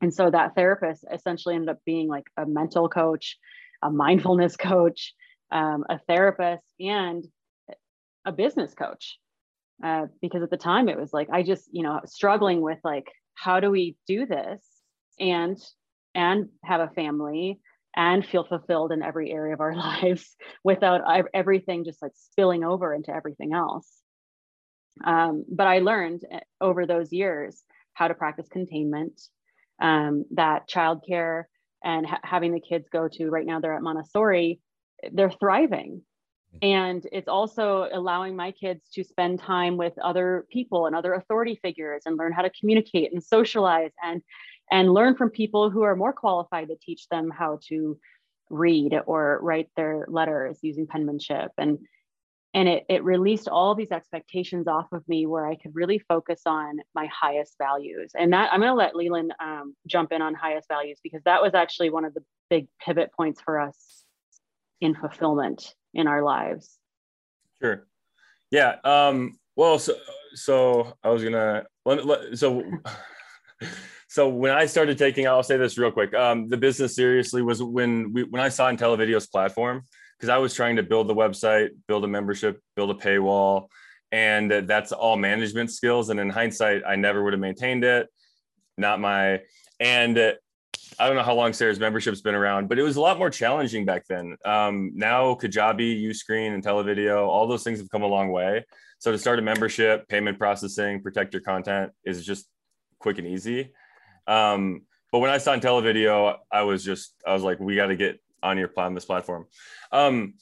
And 0.00 0.12
so 0.12 0.30
that 0.30 0.54
therapist 0.54 1.04
essentially 1.12 1.54
ended 1.54 1.68
up 1.68 1.78
being 1.84 2.08
like 2.08 2.24
a 2.36 2.46
mental 2.46 2.88
coach, 2.88 3.36
a 3.82 3.90
mindfulness 3.90 4.56
coach, 4.56 5.14
um, 5.50 5.84
a 5.88 5.98
therapist, 5.98 6.64
and 6.78 7.24
a 8.24 8.32
business 8.32 8.74
coach 8.74 9.18
uh, 9.84 10.06
because 10.20 10.42
at 10.42 10.50
the 10.50 10.56
time 10.56 10.88
it 10.88 10.98
was 10.98 11.12
like 11.12 11.28
I 11.32 11.42
just 11.42 11.68
you 11.72 11.82
know 11.82 12.00
struggling 12.06 12.60
with 12.60 12.78
like 12.84 13.06
how 13.34 13.60
do 13.60 13.70
we 13.70 13.96
do 14.06 14.26
this 14.26 14.62
and 15.18 15.56
and 16.14 16.48
have 16.64 16.80
a 16.80 16.92
family 16.94 17.60
and 17.96 18.24
feel 18.24 18.44
fulfilled 18.44 18.92
in 18.92 19.02
every 19.02 19.32
area 19.32 19.54
of 19.54 19.60
our 19.60 19.74
lives 20.02 20.36
without 20.64 21.02
everything 21.34 21.84
just 21.84 22.02
like 22.02 22.12
spilling 22.14 22.64
over 22.64 22.94
into 22.94 23.14
everything 23.14 23.52
else. 23.52 23.88
Um, 25.04 25.44
but 25.50 25.66
I 25.66 25.78
learned 25.78 26.22
eh, 26.30 26.40
over 26.60 26.86
those 26.86 27.12
years 27.12 27.62
how 27.94 28.08
to 28.08 28.14
practice 28.14 28.48
containment, 28.48 29.20
um, 29.80 30.24
that 30.32 30.68
childcare 30.68 31.44
and 31.82 32.06
ha- 32.06 32.20
having 32.22 32.52
the 32.52 32.60
kids 32.60 32.88
go 32.92 33.08
to 33.08 33.30
right 33.30 33.46
now 33.46 33.60
they're 33.60 33.74
at 33.74 33.82
Montessori, 33.82 34.60
they're 35.12 35.30
thriving 35.30 36.02
and 36.62 37.06
it's 37.12 37.28
also 37.28 37.88
allowing 37.92 38.36
my 38.36 38.50
kids 38.50 38.88
to 38.94 39.04
spend 39.04 39.38
time 39.38 39.76
with 39.76 39.96
other 39.98 40.46
people 40.50 40.86
and 40.86 40.94
other 40.94 41.14
authority 41.14 41.58
figures 41.62 42.02
and 42.06 42.18
learn 42.18 42.32
how 42.32 42.42
to 42.42 42.50
communicate 42.50 43.12
and 43.12 43.22
socialize 43.22 43.92
and 44.02 44.22
and 44.70 44.92
learn 44.92 45.16
from 45.16 45.30
people 45.30 45.70
who 45.70 45.82
are 45.82 45.96
more 45.96 46.12
qualified 46.12 46.68
to 46.68 46.76
teach 46.80 47.08
them 47.08 47.30
how 47.30 47.58
to 47.68 47.98
read 48.50 48.94
or 49.06 49.38
write 49.42 49.68
their 49.76 50.04
letters 50.08 50.58
using 50.62 50.86
penmanship. 50.86 51.50
And 51.56 51.78
and 52.52 52.68
it, 52.68 52.84
it 52.88 53.04
released 53.04 53.46
all 53.46 53.76
these 53.76 53.92
expectations 53.92 54.66
off 54.66 54.86
of 54.92 55.06
me 55.08 55.24
where 55.24 55.46
i 55.46 55.54
could 55.54 55.74
really 55.74 56.00
focus 56.00 56.42
on 56.46 56.78
my 56.96 57.06
highest 57.06 57.54
values. 57.58 58.10
And 58.18 58.32
that 58.32 58.52
i'm 58.52 58.60
going 58.60 58.70
to 58.70 58.74
let 58.74 58.96
leland 58.96 59.32
um, 59.40 59.74
jump 59.86 60.10
in 60.12 60.20
on 60.20 60.34
highest 60.34 60.68
values 60.68 60.98
because 61.02 61.22
that 61.24 61.42
was 61.42 61.54
actually 61.54 61.90
one 61.90 62.04
of 62.04 62.12
the 62.12 62.24
big 62.50 62.66
pivot 62.84 63.12
points 63.12 63.40
for 63.40 63.60
us 63.60 64.04
in 64.80 64.96
fulfillment 64.96 65.74
in 65.94 66.06
our 66.06 66.22
lives. 66.22 66.78
Sure. 67.60 67.86
Yeah 68.50 68.76
um 68.84 69.38
well 69.60 69.78
so 69.78 69.94
so 70.34 70.96
i 71.04 71.10
was 71.10 71.22
gonna 71.22 71.64
so 72.34 72.64
so 74.08 74.28
when 74.28 74.52
i 74.52 74.64
started 74.64 74.96
taking 74.96 75.26
i'll 75.26 75.42
say 75.42 75.58
this 75.58 75.76
real 75.76 75.90
quick 75.90 76.14
um 76.14 76.48
the 76.48 76.56
business 76.56 76.96
seriously 76.96 77.42
was 77.42 77.62
when 77.62 78.10
we 78.12 78.22
when 78.24 78.40
i 78.40 78.48
saw 78.48 78.70
IntelliVideo's 78.70 79.26
platform 79.26 79.82
because 80.16 80.30
i 80.30 80.38
was 80.38 80.54
trying 80.54 80.76
to 80.76 80.82
build 80.82 81.08
the 81.08 81.14
website 81.14 81.70
build 81.88 82.04
a 82.04 82.08
membership 82.08 82.60
build 82.74 82.90
a 82.90 82.94
paywall 82.94 83.66
and 84.12 84.50
that's 84.50 84.92
all 84.92 85.16
management 85.16 85.70
skills 85.70 86.08
and 86.08 86.18
in 86.18 86.30
hindsight 86.30 86.82
i 86.86 86.96
never 86.96 87.22
would 87.22 87.34
have 87.34 87.40
maintained 87.40 87.84
it 87.84 88.08
not 88.78 88.98
my 88.98 89.40
and 89.78 90.16
I 90.98 91.06
don't 91.06 91.16
know 91.16 91.22
how 91.22 91.34
long 91.34 91.52
Sarah's 91.52 91.78
membership's 91.78 92.20
been 92.20 92.34
around, 92.34 92.68
but 92.68 92.78
it 92.78 92.82
was 92.82 92.96
a 92.96 93.00
lot 93.00 93.18
more 93.18 93.30
challenging 93.30 93.84
back 93.84 94.06
then. 94.08 94.36
Um, 94.44 94.92
now 94.94 95.34
Kajabi, 95.34 96.02
Uscreen, 96.02 96.54
and 96.54 96.62
IntelliVideo, 96.62 97.26
all 97.26 97.46
those 97.46 97.62
things 97.62 97.78
have 97.78 97.90
come 97.90 98.02
a 98.02 98.06
long 98.06 98.30
way. 98.30 98.64
So 98.98 99.12
to 99.12 99.18
start 99.18 99.38
a 99.38 99.42
membership, 99.42 100.08
payment 100.08 100.38
processing, 100.38 101.00
protect 101.02 101.32
your 101.32 101.42
content 101.42 101.92
is 102.04 102.24
just 102.24 102.46
quick 102.98 103.18
and 103.18 103.26
easy. 103.26 103.72
Um, 104.26 104.82
but 105.12 105.20
when 105.20 105.30
I 105.30 105.36
in 105.36 105.40
IntelliVideo, 105.40 106.36
I 106.52 106.62
was 106.62 106.84
just 106.84 107.14
I 107.26 107.32
was 107.32 107.42
like, 107.42 107.58
we 107.60 107.76
got 107.76 107.86
to 107.86 107.96
get 107.96 108.20
on 108.42 108.58
your 108.58 108.70
on 108.76 108.94
this 108.94 109.04
platform. 109.04 109.46
Um, 109.90 110.34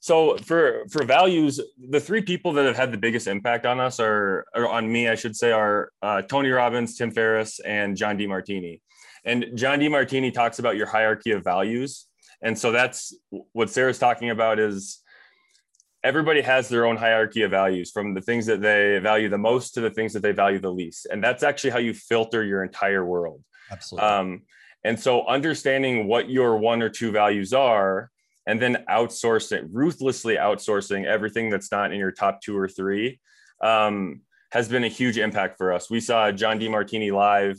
so 0.00 0.36
for 0.38 0.84
for 0.90 1.04
values, 1.04 1.60
the 1.78 2.00
three 2.00 2.22
people 2.22 2.52
that 2.54 2.64
have 2.64 2.76
had 2.76 2.90
the 2.90 2.98
biggest 2.98 3.26
impact 3.26 3.66
on 3.66 3.80
us 3.80 4.00
are, 4.00 4.46
or 4.54 4.68
on 4.68 4.90
me, 4.90 5.08
I 5.08 5.14
should 5.14 5.36
say, 5.36 5.52
are 5.52 5.90
uh, 6.02 6.22
Tony 6.22 6.50
Robbins, 6.50 6.96
Tim 6.96 7.10
Ferriss, 7.10 7.60
and 7.60 7.96
John 7.96 8.18
Demartini. 8.18 8.80
And 9.24 9.46
John 9.54 9.80
Demartini 9.80 10.32
talks 10.32 10.58
about 10.58 10.76
your 10.76 10.86
hierarchy 10.86 11.32
of 11.32 11.44
values, 11.44 12.06
and 12.42 12.58
so 12.58 12.72
that's 12.72 13.14
what 13.52 13.70
Sarah's 13.70 13.98
talking 13.98 14.30
about 14.30 14.58
is 14.58 15.00
everybody 16.02 16.40
has 16.40 16.68
their 16.68 16.86
own 16.86 16.96
hierarchy 16.96 17.42
of 17.42 17.50
values 17.50 17.90
from 17.90 18.14
the 18.14 18.20
things 18.20 18.46
that 18.46 18.62
they 18.62 18.98
value 18.98 19.28
the 19.28 19.38
most 19.38 19.74
to 19.74 19.80
the 19.80 19.90
things 19.90 20.12
that 20.14 20.22
they 20.22 20.32
value 20.32 20.58
the 20.58 20.72
least. 20.72 21.06
And 21.10 21.22
that's 21.22 21.42
actually 21.42 21.70
how 21.70 21.78
you 21.78 21.92
filter 21.92 22.42
your 22.42 22.64
entire 22.64 23.04
world. 23.04 23.42
Absolutely. 23.70 24.08
Um, 24.08 24.42
and 24.84 24.98
so 24.98 25.26
understanding 25.26 26.06
what 26.06 26.30
your 26.30 26.56
one 26.56 26.80
or 26.80 26.88
two 26.88 27.12
values 27.12 27.52
are 27.52 28.10
and 28.46 28.60
then 28.60 28.84
outsourcing, 28.88 29.68
ruthlessly 29.70 30.36
outsourcing 30.36 31.04
everything 31.04 31.50
that's 31.50 31.70
not 31.70 31.92
in 31.92 31.98
your 31.98 32.12
top 32.12 32.40
two 32.40 32.56
or 32.56 32.66
three 32.66 33.20
um, 33.62 34.22
has 34.52 34.68
been 34.68 34.84
a 34.84 34.88
huge 34.88 35.18
impact 35.18 35.58
for 35.58 35.72
us. 35.72 35.90
We 35.90 36.00
saw 36.00 36.32
John 36.32 36.58
Demartini 36.58 37.12
live, 37.12 37.58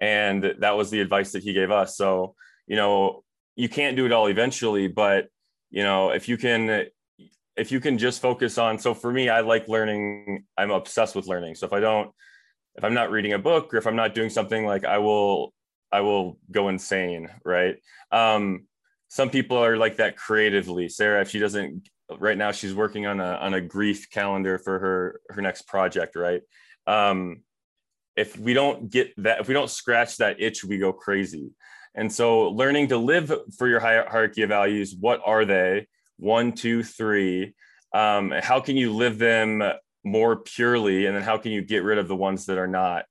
and 0.00 0.54
that 0.60 0.76
was 0.76 0.90
the 0.90 1.00
advice 1.00 1.32
that 1.32 1.42
he 1.42 1.52
gave 1.52 1.70
us. 1.70 1.96
So, 1.96 2.34
you 2.66 2.76
know, 2.76 3.24
you 3.56 3.68
can't 3.68 3.96
do 3.96 4.06
it 4.06 4.12
all 4.12 4.28
eventually, 4.28 4.88
but 4.88 5.28
you 5.70 5.82
know, 5.82 6.10
if 6.10 6.28
you 6.28 6.36
can, 6.36 6.86
if 7.56 7.72
you 7.72 7.80
can 7.80 7.98
just 7.98 8.22
focus 8.22 8.56
on. 8.56 8.78
So 8.78 8.94
for 8.94 9.12
me, 9.12 9.28
I 9.28 9.40
like 9.40 9.68
learning. 9.68 10.44
I'm 10.56 10.70
obsessed 10.70 11.14
with 11.14 11.26
learning. 11.26 11.56
So 11.56 11.66
if 11.66 11.72
I 11.72 11.80
don't, 11.80 12.10
if 12.76 12.84
I'm 12.84 12.94
not 12.94 13.10
reading 13.10 13.32
a 13.32 13.38
book 13.38 13.74
or 13.74 13.78
if 13.78 13.86
I'm 13.86 13.96
not 13.96 14.14
doing 14.14 14.30
something 14.30 14.64
like 14.64 14.84
I 14.84 14.98
will, 14.98 15.52
I 15.90 16.00
will 16.00 16.38
go 16.50 16.68
insane, 16.68 17.28
right? 17.44 17.76
Um, 18.12 18.66
some 19.08 19.30
people 19.30 19.56
are 19.56 19.76
like 19.76 19.96
that 19.96 20.16
creatively. 20.16 20.88
Sarah, 20.88 21.22
if 21.22 21.30
she 21.30 21.38
doesn't 21.38 21.88
right 22.18 22.38
now, 22.38 22.52
she's 22.52 22.74
working 22.74 23.06
on 23.06 23.20
a 23.20 23.34
on 23.34 23.54
a 23.54 23.60
grief 23.60 24.10
calendar 24.10 24.58
for 24.58 24.78
her 24.78 25.20
her 25.30 25.42
next 25.42 25.62
project, 25.62 26.14
right? 26.14 26.42
Um, 26.86 27.42
if 28.18 28.38
we 28.38 28.54
don't 28.54 28.90
get 28.90 29.12
that, 29.18 29.40
if 29.40 29.48
we 29.48 29.54
don't 29.54 29.70
scratch 29.70 30.16
that 30.18 30.40
itch, 30.40 30.64
we 30.64 30.78
go 30.78 30.92
crazy. 30.92 31.50
And 31.94 32.12
so, 32.12 32.48
learning 32.50 32.88
to 32.88 32.98
live 32.98 33.32
for 33.56 33.68
your 33.68 33.80
hierarchy 33.80 34.42
of 34.42 34.48
values, 34.48 34.94
what 34.98 35.20
are 35.24 35.44
they? 35.44 35.86
One, 36.18 36.52
two, 36.52 36.82
three. 36.82 37.54
Um, 37.94 38.32
how 38.42 38.60
can 38.60 38.76
you 38.76 38.92
live 38.92 39.18
them 39.18 39.62
more 40.04 40.36
purely? 40.36 41.06
And 41.06 41.16
then 41.16 41.22
how 41.22 41.38
can 41.38 41.52
you 41.52 41.62
get 41.62 41.82
rid 41.82 41.98
of 41.98 42.08
the 42.08 42.16
ones 42.16 42.46
that 42.46 42.58
are 42.58 42.66
not? 42.66 43.04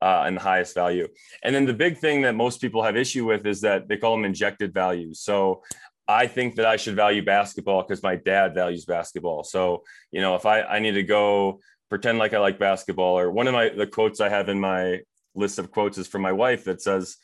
uh, 0.00 0.24
and 0.26 0.36
the 0.36 0.40
highest 0.40 0.74
value. 0.74 1.08
And 1.42 1.54
then 1.54 1.66
the 1.66 1.74
big 1.74 1.98
thing 1.98 2.22
that 2.22 2.34
most 2.34 2.60
people 2.60 2.82
have 2.82 2.96
issue 2.96 3.26
with 3.26 3.46
is 3.46 3.60
that 3.62 3.88
they 3.88 3.96
call 3.96 4.16
them 4.16 4.24
injected 4.24 4.72
values. 4.72 5.20
So 5.20 5.62
I 6.06 6.26
think 6.26 6.56
that 6.56 6.66
I 6.66 6.76
should 6.76 6.96
value 6.96 7.24
basketball 7.24 7.82
because 7.82 8.02
my 8.02 8.16
dad 8.16 8.54
values 8.54 8.84
basketball. 8.84 9.44
So, 9.44 9.82
you 10.10 10.20
know, 10.20 10.36
if 10.36 10.46
I, 10.46 10.62
I 10.62 10.78
need 10.78 10.92
to 10.92 11.02
go 11.02 11.60
pretend 11.88 12.18
like 12.18 12.34
I 12.34 12.38
like 12.38 12.58
basketball, 12.58 13.18
or 13.18 13.30
one 13.30 13.46
of 13.46 13.54
my 13.54 13.68
the 13.68 13.86
quotes 13.86 14.20
I 14.20 14.28
have 14.28 14.48
in 14.48 14.60
my 14.60 15.00
list 15.34 15.58
of 15.58 15.70
quotes 15.70 15.98
is 15.98 16.06
from 16.06 16.22
my 16.22 16.32
wife 16.32 16.64
that 16.64 16.82
says 16.82 17.16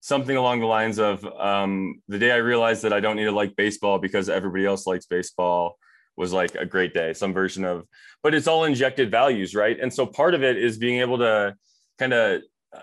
something 0.00 0.36
along 0.36 0.60
the 0.60 0.66
lines 0.66 0.98
of 0.98 1.24
um, 1.24 2.02
the 2.08 2.18
day 2.18 2.30
I 2.32 2.36
realized 2.36 2.82
that 2.82 2.92
I 2.92 3.00
don't 3.00 3.16
need 3.16 3.24
to 3.24 3.32
like 3.32 3.56
baseball 3.56 3.98
because 3.98 4.28
everybody 4.28 4.66
else 4.66 4.86
likes 4.86 5.06
baseball 5.06 5.78
was 6.16 6.32
like 6.32 6.54
a 6.54 6.66
great 6.66 6.92
day, 6.92 7.12
some 7.12 7.32
version 7.32 7.64
of, 7.64 7.86
but 8.22 8.34
it's 8.34 8.46
all 8.46 8.64
injected 8.64 9.10
values, 9.10 9.54
right? 9.54 9.78
And 9.80 9.92
so 9.92 10.06
part 10.06 10.34
of 10.34 10.42
it 10.42 10.56
is 10.56 10.76
being 10.78 11.00
able 11.00 11.18
to 11.18 11.56
kind 11.98 12.12
of 12.12 12.42
uh, 12.74 12.80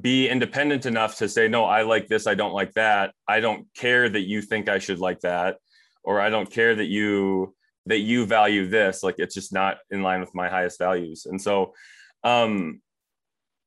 be 0.00 0.28
independent 0.28 0.86
enough 0.86 1.16
to 1.16 1.28
say 1.28 1.48
no 1.48 1.64
i 1.64 1.82
like 1.82 2.08
this 2.08 2.26
i 2.26 2.34
don't 2.34 2.52
like 2.52 2.72
that 2.74 3.12
i 3.28 3.40
don't 3.40 3.66
care 3.74 4.08
that 4.08 4.22
you 4.22 4.42
think 4.42 4.68
i 4.68 4.78
should 4.78 4.98
like 4.98 5.20
that 5.20 5.56
or 6.02 6.20
i 6.20 6.30
don't 6.30 6.50
care 6.50 6.74
that 6.74 6.86
you 6.86 7.54
that 7.86 7.98
you 7.98 8.26
value 8.26 8.68
this 8.68 9.02
like 9.02 9.16
it's 9.18 9.34
just 9.34 9.52
not 9.52 9.78
in 9.90 10.02
line 10.02 10.20
with 10.20 10.34
my 10.34 10.48
highest 10.48 10.78
values. 10.78 11.26
And 11.26 11.40
so 11.40 11.74
um 12.22 12.80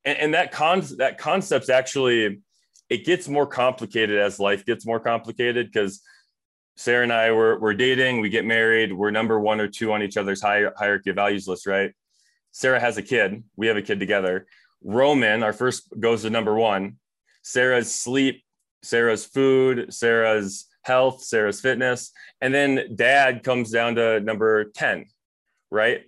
and, 0.06 0.18
and 0.18 0.34
that 0.34 0.52
con 0.52 0.82
that 0.98 1.18
concept's 1.18 1.70
actually 1.70 2.42
it 2.90 3.06
gets 3.06 3.28
more 3.28 3.48
complicated 3.48 4.20
as 4.20 4.40
life 4.40 4.66
gets 4.66 4.86
more 4.86 5.00
complicated 5.00 5.72
because 5.72 6.02
sarah 6.76 7.04
and 7.04 7.14
i 7.14 7.32
were, 7.32 7.60
we're 7.60 7.74
dating 7.74 8.22
we 8.22 8.30
get 8.30 8.46
married 8.46 8.94
we're 8.94 9.10
number 9.10 9.40
one 9.40 9.60
or 9.60 9.68
two 9.68 9.92
on 9.92 10.04
each 10.04 10.18
other's 10.18 10.42
hierarchy 10.42 11.10
of 11.10 11.16
values 11.16 11.48
list 11.48 11.66
right? 11.66 11.94
Sarah 12.52 12.80
has 12.80 12.98
a 12.98 13.02
kid 13.02 13.44
we 13.56 13.68
have 13.68 13.78
a 13.78 13.82
kid 13.82 14.00
together. 14.00 14.46
Roman, 14.84 15.44
our 15.44 15.54
first 15.54 15.88
goes 16.00 16.24
to 16.24 16.30
number 16.30 16.56
one. 16.56 16.98
Sarah's 17.42 17.94
sleep, 17.94 18.44
Sarah's 18.84 19.26
food, 19.26 19.94
Sarah's 19.94 20.68
health, 20.84 21.24
Sarah's 21.24 21.62
fitness. 21.62 22.12
And 22.42 22.54
then 22.54 22.96
dad 22.96 23.44
comes 23.44 23.72
down 23.72 23.96
to 23.96 24.20
number 24.20 24.66
10, 24.66 25.06
right? 25.72 26.04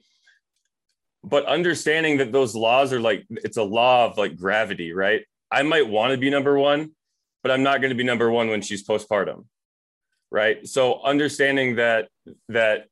But 1.23 1.45
understanding 1.45 2.17
that 2.17 2.31
those 2.31 2.55
laws 2.55 2.93
are 2.93 2.99
like, 2.99 3.25
it's 3.29 3.57
a 3.57 3.63
law 3.63 4.05
of 4.05 4.17
like 4.17 4.37
gravity, 4.37 4.93
right? 4.93 5.23
I 5.51 5.63
might 5.63 5.87
want 5.87 6.11
to 6.11 6.17
be 6.17 6.29
number 6.29 6.57
one, 6.57 6.91
but 7.41 7.51
I'm 7.51 7.63
not 7.63 7.81
going 7.81 7.89
to 7.89 7.95
be 7.95 8.03
number 8.03 8.29
one 8.29 8.49
when 8.49 8.61
she's 8.61 8.85
postpartum, 8.85 9.45
right? 10.31 10.67
So 10.67 11.01
understanding 11.01 11.77
that, 11.77 12.09
that 12.49 12.87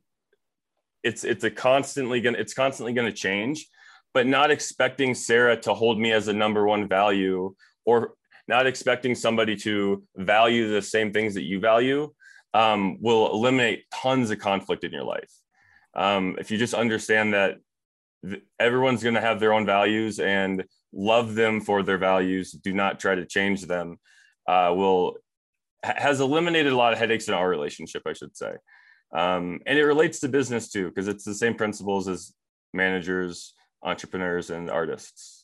it's, 1.03 1.23
it's 1.23 1.43
a 1.43 1.51
constantly 1.51 2.21
to, 2.21 2.35
it's 2.35 2.53
constantly 2.53 2.93
going 2.93 3.07
to 3.07 3.17
change 3.17 3.67
but 4.13 4.27
not 4.27 4.51
expecting 4.51 5.15
Sarah 5.15 5.57
to 5.61 5.73
hold 5.73 5.99
me 5.99 6.11
as 6.11 6.27
a 6.27 6.33
number 6.33 6.65
one 6.65 6.87
value 6.87 7.55
or 7.85 8.13
not 8.47 8.67
expecting 8.67 9.15
somebody 9.15 9.55
to 9.55 10.03
value 10.15 10.69
the 10.69 10.81
same 10.81 11.13
things 11.13 11.33
that 11.33 11.43
you 11.43 11.59
value 11.59 12.13
um, 12.53 12.97
will 13.01 13.31
eliminate 13.31 13.85
tons 13.93 14.29
of 14.31 14.39
conflict 14.39 14.83
in 14.83 14.91
your 14.91 15.03
life. 15.03 15.31
Um, 15.95 16.35
if 16.39 16.51
you 16.51 16.57
just 16.57 16.73
understand 16.73 17.33
that 17.33 17.57
th- 18.27 18.43
everyone's 18.59 19.03
going 19.03 19.15
to 19.15 19.21
have 19.21 19.39
their 19.39 19.53
own 19.53 19.65
values 19.65 20.19
and 20.19 20.63
love 20.91 21.35
them 21.35 21.61
for 21.61 21.83
their 21.83 21.97
values, 21.97 22.51
do 22.51 22.73
not 22.73 22.99
try 22.99 23.15
to 23.15 23.25
change 23.25 23.65
them, 23.65 23.99
uh, 24.47 24.73
will 24.75 25.17
has 25.83 26.21
eliminated 26.21 26.71
a 26.71 26.77
lot 26.77 26.93
of 26.93 26.99
headaches 26.99 27.27
in 27.27 27.33
our 27.33 27.49
relationship, 27.49 28.03
I 28.05 28.13
should 28.13 28.37
say. 28.37 28.53
Um, 29.13 29.59
and 29.65 29.77
it 29.77 29.83
relates 29.83 30.21
to 30.21 30.29
business 30.29 30.69
too, 30.69 30.87
because 30.87 31.07
it's 31.07 31.25
the 31.25 31.35
same 31.35 31.55
principles 31.55 32.07
as 32.07 32.33
managers, 32.73 33.53
entrepreneurs 33.83 34.49
and 34.49 34.69
artists? 34.69 35.42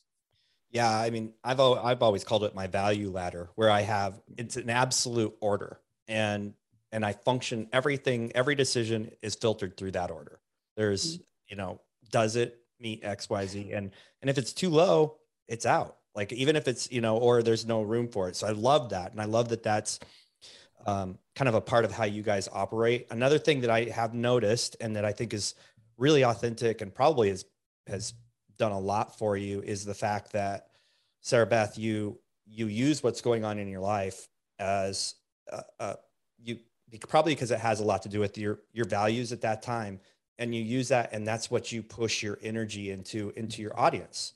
Yeah, 0.70 0.88
I 0.88 1.10
mean, 1.10 1.32
I've 1.42 1.60
I've 1.60 2.02
always 2.02 2.22
called 2.24 2.44
it 2.44 2.54
my 2.54 2.68
value 2.68 3.10
ladder, 3.10 3.50
where 3.56 3.70
I 3.70 3.80
have 3.80 4.20
it's 4.36 4.56
an 4.56 4.70
absolute 4.70 5.34
order, 5.40 5.80
and 6.06 6.54
and 6.92 7.04
I 7.04 7.12
function 7.12 7.68
everything 7.72 8.32
every 8.34 8.54
decision 8.54 9.10
is 9.22 9.34
filtered 9.34 9.76
through 9.76 9.92
that 9.92 10.10
order. 10.10 10.40
There's 10.76 11.14
mm-hmm. 11.14 11.22
you 11.48 11.56
know, 11.56 11.80
does 12.10 12.36
it 12.36 12.60
meet 12.78 13.04
X 13.04 13.28
Y 13.28 13.46
Z, 13.46 13.72
and 13.72 13.90
and 14.20 14.30
if 14.30 14.38
it's 14.38 14.52
too 14.52 14.70
low, 14.70 15.16
it's 15.48 15.66
out. 15.66 15.96
Like 16.14 16.32
even 16.32 16.54
if 16.54 16.68
it's 16.68 16.90
you 16.92 17.00
know, 17.00 17.16
or 17.16 17.42
there's 17.42 17.66
no 17.66 17.82
room 17.82 18.08
for 18.08 18.28
it. 18.28 18.36
So 18.36 18.46
I 18.46 18.52
love 18.52 18.90
that, 18.90 19.10
and 19.10 19.20
I 19.20 19.24
love 19.24 19.48
that 19.48 19.64
that's 19.64 19.98
um, 20.86 21.18
kind 21.34 21.48
of 21.48 21.54
a 21.54 21.60
part 21.60 21.84
of 21.84 21.92
how 21.92 22.04
you 22.04 22.22
guys 22.22 22.48
operate. 22.52 23.06
Another 23.10 23.38
thing 23.38 23.60
that 23.62 23.70
I 23.70 23.84
have 23.84 24.14
noticed 24.14 24.76
and 24.80 24.96
that 24.96 25.04
I 25.04 25.12
think 25.12 25.34
is 25.34 25.54
really 25.98 26.24
authentic 26.24 26.80
and 26.80 26.94
probably 26.94 27.28
is 27.28 27.44
has 27.86 28.14
done 28.60 28.72
a 28.72 28.78
lot 28.78 29.18
for 29.18 29.38
you 29.38 29.62
is 29.62 29.86
the 29.86 29.94
fact 29.94 30.32
that 30.32 30.68
Sarah 31.22 31.46
Beth, 31.46 31.78
you 31.78 32.18
you 32.46 32.66
use 32.66 33.02
what's 33.02 33.22
going 33.22 33.44
on 33.44 33.58
in 33.58 33.68
your 33.68 33.80
life 33.80 34.28
as 34.58 35.14
uh, 35.50 35.62
uh, 35.80 35.94
you 36.38 36.58
probably 37.08 37.34
because 37.34 37.50
it 37.50 37.58
has 37.58 37.80
a 37.80 37.84
lot 37.84 38.02
to 38.02 38.08
do 38.08 38.20
with 38.20 38.36
your 38.36 38.60
your 38.72 38.84
values 38.84 39.32
at 39.32 39.40
that 39.40 39.62
time, 39.62 39.98
and 40.38 40.54
you 40.54 40.62
use 40.62 40.88
that, 40.88 41.12
and 41.12 41.26
that's 41.26 41.50
what 41.50 41.72
you 41.72 41.82
push 41.82 42.22
your 42.22 42.38
energy 42.42 42.90
into 42.90 43.32
into 43.34 43.62
your 43.62 43.78
audience. 43.80 44.34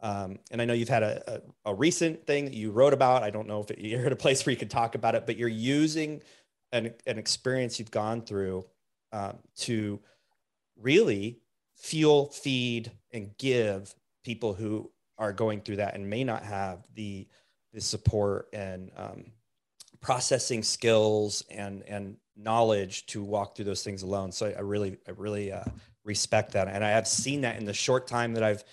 Um, 0.00 0.38
and 0.50 0.62
I 0.62 0.66
know 0.66 0.74
you've 0.74 0.90
had 0.90 1.02
a, 1.02 1.42
a, 1.66 1.70
a, 1.70 1.74
recent 1.74 2.26
thing 2.26 2.44
that 2.44 2.52
you 2.54 2.70
wrote 2.70 2.92
about. 2.92 3.22
I 3.22 3.30
don't 3.30 3.48
know 3.48 3.62
if 3.62 3.70
it, 3.70 3.78
you're 3.80 4.04
at 4.04 4.12
a 4.12 4.16
place 4.16 4.44
where 4.44 4.50
you 4.50 4.58
can 4.58 4.68
talk 4.68 4.94
about 4.94 5.14
it, 5.14 5.24
but 5.24 5.38
you're 5.38 5.48
using 5.48 6.20
an, 6.70 6.92
an 7.06 7.18
experience 7.18 7.78
you've 7.78 7.90
gone 7.90 8.20
through 8.20 8.66
um, 9.12 9.38
to 9.56 9.98
really 10.78 11.38
fuel, 11.76 12.26
feed, 12.26 12.90
and 13.12 13.36
give 13.38 13.94
people 14.24 14.54
who 14.54 14.90
are 15.18 15.32
going 15.32 15.60
through 15.60 15.76
that 15.76 15.94
and 15.94 16.08
may 16.08 16.24
not 16.24 16.42
have 16.42 16.86
the 16.94 17.26
the 17.72 17.80
support 17.80 18.48
and 18.52 18.90
um, 18.96 19.24
processing 20.00 20.62
skills 20.62 21.44
and 21.50 21.82
and 21.86 22.16
knowledge 22.36 23.06
to 23.06 23.22
walk 23.22 23.54
through 23.54 23.64
those 23.64 23.82
things 23.82 24.02
alone. 24.02 24.32
So 24.32 24.46
I 24.46 24.60
really 24.60 24.98
I 25.06 25.12
really 25.12 25.52
uh, 25.52 25.64
respect 26.04 26.52
that, 26.52 26.68
and 26.68 26.84
I 26.84 26.90
have 26.90 27.06
seen 27.06 27.42
that 27.42 27.56
in 27.56 27.64
the 27.64 27.74
short 27.74 28.06
time 28.06 28.34
that 28.34 28.42
I've 28.42 28.64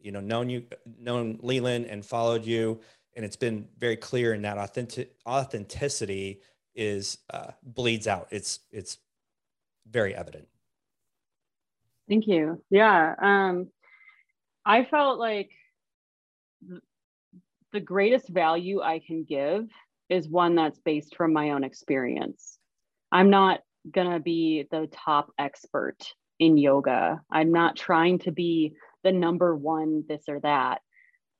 you 0.00 0.12
know 0.12 0.20
known 0.20 0.48
you 0.48 0.64
known 0.98 1.38
Leland 1.42 1.86
and 1.86 2.04
followed 2.04 2.44
you, 2.44 2.80
and 3.14 3.24
it's 3.24 3.36
been 3.36 3.68
very 3.78 3.96
clear 3.96 4.34
in 4.34 4.42
that 4.42 4.58
authentic 4.58 5.14
authenticity 5.26 6.40
is 6.74 7.18
uh, 7.30 7.52
bleeds 7.62 8.06
out. 8.06 8.28
It's 8.30 8.60
it's 8.70 8.98
very 9.88 10.14
evident. 10.14 10.48
Thank 12.08 12.26
you. 12.26 12.62
Yeah. 12.70 13.14
Um, 13.20 13.68
I 14.64 14.84
felt 14.84 15.18
like 15.18 15.50
the 17.72 17.80
greatest 17.80 18.28
value 18.28 18.80
I 18.80 19.00
can 19.00 19.24
give 19.24 19.68
is 20.08 20.28
one 20.28 20.54
that's 20.54 20.78
based 20.80 21.16
from 21.16 21.32
my 21.32 21.50
own 21.50 21.64
experience. 21.64 22.58
I'm 23.10 23.30
not 23.30 23.60
going 23.90 24.10
to 24.10 24.20
be 24.20 24.66
the 24.70 24.88
top 24.92 25.30
expert 25.38 25.96
in 26.38 26.56
yoga. 26.56 27.20
I'm 27.30 27.52
not 27.52 27.76
trying 27.76 28.18
to 28.20 28.32
be 28.32 28.74
the 29.02 29.12
number 29.12 29.54
one 29.54 30.04
this 30.08 30.24
or 30.28 30.40
that, 30.40 30.80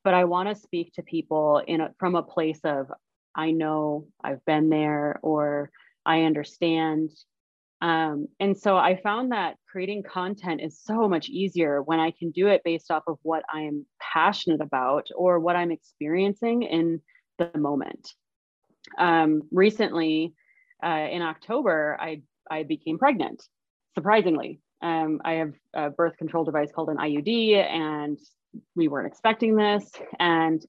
but 0.02 0.14
I 0.14 0.24
want 0.24 0.48
to 0.48 0.54
speak 0.54 0.92
to 0.94 1.02
people 1.02 1.62
in 1.66 1.80
a, 1.80 1.90
from 1.98 2.14
a 2.14 2.22
place 2.22 2.60
of 2.64 2.90
I 3.34 3.50
know 3.50 4.06
I've 4.22 4.44
been 4.44 4.68
there 4.68 5.18
or 5.22 5.70
I 6.06 6.22
understand. 6.22 7.10
Um, 7.80 8.28
and 8.38 8.56
so 8.56 8.76
I 8.76 9.00
found 9.02 9.32
that 9.32 9.56
creating 9.74 10.04
content 10.04 10.60
is 10.60 10.78
so 10.84 11.08
much 11.08 11.28
easier 11.28 11.82
when 11.82 11.98
I 11.98 12.12
can 12.12 12.30
do 12.30 12.46
it 12.46 12.62
based 12.62 12.92
off 12.92 13.02
of 13.08 13.18
what 13.22 13.42
I'm 13.52 13.84
passionate 14.00 14.60
about 14.60 15.08
or 15.16 15.40
what 15.40 15.56
I'm 15.56 15.72
experiencing 15.72 16.62
in 16.62 17.00
the 17.38 17.50
moment. 17.58 18.12
Um, 18.96 19.42
recently, 19.50 20.32
uh, 20.80 21.08
in 21.10 21.22
October, 21.22 21.98
I, 22.00 22.22
I 22.48 22.62
became 22.62 23.00
pregnant, 23.00 23.42
surprisingly. 23.96 24.60
Um, 24.80 25.20
I 25.24 25.32
have 25.32 25.54
a 25.74 25.90
birth 25.90 26.18
control 26.18 26.44
device 26.44 26.70
called 26.72 26.90
an 26.90 26.98
IUD, 26.98 27.56
and 27.56 28.16
we 28.76 28.86
weren't 28.86 29.08
expecting 29.08 29.56
this. 29.56 29.90
And 30.20 30.64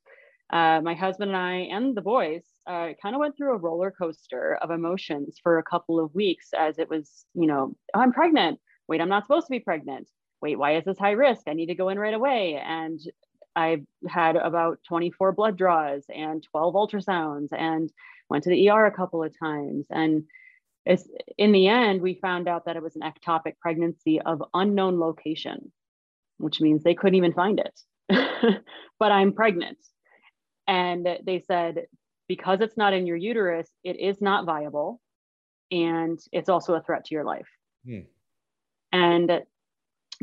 uh, 0.51 0.81
my 0.81 0.95
husband 0.95 1.29
and 1.29 1.37
I 1.37 1.57
and 1.71 1.95
the 1.95 2.01
boys 2.01 2.41
uh, 2.65 2.93
kind 2.99 3.13
of 3.13 3.19
went 3.19 3.37
through 3.37 3.53
a 3.53 3.59
roller 3.59 3.91
coaster 3.91 4.57
of 4.63 4.71
emotions 4.71 5.37
for 5.43 5.59
a 5.59 5.63
couple 5.63 5.99
of 5.99 6.15
weeks 6.15 6.47
as 6.57 6.79
it 6.79 6.89
was, 6.89 7.25
you 7.35 7.45
know, 7.45 7.75
I'm 7.93 8.11
pregnant. 8.11 8.59
Wait, 8.87 9.01
I'm 9.01 9.09
not 9.09 9.23
supposed 9.23 9.47
to 9.47 9.51
be 9.51 9.59
pregnant. 9.59 10.09
Wait, 10.41 10.57
why 10.57 10.77
is 10.77 10.85
this 10.85 10.99
high 10.99 11.11
risk? 11.11 11.43
I 11.47 11.53
need 11.53 11.67
to 11.67 11.75
go 11.75 11.89
in 11.89 11.99
right 11.99 12.13
away. 12.13 12.61
And 12.63 12.99
I've 13.55 13.85
had 14.07 14.35
about 14.35 14.79
24 14.87 15.31
blood 15.31 15.57
draws 15.57 16.03
and 16.13 16.43
12 16.51 16.73
ultrasounds 16.73 17.47
and 17.51 17.89
went 18.29 18.43
to 18.43 18.49
the 18.49 18.69
ER 18.69 18.85
a 18.85 18.91
couple 18.91 19.23
of 19.23 19.37
times. 19.39 19.87
And 19.89 20.25
in 21.37 21.51
the 21.51 21.67
end, 21.67 22.01
we 22.01 22.19
found 22.21 22.47
out 22.47 22.65
that 22.65 22.75
it 22.75 22.83
was 22.83 22.95
an 22.95 23.01
ectopic 23.01 23.57
pregnancy 23.59 24.21
of 24.21 24.43
unknown 24.53 24.99
location, 24.99 25.71
which 26.37 26.61
means 26.61 26.83
they 26.83 26.93
couldn't 26.93 27.15
even 27.15 27.33
find 27.33 27.59
it. 27.59 27.79
but 28.99 29.11
I'm 29.11 29.33
pregnant. 29.33 29.79
And 30.67 31.07
they 31.23 31.43
said, 31.47 31.87
because 32.27 32.61
it's 32.61 32.77
not 32.77 32.93
in 32.93 33.07
your 33.07 33.17
uterus, 33.17 33.69
it 33.83 33.99
is 33.99 34.21
not 34.21 34.45
viable. 34.45 34.99
And 35.71 36.19
it's 36.31 36.49
also 36.49 36.75
a 36.75 36.81
threat 36.81 37.05
to 37.05 37.15
your 37.15 37.23
life. 37.23 37.47
Hmm. 37.85 38.01
And 38.95 39.41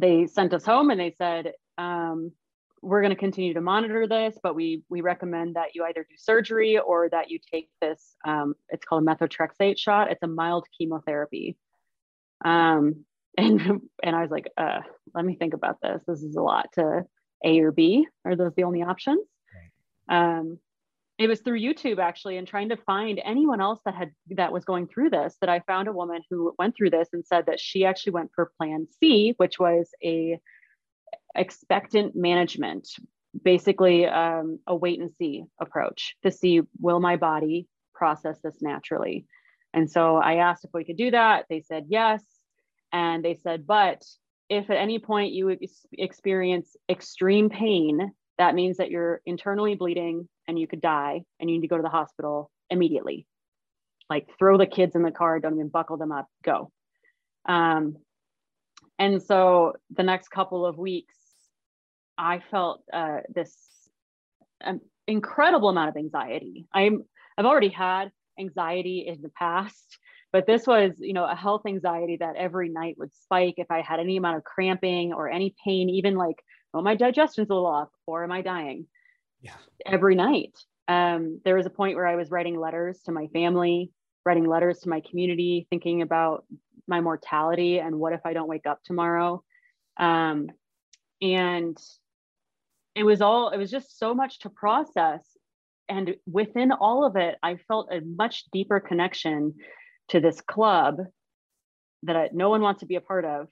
they 0.00 0.26
sent 0.26 0.54
us 0.54 0.64
home 0.64 0.88
and 0.88 0.98
they 0.98 1.14
said, 1.18 1.52
um, 1.76 2.32
we're 2.80 3.02
going 3.02 3.14
to 3.14 3.20
continue 3.20 3.52
to 3.52 3.60
monitor 3.60 4.08
this, 4.08 4.38
but 4.42 4.54
we 4.54 4.82
we 4.88 5.02
recommend 5.02 5.56
that 5.56 5.74
you 5.74 5.84
either 5.84 6.06
do 6.08 6.16
surgery 6.16 6.78
or 6.78 7.08
that 7.10 7.30
you 7.30 7.38
take 7.52 7.68
this. 7.82 8.16
Um, 8.24 8.54
it's 8.70 8.84
called 8.84 9.02
a 9.02 9.06
methotrexate 9.06 9.78
shot. 9.78 10.10
It's 10.10 10.22
a 10.22 10.26
mild 10.26 10.66
chemotherapy. 10.76 11.56
Um, 12.44 13.04
and 13.36 13.82
and 14.02 14.16
I 14.16 14.22
was 14.22 14.30
like, 14.30 14.50
uh, 14.56 14.80
let 15.14 15.24
me 15.24 15.36
think 15.36 15.54
about 15.54 15.76
this. 15.82 16.02
This 16.08 16.22
is 16.22 16.36
a 16.36 16.42
lot 16.42 16.66
to 16.74 17.04
A 17.44 17.60
or 17.60 17.72
B. 17.72 18.06
Are 18.24 18.36
those 18.36 18.54
the 18.56 18.64
only 18.64 18.82
options? 18.82 19.26
Um, 20.08 20.58
it 21.22 21.28
was 21.28 21.40
through 21.40 21.60
YouTube 21.60 21.98
actually, 21.98 22.36
and 22.36 22.46
trying 22.46 22.70
to 22.70 22.76
find 22.76 23.20
anyone 23.24 23.60
else 23.60 23.80
that 23.84 23.94
had 23.94 24.10
that 24.30 24.52
was 24.52 24.64
going 24.64 24.86
through 24.86 25.10
this. 25.10 25.36
That 25.40 25.50
I 25.50 25.60
found 25.60 25.88
a 25.88 25.92
woman 25.92 26.22
who 26.30 26.54
went 26.58 26.76
through 26.76 26.90
this 26.90 27.08
and 27.12 27.24
said 27.24 27.46
that 27.46 27.60
she 27.60 27.84
actually 27.84 28.12
went 28.12 28.30
for 28.34 28.52
Plan 28.58 28.86
C, 28.98 29.34
which 29.36 29.58
was 29.58 29.88
a 30.02 30.38
expectant 31.34 32.14
management, 32.14 32.88
basically 33.44 34.06
um, 34.06 34.58
a 34.66 34.74
wait 34.74 35.00
and 35.00 35.10
see 35.18 35.44
approach 35.60 36.16
to 36.22 36.30
see 36.30 36.62
will 36.80 37.00
my 37.00 37.16
body 37.16 37.66
process 37.94 38.38
this 38.42 38.60
naturally. 38.60 39.26
And 39.74 39.90
so 39.90 40.16
I 40.16 40.36
asked 40.36 40.64
if 40.64 40.70
we 40.74 40.84
could 40.84 40.96
do 40.96 41.10
that. 41.12 41.46
They 41.48 41.62
said 41.62 41.86
yes. 41.88 42.22
And 42.92 43.24
they 43.24 43.36
said, 43.36 43.66
but 43.66 44.04
if 44.50 44.68
at 44.68 44.76
any 44.76 44.98
point 44.98 45.32
you 45.32 45.56
experience 45.92 46.76
extreme 46.90 47.48
pain, 47.48 48.12
that 48.36 48.54
means 48.54 48.76
that 48.76 48.90
you're 48.90 49.22
internally 49.24 49.74
bleeding 49.76 50.28
and 50.49 50.59
you 50.59 50.66
could 50.66 50.80
die 50.80 51.24
and 51.40 51.49
you 51.49 51.57
need 51.57 51.62
to 51.62 51.68
go 51.68 51.76
to 51.76 51.82
the 51.82 51.88
hospital 51.88 52.51
immediately. 52.70 53.26
Like 54.11 54.28
throw 54.38 54.59
the 54.59 54.66
kids 54.66 54.95
in 54.95 55.03
the 55.03 55.11
car, 55.11 55.40
don't 55.40 55.55
even 55.55 55.68
buckle 55.68 55.97
them 55.97 56.12
up, 56.12 56.28
go. 56.45 56.70
Um, 57.47 57.97
and 58.99 59.22
so 59.22 59.74
the 59.90 60.03
next 60.03 60.28
couple 60.28 60.66
of 60.66 60.78
weeks, 60.78 61.16
I 62.18 62.40
felt 62.51 62.82
uh, 62.93 63.20
this 63.34 63.57
um, 64.64 64.80
incredible 65.07 65.68
amount 65.70 65.88
of 65.88 65.97
anxiety. 65.97 66.66
I'm 66.72 67.05
I've 67.36 67.47
already 67.47 67.70
had 67.70 68.11
anxiety 68.38 69.07
in 69.09 69.22
the 69.22 69.30
past, 69.30 69.99
but 70.32 70.47
this 70.47 70.66
was, 70.66 70.93
you 70.99 71.14
know, 71.14 71.24
a 71.24 71.34
health 71.34 71.62
anxiety 71.66 72.16
that 72.20 72.36
every 72.36 72.68
night 72.68 72.97
would 72.99 73.12
spike 73.14 73.55
if 73.57 73.70
I 73.70 73.80
had 73.80 74.01
any 74.01 74.16
amount 74.16 74.36
of 74.36 74.45
cramping 74.45 75.12
or 75.12 75.30
any 75.30 75.55
pain, 75.64 75.88
even 75.88 76.14
like, 76.14 76.36
oh, 76.74 76.82
my 76.82 76.95
digestion's 76.95 77.51
a 77.51 77.55
little 77.55 77.66
off, 77.66 77.88
or 78.07 78.24
am 78.24 78.32
I 78.32 78.43
dying? 78.43 78.86
Yeah. 79.43 79.57
Every 79.84 80.14
night. 80.14 80.57
Um, 80.88 81.40
there 81.45 81.57
was 81.57 81.66
a 81.66 81.70
point 81.70 81.97
where 81.97 82.07
I 82.07 82.16
was 82.16 82.30
writing 82.30 82.59
letters 82.59 83.01
to 83.03 83.12
my 83.12 83.26
family, 83.28 83.90
writing 84.24 84.47
letters 84.47 84.80
to 84.80 84.88
my 84.88 85.01
community, 85.09 85.66
thinking 85.70 86.03
about 86.03 86.45
my 86.88 87.01
mortality 87.01 87.78
and 87.78 87.99
what 87.99 88.12
if 88.12 88.20
I 88.24 88.32
don't 88.32 88.49
wake 88.49 88.66
up 88.66 88.80
tomorrow. 88.84 89.43
Um, 89.99 90.49
and 91.20 91.78
it 92.95 93.05
was 93.05 93.20
all 93.22 93.51
it 93.51 93.59
was 93.59 93.70
just 93.70 93.99
so 93.99 94.14
much 94.14 94.40
to 94.40 94.51
process 94.51 95.20
and 95.88 96.14
within 96.26 96.72
all 96.72 97.07
of 97.07 97.16
it 97.16 97.36
i 97.43 97.57
felt 97.68 97.88
a 97.93 98.01
much 98.01 98.45
deeper 98.53 98.80
connection 98.80 99.55
to 100.09 100.20
this 100.20 100.40
club 100.40 100.99
that 102.03 102.16
I, 102.16 102.30
no 102.32 102.51
one 102.51 102.61
wants 102.61 102.80
to 102.80 102.86
be 102.86 102.97
a 102.97 103.01
part 103.01 103.24
of 103.24 103.47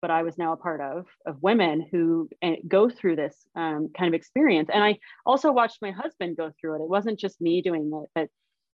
but 0.00 0.10
i 0.10 0.22
was 0.22 0.38
now 0.38 0.52
a 0.52 0.56
part 0.56 0.80
of 0.80 1.06
of 1.26 1.42
women 1.42 1.86
who 1.90 2.28
eh, 2.42 2.56
go 2.66 2.88
through 2.88 3.16
this 3.16 3.36
um, 3.56 3.90
kind 3.96 4.08
of 4.08 4.14
experience. 4.14 4.68
And 4.72 4.82
i 4.82 4.98
also 5.26 5.52
watched 5.52 5.78
my 5.82 5.90
husband 5.90 6.36
go 6.36 6.52
through 6.60 6.76
it. 6.76 6.84
It 6.84 6.88
wasn't 6.88 7.18
just 7.18 7.40
me 7.40 7.62
doing 7.62 7.90
it 7.92 8.10
but 8.14 8.28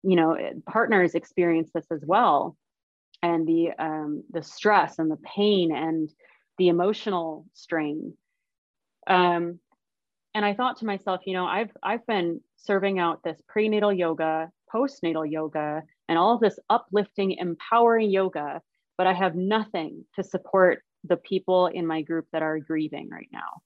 you 0.02 0.16
know 0.16 0.32
eh, 0.32 0.52
partners 0.66 1.14
experience 1.14 1.70
this 1.74 1.86
as 1.90 2.02
well. 2.04 2.56
And 3.22 3.46
the 3.46 3.70
um, 3.78 4.24
the 4.30 4.42
stress 4.42 4.98
and 4.98 5.10
the 5.10 5.18
pain 5.18 5.74
and 5.74 6.08
the 6.56 6.68
emotional 6.68 7.46
strain. 7.54 8.14
Um, 9.06 9.58
and 10.34 10.44
I 10.44 10.54
thought 10.54 10.78
to 10.78 10.86
myself, 10.86 11.22
you 11.26 11.34
know, 11.34 11.44
I've 11.44 11.70
I've 11.82 12.06
been 12.06 12.40
serving 12.56 12.98
out 12.98 13.22
this 13.24 13.40
prenatal 13.48 13.92
yoga, 13.92 14.50
postnatal 14.72 15.30
yoga, 15.30 15.82
and 16.08 16.18
all 16.18 16.38
this 16.38 16.58
uplifting, 16.68 17.32
empowering 17.32 18.10
yoga, 18.10 18.60
but 18.96 19.06
I 19.06 19.12
have 19.12 19.34
nothing 19.34 20.04
to 20.16 20.22
support 20.22 20.82
the 21.04 21.16
people 21.16 21.66
in 21.66 21.86
my 21.86 22.02
group 22.02 22.26
that 22.32 22.42
are 22.42 22.58
grieving 22.58 23.08
right 23.10 23.28
now, 23.32 23.62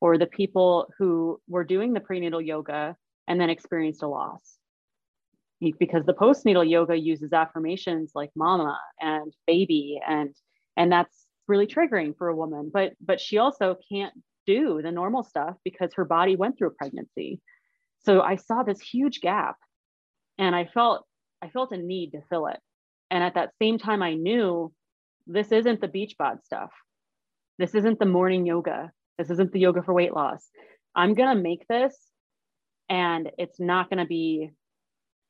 or 0.00 0.18
the 0.18 0.26
people 0.26 0.88
who 0.98 1.40
were 1.48 1.64
doing 1.64 1.92
the 1.92 2.00
prenatal 2.00 2.40
yoga 2.40 2.96
and 3.26 3.40
then 3.40 3.50
experienced 3.50 4.02
a 4.02 4.08
loss. 4.08 4.56
Because 5.78 6.04
the 6.06 6.14
postnatal 6.14 6.68
yoga 6.68 6.96
uses 6.96 7.32
affirmations 7.32 8.12
like 8.14 8.30
mama 8.36 8.78
and 9.00 9.32
baby 9.46 10.00
and 10.08 10.34
and 10.76 10.92
that's 10.92 11.26
really 11.48 11.66
triggering 11.66 12.16
for 12.16 12.28
a 12.28 12.36
woman 12.36 12.70
but 12.72 12.92
but 13.00 13.20
she 13.20 13.38
also 13.38 13.76
can't 13.90 14.14
do 14.48 14.80
the 14.82 14.90
normal 14.90 15.22
stuff 15.22 15.56
because 15.62 15.90
her 15.94 16.06
body 16.06 16.34
went 16.34 16.56
through 16.56 16.68
a 16.68 16.70
pregnancy. 16.70 17.38
So 18.06 18.22
I 18.22 18.36
saw 18.36 18.62
this 18.62 18.80
huge 18.80 19.20
gap 19.20 19.56
and 20.38 20.56
I 20.56 20.64
felt 20.64 21.04
I 21.42 21.50
felt 21.50 21.70
a 21.72 21.76
need 21.76 22.12
to 22.12 22.22
fill 22.30 22.46
it. 22.46 22.58
And 23.10 23.22
at 23.22 23.34
that 23.34 23.50
same 23.60 23.78
time 23.78 24.02
I 24.02 24.14
knew 24.14 24.72
this 25.28 25.52
isn't 25.52 25.80
the 25.80 25.88
beach 25.88 26.16
bod 26.18 26.38
stuff. 26.44 26.70
This 27.58 27.74
isn't 27.74 27.98
the 27.98 28.06
morning 28.06 28.46
yoga. 28.46 28.90
This 29.18 29.30
isn't 29.30 29.52
the 29.52 29.60
yoga 29.60 29.82
for 29.82 29.92
weight 29.92 30.14
loss. 30.14 30.48
I'm 30.94 31.14
going 31.14 31.36
to 31.36 31.42
make 31.42 31.66
this 31.68 31.96
and 32.88 33.30
it's 33.38 33.60
not 33.60 33.90
going 33.90 33.98
to 33.98 34.06
be 34.06 34.50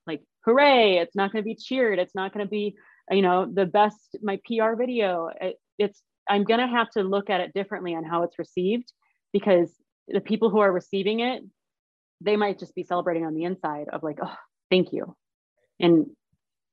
like 0.07 0.23
hooray, 0.45 0.99
it's 0.99 1.17
not 1.17 1.33
going 1.33 1.43
to 1.43 1.47
be 1.47 1.57
cheered, 1.57 1.99
it's 1.99 2.15
not 2.15 2.33
going 2.33 2.47
to 2.47 2.51
be 2.51 2.77
you 3.11 3.23
know 3.23 3.51
the 3.53 3.67
best 3.67 4.17
my 4.23 4.39
PR 4.47 4.75
video. 4.79 5.31
It, 5.41 5.57
it's 5.79 6.03
I'm 6.29 6.45
going 6.45 6.61
to 6.61 6.67
have 6.67 6.91
to 6.91 7.03
look 7.03 7.31
at 7.31 7.41
it 7.41 7.55
differently 7.55 7.95
on 7.95 8.05
how 8.05 8.23
it's 8.23 8.39
received 8.39 8.93
because 9.33 9.73
the 10.09 10.21
people 10.21 10.51
who 10.51 10.59
are 10.59 10.73
receiving 10.73 11.21
it 11.21 11.43
they 12.21 12.37
might 12.37 12.59
just 12.59 12.75
be 12.75 12.83
celebrating 12.83 13.25
on 13.25 13.35
the 13.35 13.45
inside 13.45 13.87
of 13.93 14.03
like 14.03 14.19
oh 14.23 14.35
thank 14.71 14.93
you 14.93 15.15
and 15.79 16.07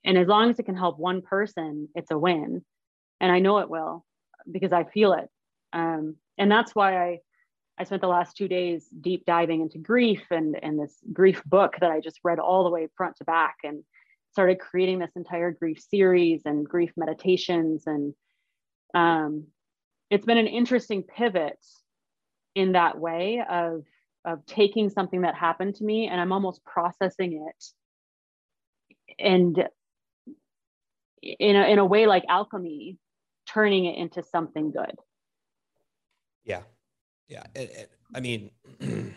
and 0.04 0.18
as 0.18 0.28
long 0.28 0.50
as 0.50 0.60
it 0.60 0.64
can 0.64 0.78
help 0.78 0.98
one 0.98 1.22
person 1.22 1.90
it's 1.96 2.12
a 2.12 2.18
win 2.18 2.64
and 3.20 3.32
i 3.32 3.40
know 3.40 3.60
it 3.60 3.70
will 3.70 4.06
because 4.52 4.74
i 4.74 4.84
feel 4.84 5.14
it. 5.14 5.30
Um, 5.74 6.16
and 6.38 6.52
that's 6.52 6.76
why 6.76 6.98
i 6.98 7.20
i 7.78 7.84
spent 7.84 8.02
the 8.02 8.08
last 8.08 8.38
two 8.38 8.48
days 8.48 8.88
deep 9.02 9.26
diving 9.26 9.62
into 9.62 9.78
grief 9.78 10.24
and 10.32 10.58
and 10.62 10.80
this 10.80 10.98
grief 11.12 11.44
book 11.46 11.76
that 11.82 11.92
i 11.92 12.00
just 12.00 12.20
read 12.24 12.40
all 12.40 12.64
the 12.64 12.70
way 12.70 12.88
front 12.96 13.18
to 13.18 13.26
back 13.26 13.58
and 13.64 13.84
started 14.36 14.60
creating 14.60 15.00
this 15.00 15.16
entire 15.16 15.50
grief 15.50 15.80
series 15.80 16.42
and 16.44 16.68
grief 16.68 16.92
meditations. 16.98 17.84
And 17.88 18.14
um, 18.94 19.46
it's 20.10 20.26
been 20.26 20.38
an 20.38 20.48
interesting 20.48 21.04
pivot 21.04 21.58
in 22.54 22.74
that 22.74 23.00
way 23.00 23.42
of 23.50 23.84
of 24.26 24.46
taking 24.46 24.90
something 24.90 25.22
that 25.22 25.36
happened 25.36 25.76
to 25.76 25.86
me 25.86 26.08
and 26.08 26.20
I'm 26.20 26.34
almost 26.34 26.66
processing 26.66 27.48
it 27.48 27.66
and 29.20 29.70
in 31.22 31.56
a, 31.56 31.72
in 31.72 31.78
a 31.78 31.86
way 31.86 32.08
like 32.08 32.24
alchemy, 32.28 32.98
turning 33.46 33.86
it 33.86 33.98
into 33.98 34.24
something 34.24 34.72
good. 34.72 34.96
Yeah. 36.44 36.62
Yeah. 37.28 37.44
It, 37.56 37.72
it, 37.72 37.92
I 38.14 38.20
mean, 38.20 38.52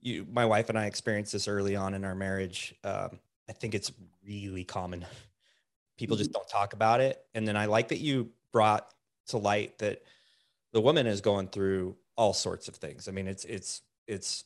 you, 0.00 0.26
my 0.30 0.44
wife 0.44 0.68
and 0.68 0.78
I 0.78 0.86
experienced 0.86 1.32
this 1.32 1.48
early 1.48 1.76
on 1.76 1.94
in 1.94 2.04
our 2.04 2.14
marriage. 2.14 2.74
Um, 2.84 3.18
I 3.48 3.52
think 3.52 3.74
it's 3.74 3.92
really 4.26 4.64
common. 4.64 5.04
People 5.98 6.16
just 6.16 6.30
mm-hmm. 6.30 6.38
don't 6.38 6.48
talk 6.48 6.72
about 6.72 7.00
it. 7.00 7.24
And 7.34 7.46
then 7.46 7.56
I 7.56 7.66
like 7.66 7.88
that 7.88 7.98
you 7.98 8.30
brought 8.52 8.92
to 9.28 9.38
light 9.38 9.78
that 9.78 10.02
the 10.72 10.80
woman 10.80 11.06
is 11.06 11.20
going 11.20 11.48
through 11.48 11.96
all 12.16 12.32
sorts 12.32 12.68
of 12.68 12.74
things. 12.74 13.08
I 13.08 13.12
mean, 13.12 13.28
it's, 13.28 13.44
it's, 13.44 13.82
it's, 14.06 14.44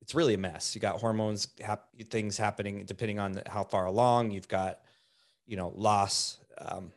it's 0.00 0.14
really 0.14 0.34
a 0.34 0.38
mess. 0.38 0.74
You 0.74 0.80
got 0.80 1.00
hormones, 1.00 1.48
hap- 1.60 1.88
things 2.10 2.36
happening 2.36 2.84
depending 2.84 3.20
on 3.20 3.40
how 3.46 3.62
far 3.62 3.86
along 3.86 4.32
you've 4.32 4.48
got, 4.48 4.80
you 5.46 5.56
know, 5.56 5.72
loss. 5.76 6.38
Um, 6.58 6.92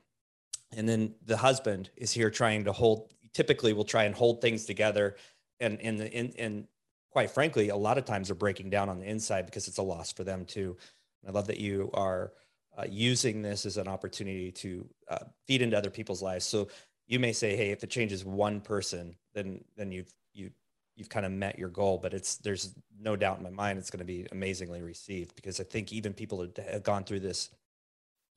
and 0.76 0.88
then 0.88 1.16
the 1.26 1.38
husband 1.38 1.90
is 1.96 2.12
here 2.12 2.30
trying 2.30 2.66
to 2.66 2.72
hold, 2.72 3.14
typically 3.34 3.74
will 3.74 3.86
try 3.86 4.04
and 4.04 4.16
hold 4.16 4.42
things 4.42 4.66
together. 4.66 5.16
And, 5.60 5.80
in 5.80 5.98
the, 5.98 6.12
in, 6.12 6.34
and 6.38 6.68
quite 7.12 7.32
frankly, 7.32 7.70
a 7.70 7.76
lot 7.76 7.98
of 7.98 8.06
times 8.06 8.30
are 8.30 8.36
breaking 8.36 8.70
down 8.70 8.90
on 8.90 9.00
the 9.00 9.06
inside 9.06 9.46
because 9.46 9.68
it's 9.68 9.78
a 9.78 9.84
loss 9.84 10.12
for 10.12 10.24
them 10.24 10.46
too. 10.46 10.78
and 11.22 11.32
I 11.32 11.34
love 11.34 11.48
that 11.48 11.60
you 11.60 11.90
are 11.94 12.34
uh, 12.78 12.86
using 12.90 13.42
this 13.42 13.66
as 13.66 13.78
an 13.78 13.88
opportunity 13.88 14.52
to 14.52 14.86
uh, 15.10 15.20
feed 15.48 15.62
into 15.62 15.78
other 15.78 15.90
people's 15.90 16.22
lives. 16.22 16.46
So 16.46 16.68
you 17.08 17.20
may 17.20 17.32
say, 17.32 17.56
"Hey, 17.56 17.72
if 17.72 17.84
it 17.84 17.90
changes 17.90 18.26
one 18.26 18.60
person, 18.60 19.16
then 19.34 19.64
then 19.78 19.92
you've 19.92 20.14
you 20.34 20.52
you've 20.96 21.08
kind 21.08 21.26
of 21.26 21.32
met 21.32 21.58
your 21.58 21.70
goal." 21.70 21.98
But 21.98 22.14
it's 22.14 22.36
there's 22.36 22.76
no 23.00 23.16
doubt 23.16 23.38
in 23.38 23.44
my 23.44 23.50
mind 23.50 23.80
it's 23.80 23.90
going 23.90 24.00
to 24.00 24.06
be 24.06 24.28
amazingly 24.32 24.82
received 24.82 25.36
because 25.36 25.60
I 25.62 25.64
think 25.64 25.94
even 25.94 26.14
people 26.14 26.40
that 26.40 26.70
have 26.70 26.84
gone 26.84 27.06
through 27.06 27.22
this 27.22 27.50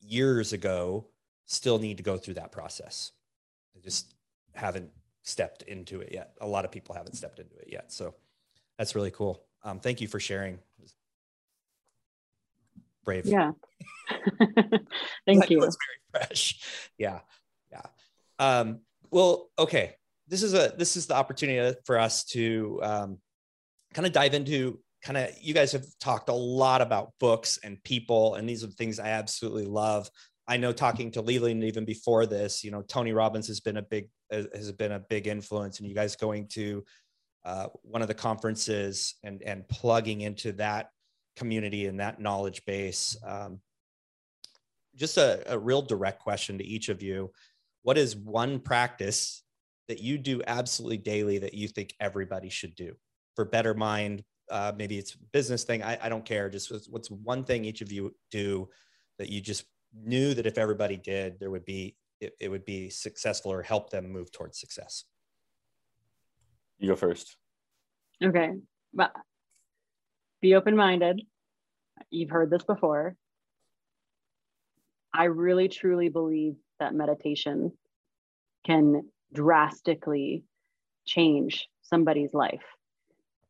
years 0.01 0.53
ago 0.53 1.07
still 1.49 1.79
need 1.79 1.97
to 1.97 2.03
go 2.03 2.17
through 2.17 2.35
that 2.35 2.53
process. 2.53 3.13
They 3.75 3.81
just 3.81 4.15
haven't 4.55 4.91
stepped 5.23 5.63
into 5.63 6.01
it 6.01 6.13
yet. 6.13 6.35
A 6.41 6.47
lot 6.47 6.65
of 6.65 6.71
people 6.71 6.95
haven't 6.95 7.15
stepped 7.15 7.39
into 7.39 7.57
it 7.57 7.69
yet. 7.69 7.91
So 7.91 8.15
that's 8.79 8.95
really 8.95 9.11
cool. 9.11 9.43
Um, 9.65 9.81
thank 9.81 10.01
you 10.01 10.07
for 10.07 10.21
sharing. 10.21 10.59
Brave. 13.05 13.27
Yeah. 13.27 13.53
thank 15.27 15.51
you. 15.51 15.63
It's 15.63 15.77
very 16.13 16.25
fresh. 16.27 16.61
Yeah. 16.99 17.21
Yeah. 17.71 17.83
Um, 18.39 18.81
well, 19.11 19.51
okay. 19.59 19.95
This 20.27 20.43
is 20.43 20.53
a 20.53 20.75
this 20.77 20.97
is 20.97 21.07
the 21.07 21.15
opportunity 21.15 21.79
for 21.87 21.99
us 21.99 22.25
to 22.25 22.81
um, 22.83 23.19
kind 23.95 24.07
of 24.07 24.13
dive 24.13 24.35
into 24.35 24.79
kind 25.03 25.17
of 25.17 25.31
you 25.41 25.55
guys 25.55 25.73
have 25.73 25.87
talked 26.01 26.29
a 26.29 26.35
lot 26.35 26.83
about 26.83 27.13
books 27.21 27.59
and 27.63 27.83
people 27.85 28.35
and 28.35 28.49
these 28.49 28.65
are 28.65 28.67
things 28.67 28.99
i 28.99 29.09
absolutely 29.11 29.65
love 29.65 30.11
i 30.49 30.57
know 30.57 30.73
talking 30.73 31.11
to 31.11 31.23
leland 31.23 31.63
even 31.63 31.85
before 31.85 32.27
this 32.27 32.65
you 32.65 32.71
know 32.71 32.83
tony 32.83 33.13
robbins 33.13 33.47
has 33.47 33.61
been 33.61 33.77
a 33.77 33.83
big 33.83 34.09
has 34.31 34.73
been 34.73 34.93
a 34.93 34.99
big 34.99 35.27
influence 35.27 35.79
and 35.79 35.89
you 35.89 35.95
guys 35.95 36.17
going 36.17 36.47
to 36.49 36.85
uh, 37.45 37.69
one 37.83 38.03
of 38.03 38.09
the 38.09 38.15
conferences 38.15 39.15
and 39.23 39.43
and 39.43 39.67
plugging 39.69 40.23
into 40.23 40.53
that 40.53 40.91
community 41.37 41.87
and 41.87 42.01
that 42.01 42.21
knowledge 42.21 42.65
base 42.67 43.17
um, 43.27 43.61
just 44.97 45.17
a, 45.17 45.43
a 45.53 45.59
real 45.59 45.81
direct 45.81 46.21
question 46.21 46.59
to 46.59 46.65
each 46.65 46.89
of 46.89 47.03
you 47.03 47.31
what 47.83 47.97
is 47.97 48.17
one 48.17 48.59
practice 48.59 49.43
that 49.87 50.01
you 50.01 50.19
do 50.19 50.43
absolutely 50.47 50.99
daily 50.99 51.39
that 51.39 51.55
you 51.55 51.69
think 51.69 51.95
everybody 52.01 52.49
should 52.51 52.75
do 52.75 52.95
for 53.35 53.45
better 53.45 53.73
mind 53.73 54.25
uh, 54.51 54.73
maybe 54.77 54.99
it's 54.99 55.15
a 55.15 55.19
business 55.33 55.65
thing. 55.65 55.83
I, 55.83 55.99
I 56.03 56.09
don't 56.09 56.25
care. 56.25 56.49
Just 56.49 56.91
what's 56.91 57.11
one 57.11 57.45
thing 57.45 57.65
each 57.65 57.81
of 57.81 57.93
you 57.93 58.15
do 58.31 58.69
that 59.19 59.29
you 59.29 59.41
just 59.41 59.65
knew 59.95 60.35
that 60.35 60.47
if 60.47 60.59
everybody 60.59 60.97
did, 60.97 61.39
there 61.41 61.51
would 61.51 61.65
be 61.65 61.97
it, 62.21 62.35
it 62.41 62.49
would 62.49 62.65
be 62.65 62.91
successful 62.91 63.53
or 63.53 63.63
help 63.63 63.91
them 63.91 64.11
move 64.11 64.33
towards 64.33 64.59
success. 64.59 65.05
You 66.79 66.89
go 66.89 66.97
first. 66.97 67.37
Okay, 68.23 68.55
but 68.93 69.13
be 70.41 70.55
open 70.55 70.77
minded. 70.77 71.23
You've 72.11 72.31
heard 72.31 72.51
this 72.51 72.65
before. 72.65 73.17
I 75.13 75.25
really 75.25 75.69
truly 75.69 76.09
believe 76.09 76.57
that 76.81 76.95
meditation 76.95 77.73
can 78.65 79.03
drastically 79.33 80.45
change 81.07 81.69
somebody's 81.83 82.35
life. 82.35 82.63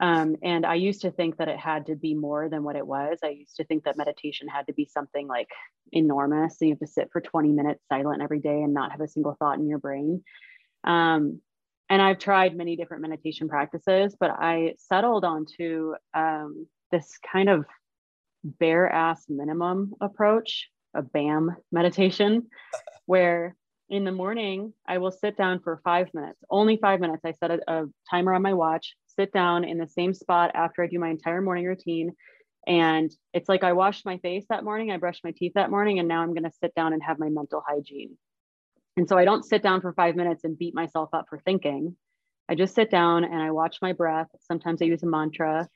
Um, 0.00 0.36
and 0.42 0.64
I 0.64 0.74
used 0.74 1.02
to 1.02 1.10
think 1.10 1.38
that 1.38 1.48
it 1.48 1.58
had 1.58 1.86
to 1.86 1.96
be 1.96 2.14
more 2.14 2.48
than 2.48 2.62
what 2.62 2.76
it 2.76 2.86
was. 2.86 3.18
I 3.24 3.30
used 3.30 3.56
to 3.56 3.64
think 3.64 3.84
that 3.84 3.96
meditation 3.96 4.46
had 4.46 4.66
to 4.68 4.72
be 4.72 4.84
something 4.84 5.26
like 5.26 5.48
enormous. 5.92 6.58
So 6.58 6.66
you 6.66 6.72
have 6.72 6.78
to 6.80 6.86
sit 6.86 7.10
for 7.12 7.20
20 7.20 7.50
minutes 7.50 7.82
silent 7.88 8.22
every 8.22 8.40
day 8.40 8.62
and 8.62 8.72
not 8.72 8.92
have 8.92 9.00
a 9.00 9.08
single 9.08 9.36
thought 9.38 9.58
in 9.58 9.68
your 9.68 9.78
brain. 9.78 10.22
Um, 10.84 11.40
and 11.90 12.02
I've 12.02 12.18
tried 12.18 12.56
many 12.56 12.76
different 12.76 13.02
meditation 13.02 13.48
practices, 13.48 14.14
but 14.18 14.30
I 14.30 14.74
settled 14.78 15.24
onto 15.24 15.94
um, 16.14 16.66
this 16.92 17.18
kind 17.32 17.48
of 17.48 17.64
bare 18.44 18.90
ass 18.90 19.24
minimum 19.28 19.94
approach, 20.00 20.68
a 20.94 21.02
BAM 21.02 21.56
meditation, 21.72 22.46
where 23.06 23.56
in 23.88 24.04
the 24.04 24.12
morning 24.12 24.74
I 24.86 24.98
will 24.98 25.10
sit 25.10 25.36
down 25.36 25.60
for 25.60 25.80
five 25.82 26.12
minutes, 26.12 26.38
only 26.50 26.76
five 26.76 27.00
minutes. 27.00 27.24
I 27.24 27.32
set 27.32 27.50
a, 27.50 27.60
a 27.66 27.86
timer 28.10 28.34
on 28.34 28.42
my 28.42 28.52
watch, 28.52 28.94
sit 29.18 29.32
down 29.32 29.64
in 29.64 29.78
the 29.78 29.88
same 29.88 30.14
spot 30.14 30.52
after 30.54 30.82
I 30.82 30.86
do 30.86 30.98
my 30.98 31.10
entire 31.10 31.40
morning 31.40 31.64
routine. 31.64 32.12
And 32.66 33.10
it's 33.32 33.48
like 33.48 33.64
I 33.64 33.72
washed 33.72 34.04
my 34.04 34.18
face 34.18 34.44
that 34.50 34.64
morning, 34.64 34.90
I 34.90 34.98
brushed 34.98 35.24
my 35.24 35.32
teeth 35.34 35.52
that 35.54 35.70
morning, 35.70 35.98
and 35.98 36.06
now 36.06 36.22
I'm 36.22 36.34
going 36.34 36.44
to 36.44 36.52
sit 36.60 36.74
down 36.74 36.92
and 36.92 37.02
have 37.02 37.18
my 37.18 37.28
mental 37.28 37.62
hygiene. 37.66 38.16
And 38.96 39.08
so 39.08 39.16
I 39.16 39.24
don't 39.24 39.44
sit 39.44 39.62
down 39.62 39.80
for 39.80 39.92
five 39.92 40.16
minutes 40.16 40.44
and 40.44 40.58
beat 40.58 40.74
myself 40.74 41.10
up 41.12 41.26
for 41.30 41.38
thinking. 41.38 41.96
I 42.48 42.54
just 42.54 42.74
sit 42.74 42.90
down 42.90 43.24
and 43.24 43.40
I 43.40 43.52
watch 43.52 43.78
my 43.80 43.92
breath. 43.92 44.28
Sometimes 44.40 44.82
I 44.82 44.86
use 44.86 45.02
a 45.02 45.06
mantra. 45.06 45.68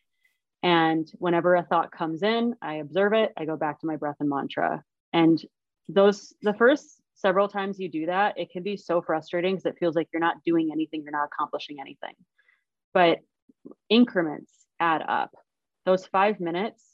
And 0.62 1.10
whenever 1.18 1.54
a 1.54 1.62
thought 1.62 1.92
comes 1.92 2.22
in, 2.22 2.54
I 2.62 2.74
observe 2.74 3.12
it, 3.14 3.32
I 3.36 3.44
go 3.44 3.56
back 3.56 3.80
to 3.80 3.86
my 3.86 3.96
breath 3.96 4.16
and 4.20 4.28
mantra. 4.28 4.82
And 5.12 5.42
those, 5.88 6.34
the 6.42 6.54
first 6.54 7.00
several 7.14 7.48
times 7.48 7.78
you 7.78 7.88
do 7.88 8.06
that, 8.06 8.38
it 8.38 8.50
can 8.50 8.62
be 8.62 8.76
so 8.76 9.02
frustrating 9.02 9.54
because 9.54 9.66
it 9.66 9.78
feels 9.78 9.94
like 9.94 10.08
you're 10.12 10.20
not 10.20 10.42
doing 10.44 10.70
anything, 10.72 11.02
you're 11.02 11.12
not 11.12 11.28
accomplishing 11.32 11.78
anything. 11.80 12.14
But 12.94 13.18
increments 13.88 14.52
add 14.80 15.02
up. 15.06 15.30
Those 15.86 16.06
five 16.06 16.40
minutes 16.40 16.84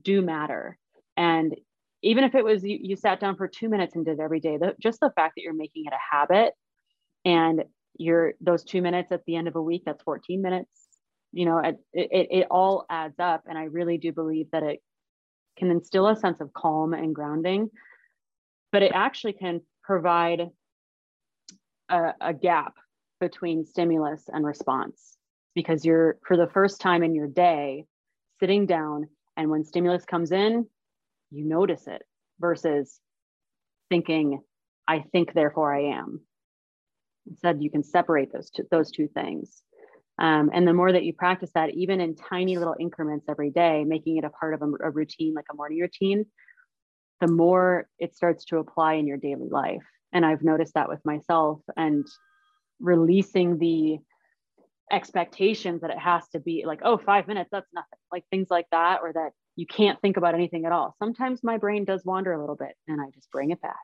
do 0.00 0.22
matter. 0.22 0.78
And 1.16 1.54
even 2.02 2.24
if 2.24 2.34
it 2.34 2.44
was 2.44 2.64
you, 2.64 2.78
you 2.80 2.96
sat 2.96 3.20
down 3.20 3.36
for 3.36 3.46
two 3.46 3.68
minutes 3.68 3.94
and 3.94 4.04
did 4.04 4.20
every 4.20 4.40
day, 4.40 4.56
the, 4.56 4.74
just 4.80 5.00
the 5.00 5.12
fact 5.14 5.34
that 5.36 5.42
you're 5.42 5.54
making 5.54 5.84
it 5.86 5.92
a 5.92 6.16
habit 6.16 6.52
and 7.24 7.64
you're 7.96 8.34
those 8.40 8.64
two 8.64 8.82
minutes 8.82 9.12
at 9.12 9.24
the 9.26 9.36
end 9.36 9.48
of 9.48 9.56
a 9.56 9.62
week, 9.62 9.82
that's 9.84 10.02
14 10.02 10.42
minutes, 10.42 10.70
you 11.32 11.44
know, 11.44 11.58
it, 11.58 11.76
it, 11.92 12.28
it 12.30 12.46
all 12.50 12.84
adds 12.90 13.18
up. 13.18 13.42
And 13.46 13.56
I 13.56 13.64
really 13.64 13.98
do 13.98 14.12
believe 14.12 14.46
that 14.52 14.62
it 14.62 14.80
can 15.56 15.70
instill 15.70 16.08
a 16.08 16.16
sense 16.16 16.40
of 16.40 16.52
calm 16.52 16.94
and 16.94 17.14
grounding, 17.14 17.70
but 18.72 18.82
it 18.82 18.92
actually 18.94 19.34
can 19.34 19.60
provide 19.84 20.48
a, 21.88 22.14
a 22.20 22.34
gap 22.34 22.74
between 23.20 23.64
stimulus 23.64 24.24
and 24.28 24.44
response 24.44 25.18
because 25.54 25.84
you're 25.84 26.18
for 26.26 26.36
the 26.36 26.46
first 26.48 26.80
time 26.80 27.02
in 27.02 27.14
your 27.14 27.28
day 27.28 27.84
sitting 28.40 28.66
down 28.66 29.08
and 29.36 29.50
when 29.50 29.64
stimulus 29.64 30.04
comes 30.04 30.32
in 30.32 30.66
you 31.30 31.44
notice 31.44 31.86
it 31.86 32.02
versus 32.40 33.00
thinking 33.88 34.40
i 34.88 35.00
think 35.12 35.32
therefore 35.32 35.74
i 35.74 35.82
am. 35.96 36.20
Instead 37.28 37.62
you 37.62 37.70
can 37.70 37.84
separate 37.84 38.32
those 38.32 38.50
two, 38.50 38.64
those 38.70 38.90
two 38.90 39.08
things. 39.08 39.62
Um, 40.18 40.50
and 40.52 40.68
the 40.68 40.74
more 40.74 40.92
that 40.92 41.04
you 41.04 41.14
practice 41.14 41.50
that 41.54 41.70
even 41.70 42.00
in 42.00 42.14
tiny 42.16 42.58
little 42.58 42.76
increments 42.78 43.26
every 43.28 43.50
day 43.50 43.84
making 43.84 44.18
it 44.18 44.24
a 44.24 44.30
part 44.30 44.54
of 44.54 44.62
a, 44.62 44.66
a 44.84 44.90
routine 44.90 45.34
like 45.34 45.46
a 45.50 45.56
morning 45.56 45.80
routine 45.80 46.26
the 47.20 47.28
more 47.28 47.88
it 47.98 48.14
starts 48.14 48.44
to 48.46 48.58
apply 48.58 48.94
in 48.94 49.06
your 49.06 49.16
daily 49.16 49.48
life. 49.48 49.84
And 50.12 50.26
i've 50.26 50.42
noticed 50.42 50.74
that 50.74 50.88
with 50.88 51.00
myself 51.04 51.60
and 51.76 52.06
releasing 52.80 53.58
the 53.58 53.98
expectations 54.92 55.80
that 55.80 55.90
it 55.90 55.98
has 55.98 56.28
to 56.28 56.40
be 56.40 56.64
like, 56.66 56.80
oh, 56.84 56.98
five 56.98 57.26
minutes, 57.26 57.48
that's 57.50 57.66
nothing, 57.72 57.98
like 58.12 58.24
things 58.30 58.48
like 58.50 58.66
that, 58.70 59.00
or 59.02 59.12
that 59.12 59.30
you 59.56 59.66
can't 59.66 60.00
think 60.00 60.16
about 60.16 60.34
anything 60.34 60.64
at 60.64 60.72
all. 60.72 60.94
Sometimes 60.98 61.42
my 61.42 61.58
brain 61.58 61.84
does 61.84 62.04
wander 62.04 62.32
a 62.32 62.40
little 62.40 62.56
bit 62.56 62.74
and 62.88 63.00
I 63.00 63.06
just 63.14 63.30
bring 63.30 63.50
it 63.50 63.60
back. 63.60 63.74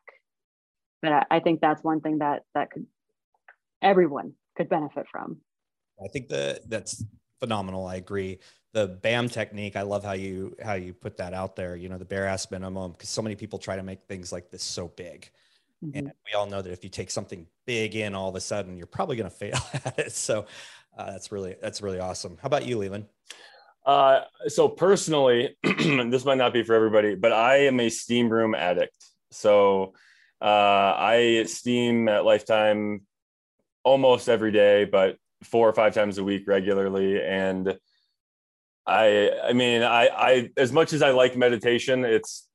But 1.03 1.13
I, 1.13 1.27
I 1.31 1.41
think 1.41 1.61
that's 1.61 1.83
one 1.83 2.01
thing 2.01 2.19
that 2.19 2.43
that 2.55 2.71
could 2.71 2.87
everyone 3.83 4.33
could 4.57 4.69
benefit 4.69 5.07
from. 5.11 5.39
I 6.03 6.09
think 6.09 6.29
that 6.29 6.69
that's 6.69 7.05
phenomenal. 7.41 7.87
I 7.87 7.97
agree. 7.97 8.39
The 8.73 8.99
BAM 9.03 9.29
technique, 9.29 9.77
I 9.77 9.83
love 9.83 10.05
how 10.05 10.13
you 10.13 10.57
how 10.63 10.75
you 10.75 10.93
put 10.93 11.17
that 11.19 11.35
out 11.35 11.57
there. 11.57 11.77
You 11.77 11.89
know, 11.89 11.99
the 11.99 12.05
bare 12.05 12.27
ass 12.27 12.51
minimum, 12.51 12.93
because 12.93 13.09
so 13.09 13.23
many 13.23 13.37
people 13.37 13.59
try 13.59 13.77
to 13.77 13.83
make 13.83 14.03
things 14.05 14.33
like 14.33 14.51
this 14.51 14.63
so 14.63 14.89
big. 14.89 15.31
Mm-hmm. 15.85 15.99
And 15.99 16.13
we 16.27 16.37
all 16.37 16.47
know 16.47 16.61
that 16.61 16.73
if 16.73 16.83
you 16.83 16.91
take 16.91 17.11
something 17.11 17.47
big 17.65 17.95
in 17.95 18.15
all 18.15 18.29
of 18.29 18.35
a 18.35 18.41
sudden, 18.41 18.77
you're 18.77 18.87
probably 18.87 19.17
going 19.17 19.31
to 19.31 19.37
fail 19.37 19.61
at 19.85 19.99
it. 19.99 20.13
So 20.13 20.47
uh, 20.97 21.11
that's 21.11 21.31
really, 21.33 21.57
that's 21.61 21.83
really 21.83 22.01
awesome. 22.01 22.39
How 22.41 22.47
about 22.47 22.67
you, 22.67 22.79
Leland? 22.79 23.07
Uh, 23.85 24.21
so 24.49 24.69
personally, 24.69 25.57
this 25.63 26.25
might 26.25 26.39
not 26.39 26.53
be 26.53 26.63
for 26.63 26.75
everybody, 26.75 27.15
but 27.15 27.33
I 27.33 27.67
am 27.67 27.81
a 27.81 27.89
steam 27.89 28.29
room 28.29 28.55
addict. 28.55 28.97
So 29.31 29.95
uh, 30.41 30.45
I 30.45 31.45
steam 31.47 32.09
at 32.09 32.25
Lifetime 32.25 33.03
almost 33.85 34.29
every 34.29 34.53
day, 34.53 34.85
but 34.85 35.17
four 35.43 35.69
or 35.69 35.73
five 35.73 35.95
times 35.95 36.19
a 36.19 36.25
week 36.25 36.47
regularly. 36.47 37.23
And 37.23 37.79
I, 38.87 39.31
I 39.45 39.53
mean, 39.53 39.83
I, 39.83 40.09
I, 40.09 40.51
as 40.57 40.73
much 40.73 40.93
as 40.93 41.03
I 41.03 41.11
like 41.11 41.37
meditation, 41.37 42.05
it's 42.05 42.49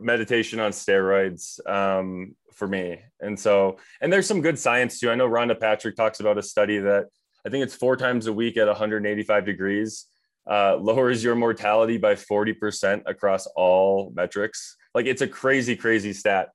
meditation 0.00 0.60
on 0.60 0.72
steroids 0.72 1.64
um, 1.68 2.34
for 2.52 2.66
me. 2.66 3.00
And 3.20 3.38
so, 3.38 3.78
and 4.00 4.12
there's 4.12 4.26
some 4.26 4.40
good 4.40 4.58
science 4.58 4.98
too. 4.98 5.10
I 5.10 5.14
know 5.14 5.28
Rhonda 5.28 5.58
Patrick 5.58 5.96
talks 5.96 6.20
about 6.20 6.38
a 6.38 6.42
study 6.42 6.78
that 6.78 7.06
I 7.46 7.50
think 7.50 7.64
it's 7.64 7.74
four 7.74 7.96
times 7.96 8.26
a 8.26 8.32
week 8.32 8.56
at 8.56 8.66
185 8.66 9.44
degrees 9.44 10.06
uh, 10.50 10.76
lowers 10.76 11.22
your 11.22 11.34
mortality 11.34 11.98
by 11.98 12.14
40% 12.14 13.02
across 13.06 13.46
all 13.46 14.12
metrics. 14.14 14.76
Like 14.94 15.06
it's 15.06 15.22
a 15.22 15.28
crazy, 15.28 15.76
crazy 15.76 16.12
stat. 16.12 16.50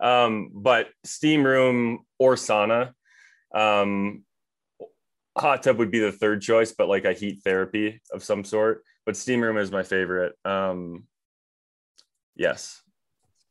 Um, 0.00 0.50
but 0.54 0.88
steam 1.04 1.44
room 1.44 2.04
or 2.18 2.34
sauna, 2.34 2.92
um, 3.54 4.24
hot 5.36 5.62
tub 5.62 5.78
would 5.78 5.90
be 5.90 6.00
the 6.00 6.12
third 6.12 6.42
choice, 6.42 6.72
but 6.72 6.88
like 6.88 7.04
a 7.04 7.12
heat 7.12 7.40
therapy 7.44 8.00
of 8.12 8.22
some 8.22 8.44
sort. 8.44 8.84
But 9.06 9.16
steam 9.16 9.40
room 9.40 9.56
is 9.56 9.70
my 9.70 9.82
favorite. 9.82 10.34
Um, 10.44 11.04
yes. 12.36 12.80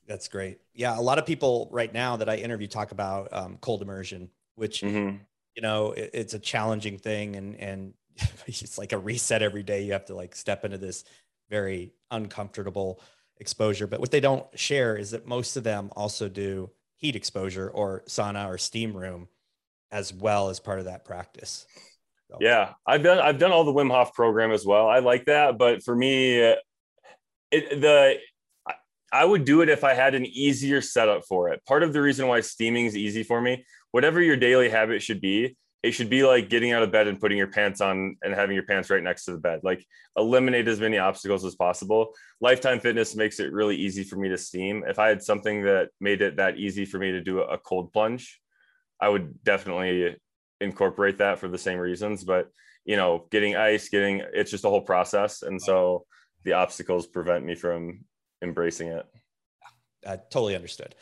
That's 0.07 0.27
great. 0.27 0.59
Yeah, 0.73 0.97
a 0.97 1.01
lot 1.01 1.19
of 1.19 1.25
people 1.25 1.69
right 1.71 1.93
now 1.93 2.17
that 2.17 2.29
I 2.29 2.37
interview 2.37 2.67
talk 2.67 2.91
about 2.91 3.31
um, 3.31 3.57
cold 3.61 3.81
immersion, 3.81 4.29
which 4.55 4.81
mm-hmm. 4.81 5.17
You 5.55 5.61
know 5.61 5.91
it, 5.91 6.11
it's 6.13 6.33
a 6.33 6.39
challenging 6.39 6.97
thing, 6.97 7.35
and 7.35 7.55
and 7.59 7.93
it's 8.47 8.77
like 8.77 8.93
a 8.93 8.97
reset 8.97 9.41
every 9.41 9.63
day. 9.63 9.83
You 9.83 9.93
have 9.93 10.05
to 10.05 10.15
like 10.15 10.35
step 10.35 10.65
into 10.65 10.77
this 10.77 11.03
very 11.49 11.93
uncomfortable 12.09 13.01
exposure. 13.37 13.87
But 13.87 13.99
what 13.99 14.11
they 14.11 14.19
don't 14.19 14.45
share 14.57 14.95
is 14.95 15.11
that 15.11 15.27
most 15.27 15.57
of 15.57 15.63
them 15.63 15.91
also 15.95 16.29
do 16.29 16.69
heat 16.95 17.15
exposure 17.15 17.69
or 17.69 18.03
sauna 18.07 18.47
or 18.47 18.57
steam 18.57 18.95
room 18.95 19.27
as 19.91 20.13
well 20.13 20.49
as 20.49 20.59
part 20.59 20.79
of 20.79 20.85
that 20.85 21.03
practice. 21.03 21.65
So. 22.29 22.37
Yeah, 22.39 22.73
I've 22.87 23.03
done 23.03 23.19
I've 23.19 23.39
done 23.39 23.51
all 23.51 23.65
the 23.65 23.73
Wim 23.73 23.91
Hof 23.91 24.13
program 24.13 24.51
as 24.51 24.65
well. 24.65 24.87
I 24.87 24.99
like 24.99 25.25
that, 25.25 25.57
but 25.57 25.83
for 25.83 25.95
me, 25.95 26.51
uh, 26.51 26.55
it 27.51 27.81
the 27.81 28.17
I 29.11 29.25
would 29.25 29.43
do 29.43 29.61
it 29.61 29.67
if 29.67 29.83
I 29.83 29.93
had 29.93 30.15
an 30.15 30.25
easier 30.25 30.79
setup 30.79 31.25
for 31.25 31.49
it. 31.49 31.65
Part 31.65 31.83
of 31.83 31.91
the 31.91 32.01
reason 32.01 32.27
why 32.27 32.39
steaming 32.39 32.85
is 32.85 32.95
easy 32.95 33.23
for 33.23 33.41
me, 33.41 33.65
whatever 33.91 34.21
your 34.21 34.37
daily 34.37 34.69
habit 34.69 35.01
should 35.01 35.21
be, 35.21 35.55
it 35.83 35.91
should 35.91 36.09
be 36.09 36.23
like 36.23 36.49
getting 36.49 36.71
out 36.73 36.83
of 36.83 36.91
bed 36.91 37.07
and 37.07 37.19
putting 37.19 37.37
your 37.37 37.47
pants 37.47 37.81
on 37.81 38.15
and 38.21 38.33
having 38.33 38.53
your 38.53 38.65
pants 38.65 38.89
right 38.89 39.01
next 39.01 39.25
to 39.25 39.31
the 39.31 39.39
bed. 39.39 39.61
Like 39.63 39.83
eliminate 40.15 40.67
as 40.67 40.79
many 40.79 40.99
obstacles 40.99 41.43
as 41.43 41.55
possible. 41.55 42.13
Lifetime 42.39 42.79
Fitness 42.79 43.15
makes 43.15 43.39
it 43.39 43.51
really 43.51 43.75
easy 43.75 44.03
for 44.03 44.15
me 44.15 44.29
to 44.29 44.37
steam. 44.37 44.83
If 44.87 44.99
I 44.99 45.07
had 45.07 45.23
something 45.23 45.63
that 45.63 45.89
made 45.99 46.21
it 46.21 46.35
that 46.37 46.57
easy 46.57 46.85
for 46.85 46.99
me 46.99 47.11
to 47.11 47.21
do 47.21 47.39
a 47.39 47.57
cold 47.57 47.91
plunge, 47.91 48.39
I 48.99 49.09
would 49.09 49.43
definitely 49.43 50.15
incorporate 50.59 51.17
that 51.17 51.39
for 51.39 51.47
the 51.47 51.57
same 51.57 51.79
reasons. 51.79 52.23
But 52.23 52.49
you 52.85 52.95
know, 52.95 53.25
getting 53.31 53.55
ice, 53.55 53.89
getting 53.89 54.21
it's 54.33 54.51
just 54.51 54.65
a 54.65 54.69
whole 54.69 54.81
process, 54.81 55.41
and 55.41 55.59
so 55.59 56.05
the 56.43 56.53
obstacles 56.53 57.07
prevent 57.07 57.45
me 57.45 57.55
from 57.55 58.05
embracing 58.43 58.87
it. 58.87 59.05
I 60.05 60.17
totally 60.17 60.55
understood. 60.55 60.95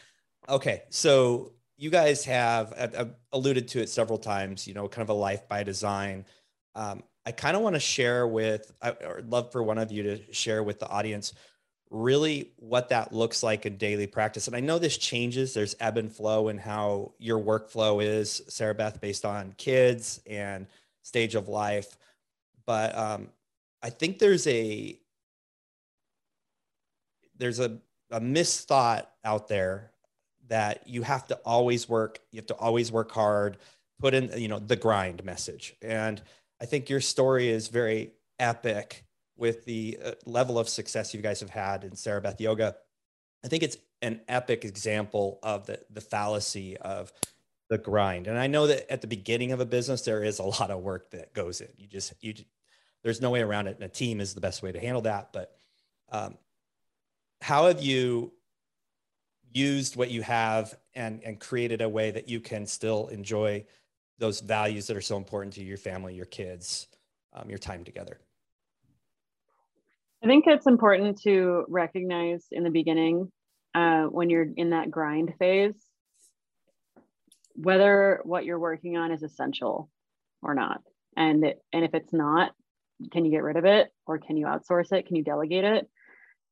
Okay, 0.47 0.83
so 0.89 1.53
you 1.79 1.89
guys 1.89 2.25
have 2.25 2.73
I've 2.77 3.15
alluded 3.31 3.69
to 3.69 3.81
it 3.81 3.87
several 3.87 4.19
times, 4.19 4.67
you 4.67 4.73
know, 4.73 4.89
kind 4.89 5.01
of 5.01 5.09
a 5.09 5.17
life 5.17 5.47
by 5.47 5.63
design. 5.63 6.25
Um, 6.75 7.03
I 7.25 7.31
kind 7.31 7.55
of 7.55 7.63
want 7.63 7.75
to 7.75 7.79
share 7.79 8.27
with, 8.27 8.71
I 8.81 8.93
love 9.25 9.51
for 9.53 9.63
one 9.63 9.77
of 9.77 9.89
you 9.89 10.03
to 10.03 10.33
share 10.33 10.61
with 10.61 10.79
the 10.79 10.89
audience 10.89 11.33
really 11.89 12.51
what 12.57 12.89
that 12.89 13.13
looks 13.13 13.43
like 13.43 13.65
in 13.65 13.77
daily 13.77 14.07
practice. 14.07 14.47
And 14.47 14.55
I 14.57 14.59
know 14.59 14.77
this 14.77 14.97
changes, 14.97 15.53
there's 15.53 15.75
ebb 15.79 15.97
and 15.97 16.11
flow 16.11 16.49
in 16.49 16.57
how 16.57 17.13
your 17.17 17.39
workflow 17.39 18.03
is, 18.03 18.41
Sarah 18.49 18.75
Beth, 18.75 18.99
based 18.99 19.23
on 19.23 19.53
kids 19.57 20.19
and 20.27 20.67
stage 21.03 21.35
of 21.35 21.47
life. 21.47 21.97
But 22.65 22.97
um, 22.97 23.29
I 23.81 23.89
think 23.89 24.19
there's 24.19 24.47
a, 24.47 24.99
there's 27.37 27.59
a, 27.61 27.77
a 28.11 28.19
misthought 28.19 29.05
out 29.23 29.47
there 29.47 29.91
that 30.49 30.87
you 30.87 31.03
have 31.03 31.25
to 31.27 31.35
always 31.45 31.87
work 31.87 32.19
you 32.31 32.37
have 32.37 32.47
to 32.47 32.55
always 32.55 32.91
work 32.91 33.11
hard 33.11 33.57
put 33.99 34.13
in 34.13 34.31
you 34.39 34.47
know 34.47 34.59
the 34.59 34.75
grind 34.75 35.23
message. 35.23 35.75
And 35.81 36.21
i 36.61 36.65
think 36.65 36.89
your 36.89 37.01
story 37.01 37.49
is 37.49 37.67
very 37.67 38.11
epic 38.39 39.05
with 39.37 39.63
the 39.65 39.97
uh, 40.03 40.11
level 40.25 40.59
of 40.59 40.67
success 40.67 41.13
you 41.13 41.21
guys 41.21 41.39
have 41.39 41.49
had 41.49 41.83
in 41.83 41.95
sarah 41.95 42.21
beth 42.21 42.41
yoga. 42.41 42.75
I 43.43 43.47
think 43.47 43.63
it's 43.63 43.77
an 44.01 44.21
epic 44.27 44.65
example 44.65 45.39
of 45.43 45.65
the 45.65 45.79
the 45.89 46.01
fallacy 46.01 46.77
of 46.77 47.11
the 47.69 47.77
grind. 47.77 48.27
And 48.27 48.37
i 48.37 48.47
know 48.47 48.67
that 48.67 48.91
at 48.91 49.01
the 49.01 49.07
beginning 49.07 49.51
of 49.51 49.59
a 49.59 49.65
business 49.65 50.01
there 50.01 50.23
is 50.23 50.39
a 50.39 50.43
lot 50.59 50.71
of 50.71 50.81
work 50.81 51.11
that 51.11 51.33
goes 51.33 51.61
in. 51.61 51.69
You 51.77 51.87
just 51.87 52.13
you 52.21 52.33
there's 53.03 53.21
no 53.21 53.29
way 53.29 53.41
around 53.41 53.67
it 53.67 53.75
and 53.75 53.83
a 53.83 53.89
team 53.89 54.19
is 54.19 54.33
the 54.33 54.41
best 54.41 54.61
way 54.61 54.71
to 54.71 54.79
handle 54.79 55.03
that. 55.03 55.31
But 55.31 55.53
um, 56.11 56.37
how 57.41 57.67
have 57.67 57.81
you 57.81 58.33
used 59.53 59.95
what 59.95 60.11
you 60.11 60.21
have 60.21 60.77
and 60.93 61.21
and 61.23 61.39
created 61.39 61.81
a 61.81 61.89
way 61.89 62.11
that 62.11 62.29
you 62.29 62.39
can 62.39 62.65
still 62.65 63.07
enjoy 63.07 63.65
those 64.17 64.41
values 64.41 64.87
that 64.87 64.97
are 64.97 65.01
so 65.01 65.17
important 65.17 65.53
to 65.53 65.63
your 65.63 65.77
family 65.77 66.13
your 66.13 66.25
kids 66.25 66.87
um, 67.33 67.49
your 67.49 67.59
time 67.59 67.83
together. 67.83 68.19
I 70.23 70.27
think 70.27 70.45
it's 70.47 70.67
important 70.67 71.21
to 71.21 71.65
recognize 71.69 72.45
in 72.51 72.63
the 72.63 72.69
beginning 72.69 73.31
uh, 73.73 74.03
when 74.03 74.29
you're 74.29 74.47
in 74.57 74.71
that 74.71 74.91
grind 74.91 75.33
phase 75.39 75.75
whether 77.55 78.21
what 78.23 78.45
you're 78.45 78.59
working 78.59 78.95
on 78.95 79.11
is 79.11 79.21
essential 79.21 79.89
or 80.41 80.53
not. 80.53 80.81
And 81.15 81.43
and 81.73 81.83
if 81.83 81.93
it's 81.93 82.13
not 82.13 82.53
can 83.11 83.23
you 83.23 83.31
get 83.31 83.43
rid 83.43 83.55
of 83.55 83.65
it 83.65 83.89
or 84.05 84.17
can 84.17 84.35
you 84.35 84.45
outsource 84.45 84.91
it? 84.91 85.07
Can 85.07 85.15
you 85.15 85.23
delegate 85.23 85.63
it 85.63 85.89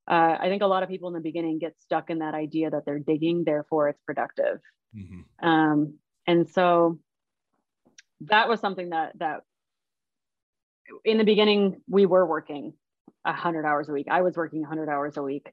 uh, 0.07 0.37
I 0.39 0.47
think 0.47 0.61
a 0.61 0.67
lot 0.67 0.83
of 0.83 0.89
people 0.89 1.09
in 1.09 1.13
the 1.13 1.19
beginning 1.19 1.59
get 1.59 1.75
stuck 1.81 2.09
in 2.09 2.19
that 2.19 2.33
idea 2.33 2.69
that 2.69 2.85
they're 2.85 2.99
digging, 2.99 3.43
therefore 3.43 3.89
it's 3.89 4.01
productive. 4.05 4.59
Mm-hmm. 4.95 5.47
Um, 5.47 5.95
and 6.25 6.49
so 6.49 6.99
that 8.21 8.47
was 8.47 8.59
something 8.59 8.89
that 8.89 9.13
that 9.19 9.41
in 11.03 11.17
the 11.17 11.23
beginning 11.23 11.81
we 11.89 12.05
were 12.05 12.25
working 12.25 12.73
100 13.23 13.65
hours 13.65 13.89
a 13.89 13.91
week. 13.93 14.07
I 14.09 14.21
was 14.21 14.37
working 14.37 14.61
100 14.61 14.89
hours 14.89 15.17
a 15.17 15.23
week, 15.23 15.51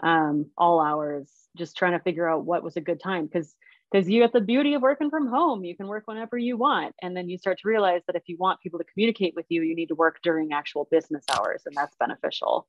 um, 0.00 0.46
all 0.56 0.80
hours, 0.80 1.28
just 1.56 1.76
trying 1.76 1.92
to 1.92 2.00
figure 2.00 2.28
out 2.28 2.44
what 2.44 2.62
was 2.62 2.76
a 2.76 2.80
good 2.80 3.00
time 3.00 3.26
because 3.26 3.54
because 3.90 4.08
you 4.08 4.22
have 4.22 4.32
the 4.32 4.40
beauty 4.40 4.74
of 4.74 4.82
working 4.82 5.10
from 5.10 5.28
home 5.28 5.64
you 5.64 5.76
can 5.76 5.86
work 5.86 6.02
whenever 6.06 6.36
you 6.36 6.56
want 6.56 6.94
and 7.02 7.16
then 7.16 7.28
you 7.28 7.38
start 7.38 7.58
to 7.58 7.68
realize 7.68 8.02
that 8.06 8.16
if 8.16 8.22
you 8.26 8.36
want 8.38 8.60
people 8.60 8.78
to 8.78 8.84
communicate 8.92 9.34
with 9.36 9.46
you 9.48 9.62
you 9.62 9.74
need 9.74 9.86
to 9.86 9.94
work 9.94 10.18
during 10.22 10.52
actual 10.52 10.88
business 10.90 11.24
hours 11.36 11.62
and 11.66 11.74
that's 11.74 11.96
beneficial 11.98 12.66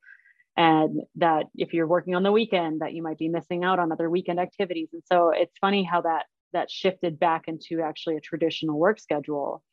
and 0.58 1.01
that 1.16 1.45
if 1.55 1.74
you're 1.74 1.88
working 1.88 2.16
on 2.16 2.24
the 2.24 2.32
weekend 2.32 2.82
that 2.82 2.93
you 2.93 3.03
might 3.03 3.20
be 3.20 3.30
missing 3.30 3.64
out 3.64 3.78
on 3.78 3.91
other 3.91 4.10
weekend 4.10 4.39
activities. 4.39 4.89
And 4.91 5.03
so 5.05 5.30
it's 5.30 5.55
funny 5.62 5.84
how 5.84 6.01
that 6.01 6.26
that 6.53 6.72
shifted 6.72 7.20
back 7.20 7.43
into 7.47 7.82
actually 7.82 8.18
a 8.18 8.22
traditional 8.22 8.80
work 8.80 8.99
schedule. 8.99 9.64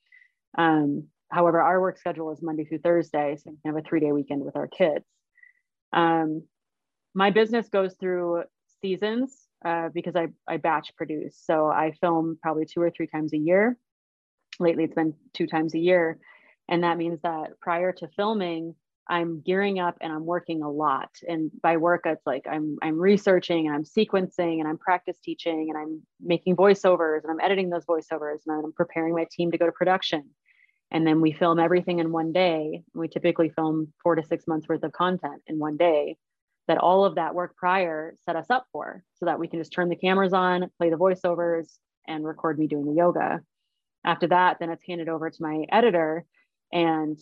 Um, 0.56 1.08
however 1.30 1.60
our 1.60 1.80
work 1.80 1.98
schedule 1.98 2.30
is 2.30 2.42
monday 2.42 2.64
through 2.64 2.78
thursday 2.78 3.34
so 3.36 3.50
we 3.50 3.56
can 3.62 3.74
have 3.74 3.84
a 3.84 3.88
three 3.88 3.98
day 3.98 4.12
weekend 4.12 4.44
with 4.44 4.56
our 4.56 4.68
kids. 4.68 5.04
Um, 5.92 6.42
my 7.14 7.30
business 7.30 7.68
goes 7.68 7.94
through 7.98 8.44
seasons 8.82 9.46
uh, 9.64 9.88
because 9.94 10.14
I, 10.16 10.28
I 10.46 10.58
batch 10.58 10.94
produce. 10.96 11.40
So 11.42 11.68
i 11.68 11.92
film 12.00 12.38
probably 12.42 12.66
two 12.66 12.82
or 12.82 12.90
three 12.90 13.06
times 13.06 13.32
a 13.32 13.38
year. 13.38 13.78
Lately 14.60 14.84
it's 14.84 14.94
been 14.94 15.14
two 15.32 15.46
times 15.46 15.74
a 15.74 15.78
year. 15.78 16.18
And 16.68 16.82
that 16.84 16.98
means 16.98 17.20
that 17.22 17.58
prior 17.60 17.92
to 17.92 18.08
filming 18.16 18.74
I'm 19.08 19.40
gearing 19.40 19.78
up 19.78 19.98
and 20.00 20.12
I'm 20.12 20.24
working 20.24 20.62
a 20.62 20.70
lot. 20.70 21.10
And 21.28 21.50
by 21.62 21.76
work, 21.76 22.02
it's 22.06 22.26
like 22.26 22.46
I'm 22.50 22.78
I'm 22.82 22.98
researching 22.98 23.66
and 23.66 23.74
I'm 23.74 23.84
sequencing 23.84 24.60
and 24.60 24.66
I'm 24.66 24.78
practice 24.78 25.18
teaching 25.22 25.68
and 25.68 25.78
I'm 25.78 26.02
making 26.20 26.56
voiceovers 26.56 27.22
and 27.22 27.30
I'm 27.30 27.40
editing 27.40 27.68
those 27.68 27.84
voiceovers 27.84 28.38
and 28.46 28.64
I'm 28.64 28.72
preparing 28.72 29.14
my 29.14 29.26
team 29.30 29.50
to 29.50 29.58
go 29.58 29.66
to 29.66 29.72
production. 29.72 30.30
And 30.90 31.06
then 31.06 31.20
we 31.20 31.32
film 31.32 31.58
everything 31.58 31.98
in 31.98 32.12
one 32.12 32.32
day. 32.32 32.82
We 32.94 33.08
typically 33.08 33.50
film 33.50 33.92
four 34.02 34.14
to 34.14 34.22
six 34.24 34.46
months 34.46 34.68
worth 34.68 34.82
of 34.84 34.92
content 34.92 35.42
in 35.46 35.58
one 35.58 35.76
day. 35.76 36.16
That 36.66 36.78
all 36.78 37.04
of 37.04 37.16
that 37.16 37.34
work 37.34 37.56
prior 37.56 38.14
set 38.24 38.36
us 38.36 38.46
up 38.48 38.66
for, 38.72 39.04
so 39.16 39.26
that 39.26 39.38
we 39.38 39.48
can 39.48 39.60
just 39.60 39.72
turn 39.72 39.90
the 39.90 39.96
cameras 39.96 40.32
on, 40.32 40.70
play 40.78 40.88
the 40.88 40.96
voiceovers, 40.96 41.66
and 42.08 42.24
record 42.24 42.58
me 42.58 42.68
doing 42.68 42.86
the 42.86 42.94
yoga. 42.94 43.42
After 44.02 44.28
that, 44.28 44.58
then 44.60 44.70
it's 44.70 44.84
handed 44.86 45.10
over 45.10 45.28
to 45.28 45.42
my 45.42 45.66
editor, 45.70 46.24
and 46.72 47.20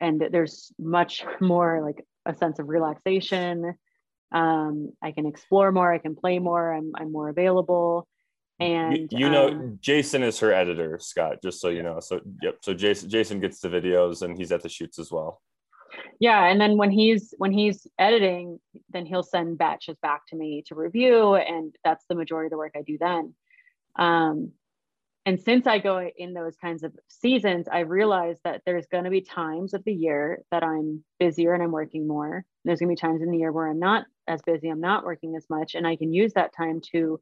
and 0.00 0.22
there's 0.30 0.72
much 0.78 1.24
more 1.40 1.82
like 1.84 2.04
a 2.26 2.34
sense 2.34 2.58
of 2.58 2.68
relaxation 2.68 3.74
um, 4.32 4.92
i 5.02 5.12
can 5.12 5.26
explore 5.26 5.70
more 5.72 5.92
i 5.92 5.98
can 5.98 6.14
play 6.16 6.38
more 6.38 6.72
i'm, 6.72 6.92
I'm 6.96 7.12
more 7.12 7.28
available 7.28 8.06
And 8.60 9.10
you, 9.10 9.26
you 9.26 9.28
know, 9.30 9.48
um, 9.48 9.78
Jason 9.80 10.22
is 10.22 10.38
her 10.38 10.52
editor, 10.54 10.98
Scott. 11.00 11.42
Just 11.42 11.60
so 11.60 11.70
you 11.70 11.82
know. 11.82 11.98
So 12.00 12.20
yep. 12.40 12.58
So 12.62 12.72
Jason 12.72 13.08
Jason 13.10 13.40
gets 13.40 13.58
the 13.60 13.68
videos 13.68 14.22
and 14.22 14.38
he's 14.38 14.52
at 14.52 14.62
the 14.62 14.68
shoots 14.68 14.98
as 15.00 15.10
well. 15.10 15.40
yeah 16.20 16.44
and 16.50 16.60
then 16.60 16.76
when 16.76 16.90
he's 16.90 17.34
when 17.38 17.52
he's 17.52 17.86
editing 17.98 18.58
then 18.94 19.06
he'll 19.06 19.22
send 19.22 19.58
batches 19.58 19.96
back 20.02 20.22
to 20.28 20.36
me 20.36 20.62
to 20.66 20.74
review 20.74 21.34
and 21.34 21.74
that's 21.84 22.04
the 22.08 22.14
majority 22.14 22.46
of 22.46 22.50
the 22.50 22.56
work 22.56 22.72
i 22.76 22.82
do 22.82 22.96
then 22.98 23.34
um, 23.96 24.52
and 25.26 25.40
since 25.40 25.66
i 25.66 25.78
go 25.78 26.06
in 26.16 26.34
those 26.34 26.56
kinds 26.56 26.82
of 26.82 26.92
seasons 27.08 27.66
i 27.70 27.80
realize 27.80 28.38
that 28.44 28.62
there's 28.66 28.86
going 28.86 29.04
to 29.04 29.10
be 29.10 29.20
times 29.20 29.74
of 29.74 29.82
the 29.84 29.92
year 29.92 30.42
that 30.50 30.62
i'm 30.62 31.02
busier 31.18 31.54
and 31.54 31.62
i'm 31.62 31.72
working 31.72 32.06
more. 32.06 32.44
There's 32.64 32.80
going 32.80 32.88
to 32.88 33.00
be 33.00 33.06
times 33.06 33.22
in 33.22 33.30
the 33.30 33.38
year 33.38 33.52
where 33.52 33.68
i'm 33.68 33.78
not 33.78 34.04
as 34.26 34.40
busy 34.42 34.68
i'm 34.68 34.80
not 34.80 35.04
working 35.04 35.34
as 35.36 35.46
much 35.50 35.74
and 35.74 35.86
i 35.86 35.96
can 35.96 36.12
use 36.12 36.32
that 36.34 36.54
time 36.56 36.80
to 36.92 37.20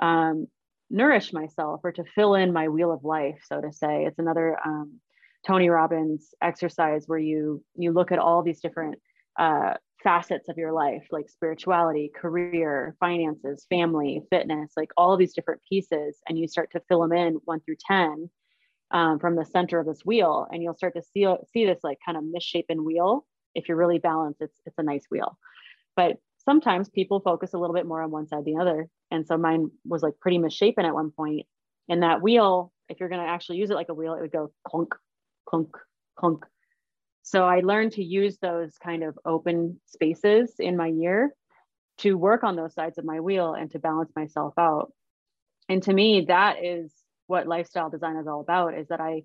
um, 0.00 0.46
nourish 0.88 1.32
myself 1.32 1.80
or 1.84 1.92
to 1.92 2.04
fill 2.14 2.34
in 2.34 2.52
my 2.52 2.68
wheel 2.68 2.92
of 2.92 3.04
life 3.04 3.40
so 3.46 3.60
to 3.60 3.72
say. 3.72 4.04
It's 4.04 4.18
another 4.18 4.58
um, 4.64 5.00
Tony 5.46 5.68
Robbins 5.70 6.34
exercise 6.42 7.04
where 7.06 7.18
you 7.18 7.64
you 7.76 7.92
look 7.92 8.12
at 8.12 8.18
all 8.18 8.42
these 8.42 8.60
different 8.60 8.96
uh, 9.38 9.74
facets 10.02 10.48
of 10.48 10.56
your 10.56 10.72
life, 10.72 11.06
like 11.10 11.28
spirituality, 11.28 12.10
career, 12.14 12.96
finances, 13.00 13.66
family, 13.68 14.22
fitness, 14.30 14.72
like 14.76 14.90
all 14.96 15.16
these 15.16 15.34
different 15.34 15.60
pieces, 15.68 16.18
and 16.28 16.38
you 16.38 16.48
start 16.48 16.70
to 16.72 16.80
fill 16.88 17.00
them 17.02 17.12
in 17.12 17.34
one 17.44 17.60
through 17.60 17.76
ten 17.86 18.30
um, 18.90 19.18
from 19.18 19.36
the 19.36 19.44
center 19.44 19.78
of 19.78 19.86
this 19.86 20.04
wheel, 20.04 20.46
and 20.50 20.62
you'll 20.62 20.74
start 20.74 20.94
to 20.94 21.02
see 21.02 21.26
see 21.52 21.66
this 21.66 21.80
like 21.82 21.98
kind 22.04 22.18
of 22.18 22.24
misshapen 22.24 22.84
wheel. 22.84 23.26
If 23.54 23.68
you're 23.68 23.76
really 23.76 23.98
balanced, 23.98 24.40
it's 24.40 24.60
it's 24.66 24.78
a 24.78 24.82
nice 24.82 25.04
wheel, 25.10 25.38
but 25.96 26.16
sometimes 26.38 26.88
people 26.88 27.20
focus 27.20 27.52
a 27.52 27.58
little 27.58 27.74
bit 27.74 27.86
more 27.86 28.02
on 28.02 28.10
one 28.10 28.26
side 28.26 28.44
than 28.44 28.54
the 28.54 28.60
other, 28.60 28.88
and 29.10 29.26
so 29.26 29.36
mine 29.36 29.70
was 29.84 30.02
like 30.02 30.14
pretty 30.20 30.38
misshapen 30.38 30.84
at 30.84 30.94
one 30.94 31.10
point. 31.10 31.46
And 31.88 32.02
that 32.02 32.22
wheel, 32.22 32.72
if 32.88 33.00
you're 33.00 33.08
going 33.08 33.20
to 33.20 33.28
actually 33.28 33.58
use 33.58 33.70
it 33.70 33.74
like 33.74 33.88
a 33.88 33.94
wheel, 33.94 34.14
it 34.14 34.20
would 34.20 34.32
go 34.32 34.52
clunk, 34.64 34.94
clunk, 35.48 35.76
clunk. 36.16 36.44
So 37.30 37.44
I 37.44 37.60
learned 37.60 37.92
to 37.92 38.02
use 38.02 38.38
those 38.38 38.76
kind 38.78 39.04
of 39.04 39.16
open 39.24 39.80
spaces 39.86 40.52
in 40.58 40.76
my 40.76 40.88
year 40.88 41.32
to 41.98 42.18
work 42.18 42.42
on 42.42 42.56
those 42.56 42.74
sides 42.74 42.98
of 42.98 43.04
my 43.04 43.20
wheel 43.20 43.54
and 43.54 43.70
to 43.70 43.78
balance 43.78 44.10
myself 44.16 44.54
out. 44.58 44.92
And 45.68 45.80
to 45.84 45.92
me, 45.92 46.24
that 46.26 46.64
is 46.64 46.92
what 47.28 47.46
lifestyle 47.46 47.88
design 47.88 48.16
is 48.16 48.26
all 48.26 48.40
about 48.40 48.76
is 48.76 48.88
that 48.88 49.00
I 49.00 49.22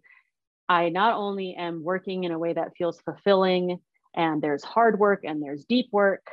I 0.69 0.89
not 0.89 1.15
only 1.15 1.55
am 1.55 1.83
working 1.83 2.25
in 2.25 2.31
a 2.31 2.37
way 2.37 2.53
that 2.53 2.77
feels 2.77 3.01
fulfilling 3.01 3.79
and 4.15 4.39
there's 4.39 4.63
hard 4.63 4.99
work 4.99 5.21
and 5.23 5.41
there's 5.41 5.65
deep 5.65 5.87
work 5.91 6.27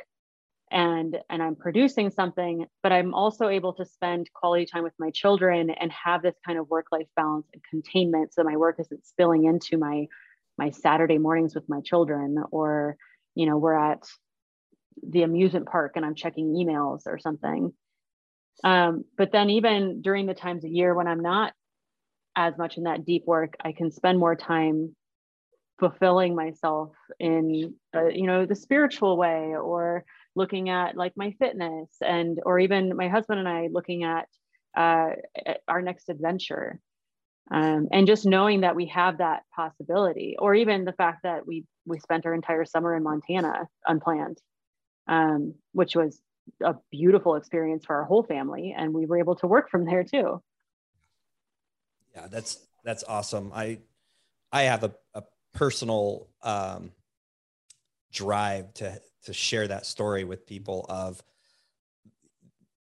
and 0.69 1.17
and 1.27 1.41
I'm 1.41 1.55
producing 1.55 2.11
something, 2.11 2.67
but 2.83 2.91
I'm 2.91 3.15
also 3.15 3.47
able 3.47 3.73
to 3.73 3.85
spend 3.85 4.29
quality 4.31 4.67
time 4.67 4.83
with 4.83 4.93
my 4.99 5.09
children 5.09 5.71
and 5.71 5.91
have 5.91 6.21
this 6.21 6.35
kind 6.45 6.59
of 6.59 6.69
work-life 6.69 7.07
balance 7.15 7.47
and 7.51 7.63
containment 7.67 8.31
so 8.31 8.43
my 8.43 8.57
work 8.57 8.75
isn't 8.79 9.07
spilling 9.07 9.45
into 9.45 9.79
my 9.79 10.05
my 10.57 10.69
Saturday 10.69 11.17
mornings 11.17 11.55
with 11.55 11.67
my 11.67 11.81
children 11.81 12.37
or 12.51 12.95
you 13.35 13.45
know 13.45 13.57
we're 13.57 13.77
at 13.77 14.03
the 15.01 15.23
amusement 15.23 15.67
park 15.67 15.93
and 15.95 16.05
I'm 16.05 16.15
checking 16.15 16.53
emails 16.53 17.01
or 17.07 17.17
something. 17.17 17.73
Um, 18.63 19.05
but 19.17 19.31
then 19.31 19.49
even 19.49 20.01
during 20.01 20.27
the 20.27 20.35
times 20.35 20.63
of 20.63 20.71
year 20.71 20.93
when 20.93 21.07
I'm 21.07 21.21
not 21.21 21.53
as 22.35 22.57
much 22.57 22.77
in 22.77 22.83
that 22.83 23.05
deep 23.05 23.23
work, 23.25 23.55
I 23.63 23.71
can 23.71 23.91
spend 23.91 24.19
more 24.19 24.35
time 24.35 24.95
fulfilling 25.79 26.35
myself 26.35 26.91
in 27.19 27.73
uh, 27.95 28.07
you 28.07 28.27
know 28.27 28.45
the 28.45 28.55
spiritual 28.55 29.17
way 29.17 29.55
or 29.55 30.05
looking 30.35 30.69
at 30.69 30.95
like 30.95 31.13
my 31.15 31.31
fitness 31.39 31.89
and 32.01 32.39
or 32.45 32.59
even 32.59 32.95
my 32.95 33.07
husband 33.07 33.39
and 33.39 33.49
i 33.49 33.67
looking 33.71 34.03
at 34.03 34.27
uh, 34.77 35.09
our 35.67 35.81
next 35.81 36.09
adventure 36.09 36.79
um, 37.51 37.87
and 37.91 38.07
just 38.07 38.25
knowing 38.25 38.61
that 38.61 38.75
we 38.75 38.85
have 38.87 39.17
that 39.17 39.43
possibility 39.55 40.35
or 40.39 40.55
even 40.55 40.85
the 40.85 40.93
fact 40.93 41.23
that 41.23 41.45
we 41.45 41.65
we 41.85 41.99
spent 41.99 42.25
our 42.25 42.33
entire 42.33 42.65
summer 42.65 42.95
in 42.95 43.03
montana 43.03 43.67
unplanned 43.87 44.39
um, 45.07 45.55
which 45.73 45.95
was 45.95 46.21
a 46.63 46.75
beautiful 46.91 47.35
experience 47.35 47.85
for 47.85 47.95
our 47.95 48.03
whole 48.03 48.23
family 48.23 48.73
and 48.77 48.93
we 48.93 49.05
were 49.05 49.17
able 49.17 49.35
to 49.35 49.47
work 49.47 49.69
from 49.69 49.85
there 49.85 50.03
too. 50.03 50.41
Yeah 52.15 52.27
that's 52.29 52.59
that's 52.83 53.03
awesome. 53.03 53.51
I 53.53 53.79
i 54.51 54.63
have 54.63 54.83
a, 54.83 54.93
a 55.13 55.23
personal 55.53 56.27
um, 56.41 56.91
drive 58.11 58.73
to 58.75 59.01
to 59.25 59.33
share 59.33 59.67
that 59.67 59.85
story 59.85 60.23
with 60.23 60.45
people 60.45 60.85
of 60.89 61.23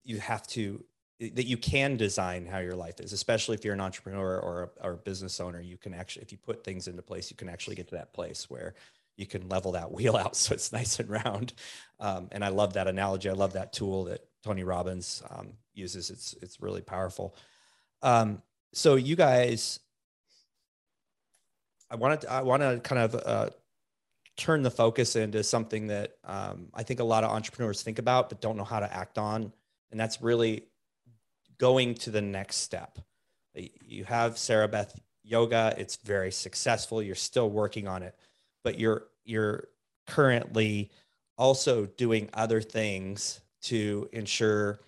you 0.04 0.18
have 0.18 0.46
to 0.48 0.84
that 1.30 1.46
you 1.46 1.56
can 1.56 1.96
design 1.96 2.46
how 2.46 2.58
your 2.58 2.74
life 2.74 3.00
is 3.00 3.12
especially 3.12 3.54
if 3.54 3.64
you're 3.64 3.74
an 3.74 3.80
entrepreneur 3.80 4.38
or 4.38 4.72
a, 4.80 4.86
or 4.86 4.92
a 4.92 4.96
business 4.96 5.40
owner 5.40 5.60
you 5.60 5.76
can 5.76 5.94
actually 5.94 6.22
if 6.22 6.32
you 6.32 6.38
put 6.38 6.64
things 6.64 6.88
into 6.88 7.02
place 7.02 7.30
you 7.30 7.36
can 7.36 7.48
actually 7.48 7.76
get 7.76 7.88
to 7.88 7.94
that 7.94 8.12
place 8.12 8.50
where 8.50 8.74
you 9.16 9.26
can 9.26 9.48
level 9.48 9.72
that 9.72 9.90
wheel 9.96 10.16
out 10.16 10.36
so 10.36 10.54
it's 10.54 10.72
nice 10.72 10.98
and 10.98 11.08
round. 11.08 11.52
Um, 12.00 12.28
and 12.32 12.44
i 12.44 12.48
love 12.48 12.74
that 12.74 12.88
analogy. 12.88 13.28
I 13.28 13.34
love 13.34 13.52
that 13.54 13.72
tool 13.72 14.04
that 14.04 14.24
tony 14.42 14.64
robbins 14.64 15.22
um, 15.30 15.52
uses. 15.74 16.10
It's 16.10 16.34
it's 16.42 16.60
really 16.60 16.82
powerful. 16.82 17.34
Um, 18.02 18.42
so 18.72 18.96
you 18.96 19.16
guys 19.16 19.80
i 21.90 21.94
wanted 21.94 22.22
to, 22.22 22.32
i 22.32 22.40
want 22.40 22.62
to 22.62 22.80
kind 22.80 23.02
of 23.02 23.14
uh, 23.14 23.50
turn 24.36 24.62
the 24.62 24.70
focus 24.70 25.14
into 25.14 25.42
something 25.44 25.88
that 25.88 26.16
um, 26.24 26.68
I 26.74 26.82
think 26.82 27.00
a 27.00 27.04
lot 27.04 27.22
of 27.22 27.30
entrepreneurs 27.30 27.82
think 27.82 27.98
about 27.98 28.28
but 28.28 28.40
don't 28.40 28.56
know 28.56 28.64
how 28.64 28.80
to 28.80 28.92
act 28.92 29.18
on, 29.18 29.52
and 29.90 30.00
that's 30.00 30.22
really 30.22 30.64
going 31.62 31.94
to 31.94 32.10
the 32.10 32.20
next 32.20 32.56
step. 32.56 32.98
You 33.54 34.02
have 34.02 34.36
Sarah 34.36 34.66
Beth 34.66 34.98
Yoga; 35.22 35.72
it's 35.78 35.94
very 35.94 36.32
successful. 36.32 37.00
You're 37.00 37.14
still 37.14 37.48
working 37.48 37.86
on 37.86 38.02
it, 38.02 38.16
but 38.64 38.80
you're 38.80 39.04
you're 39.24 39.68
currently 40.08 40.90
also 41.38 41.86
doing 41.86 42.28
other 42.34 42.60
things 42.60 43.40
to 43.62 44.08
ensure, 44.12 44.80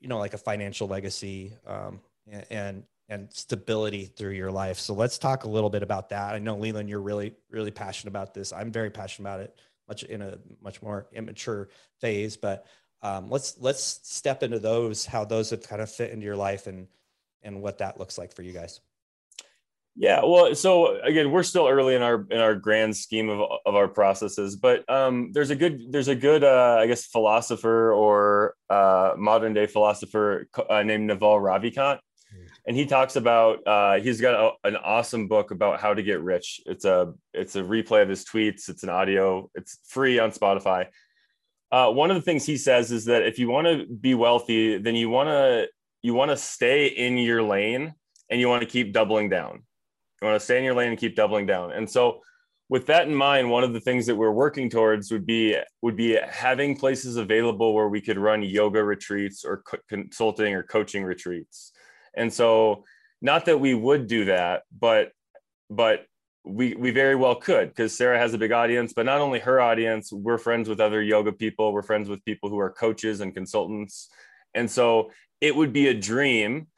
you 0.00 0.06
know, 0.08 0.18
like 0.18 0.32
a 0.32 0.38
financial 0.38 0.86
legacy 0.86 1.52
um, 1.66 1.98
and, 2.30 2.46
and 2.50 2.82
and 3.08 3.32
stability 3.32 4.04
through 4.04 4.32
your 4.32 4.52
life. 4.52 4.78
So 4.78 4.94
let's 4.94 5.18
talk 5.18 5.42
a 5.42 5.48
little 5.48 5.70
bit 5.70 5.82
about 5.82 6.08
that. 6.10 6.34
I 6.34 6.38
know 6.38 6.56
Leland, 6.56 6.88
you're 6.88 7.00
really, 7.00 7.34
really 7.50 7.72
passionate 7.72 8.12
about 8.12 8.32
this. 8.32 8.52
I'm 8.52 8.70
very 8.70 8.90
passionate 8.90 9.28
about 9.28 9.40
it, 9.40 9.58
much 9.88 10.04
in 10.04 10.22
a 10.22 10.38
much 10.62 10.82
more 10.82 11.08
immature 11.12 11.68
phase. 12.00 12.36
But 12.36 12.64
um, 13.06 13.30
let's 13.30 13.56
let's 13.60 14.00
step 14.02 14.42
into 14.42 14.58
those, 14.58 15.06
how 15.06 15.24
those 15.24 15.50
have 15.50 15.62
kind 15.62 15.80
of 15.80 15.90
fit 15.90 16.10
into 16.10 16.24
your 16.24 16.36
life, 16.36 16.66
and 16.66 16.88
and 17.42 17.62
what 17.62 17.78
that 17.78 17.98
looks 17.98 18.18
like 18.18 18.34
for 18.34 18.42
you 18.42 18.52
guys. 18.52 18.80
Yeah, 19.94 20.22
well, 20.24 20.54
so 20.54 21.00
again, 21.00 21.30
we're 21.30 21.42
still 21.42 21.68
early 21.68 21.94
in 21.94 22.02
our 22.02 22.26
in 22.30 22.38
our 22.38 22.54
grand 22.54 22.96
scheme 22.96 23.28
of, 23.28 23.40
of 23.64 23.74
our 23.74 23.88
processes, 23.88 24.56
but 24.56 24.88
um, 24.90 25.30
there's 25.32 25.50
a 25.50 25.56
good 25.56 25.92
there's 25.92 26.08
a 26.08 26.16
good 26.16 26.42
uh, 26.42 26.78
I 26.80 26.86
guess 26.86 27.06
philosopher 27.06 27.92
or 27.92 28.54
uh, 28.68 29.14
modern 29.16 29.54
day 29.54 29.66
philosopher 29.66 30.48
uh, 30.68 30.82
named 30.82 31.06
Naval 31.06 31.38
Ravikant 31.40 32.00
and 32.66 32.76
he 32.76 32.84
talks 32.84 33.16
about 33.16 33.64
uh, 33.66 34.00
he's 34.00 34.20
got 34.20 34.34
a, 34.34 34.68
an 34.68 34.76
awesome 34.76 35.28
book 35.28 35.52
about 35.52 35.80
how 35.80 35.94
to 35.94 36.02
get 36.02 36.20
rich. 36.20 36.60
It's 36.66 36.84
a 36.84 37.14
it's 37.32 37.54
a 37.54 37.62
replay 37.62 38.02
of 38.02 38.08
his 38.08 38.24
tweets. 38.24 38.68
It's 38.68 38.82
an 38.82 38.88
audio. 38.88 39.48
It's 39.54 39.78
free 39.86 40.18
on 40.18 40.32
Spotify. 40.32 40.86
Uh, 41.72 41.90
one 41.90 42.10
of 42.10 42.16
the 42.16 42.22
things 42.22 42.44
he 42.44 42.56
says 42.56 42.92
is 42.92 43.04
that 43.06 43.22
if 43.22 43.38
you 43.38 43.48
want 43.48 43.66
to 43.66 43.86
be 43.86 44.14
wealthy, 44.14 44.78
then 44.78 44.94
you 44.94 45.10
want 45.10 45.28
to 45.28 45.68
you 46.02 46.14
want 46.14 46.30
to 46.30 46.36
stay 46.36 46.86
in 46.86 47.18
your 47.18 47.42
lane 47.42 47.94
and 48.30 48.40
you 48.40 48.48
want 48.48 48.62
to 48.62 48.68
keep 48.68 48.92
doubling 48.92 49.28
down. 49.28 49.62
You 50.22 50.28
want 50.28 50.38
to 50.38 50.44
stay 50.44 50.58
in 50.58 50.64
your 50.64 50.74
lane 50.74 50.90
and 50.90 50.98
keep 50.98 51.16
doubling 51.16 51.46
down. 51.46 51.72
And 51.72 51.88
so, 51.90 52.20
with 52.68 52.86
that 52.86 53.08
in 53.08 53.14
mind, 53.14 53.50
one 53.50 53.64
of 53.64 53.72
the 53.72 53.80
things 53.80 54.06
that 54.06 54.16
we're 54.16 54.32
working 54.32 54.70
towards 54.70 55.10
would 55.10 55.26
be 55.26 55.56
would 55.82 55.96
be 55.96 56.18
having 56.28 56.76
places 56.76 57.16
available 57.16 57.74
where 57.74 57.88
we 57.88 58.00
could 58.00 58.18
run 58.18 58.42
yoga 58.42 58.82
retreats 58.82 59.44
or 59.44 59.62
co- 59.62 59.78
consulting 59.88 60.54
or 60.54 60.62
coaching 60.62 61.04
retreats 61.04 61.72
and 62.16 62.32
so, 62.32 62.84
not 63.20 63.44
that 63.44 63.60
we 63.60 63.74
would 63.74 64.06
do 64.06 64.24
that, 64.26 64.62
but 64.76 65.10
but 65.70 66.06
we 66.46 66.74
we 66.74 66.90
very 66.92 67.16
well 67.16 67.34
could 67.34 67.68
because 67.68 67.96
Sarah 67.96 68.18
has 68.18 68.32
a 68.32 68.38
big 68.38 68.52
audience. 68.52 68.92
But 68.92 69.06
not 69.06 69.20
only 69.20 69.40
her 69.40 69.60
audience, 69.60 70.12
we're 70.12 70.38
friends 70.38 70.68
with 70.68 70.80
other 70.80 71.02
yoga 71.02 71.32
people. 71.32 71.72
We're 71.72 71.82
friends 71.82 72.08
with 72.08 72.24
people 72.24 72.48
who 72.48 72.58
are 72.58 72.70
coaches 72.70 73.20
and 73.20 73.34
consultants. 73.34 74.08
And 74.54 74.70
so, 74.70 75.10
it 75.40 75.54
would 75.54 75.72
be 75.72 75.88
a 75.88 75.94
dream 75.94 76.68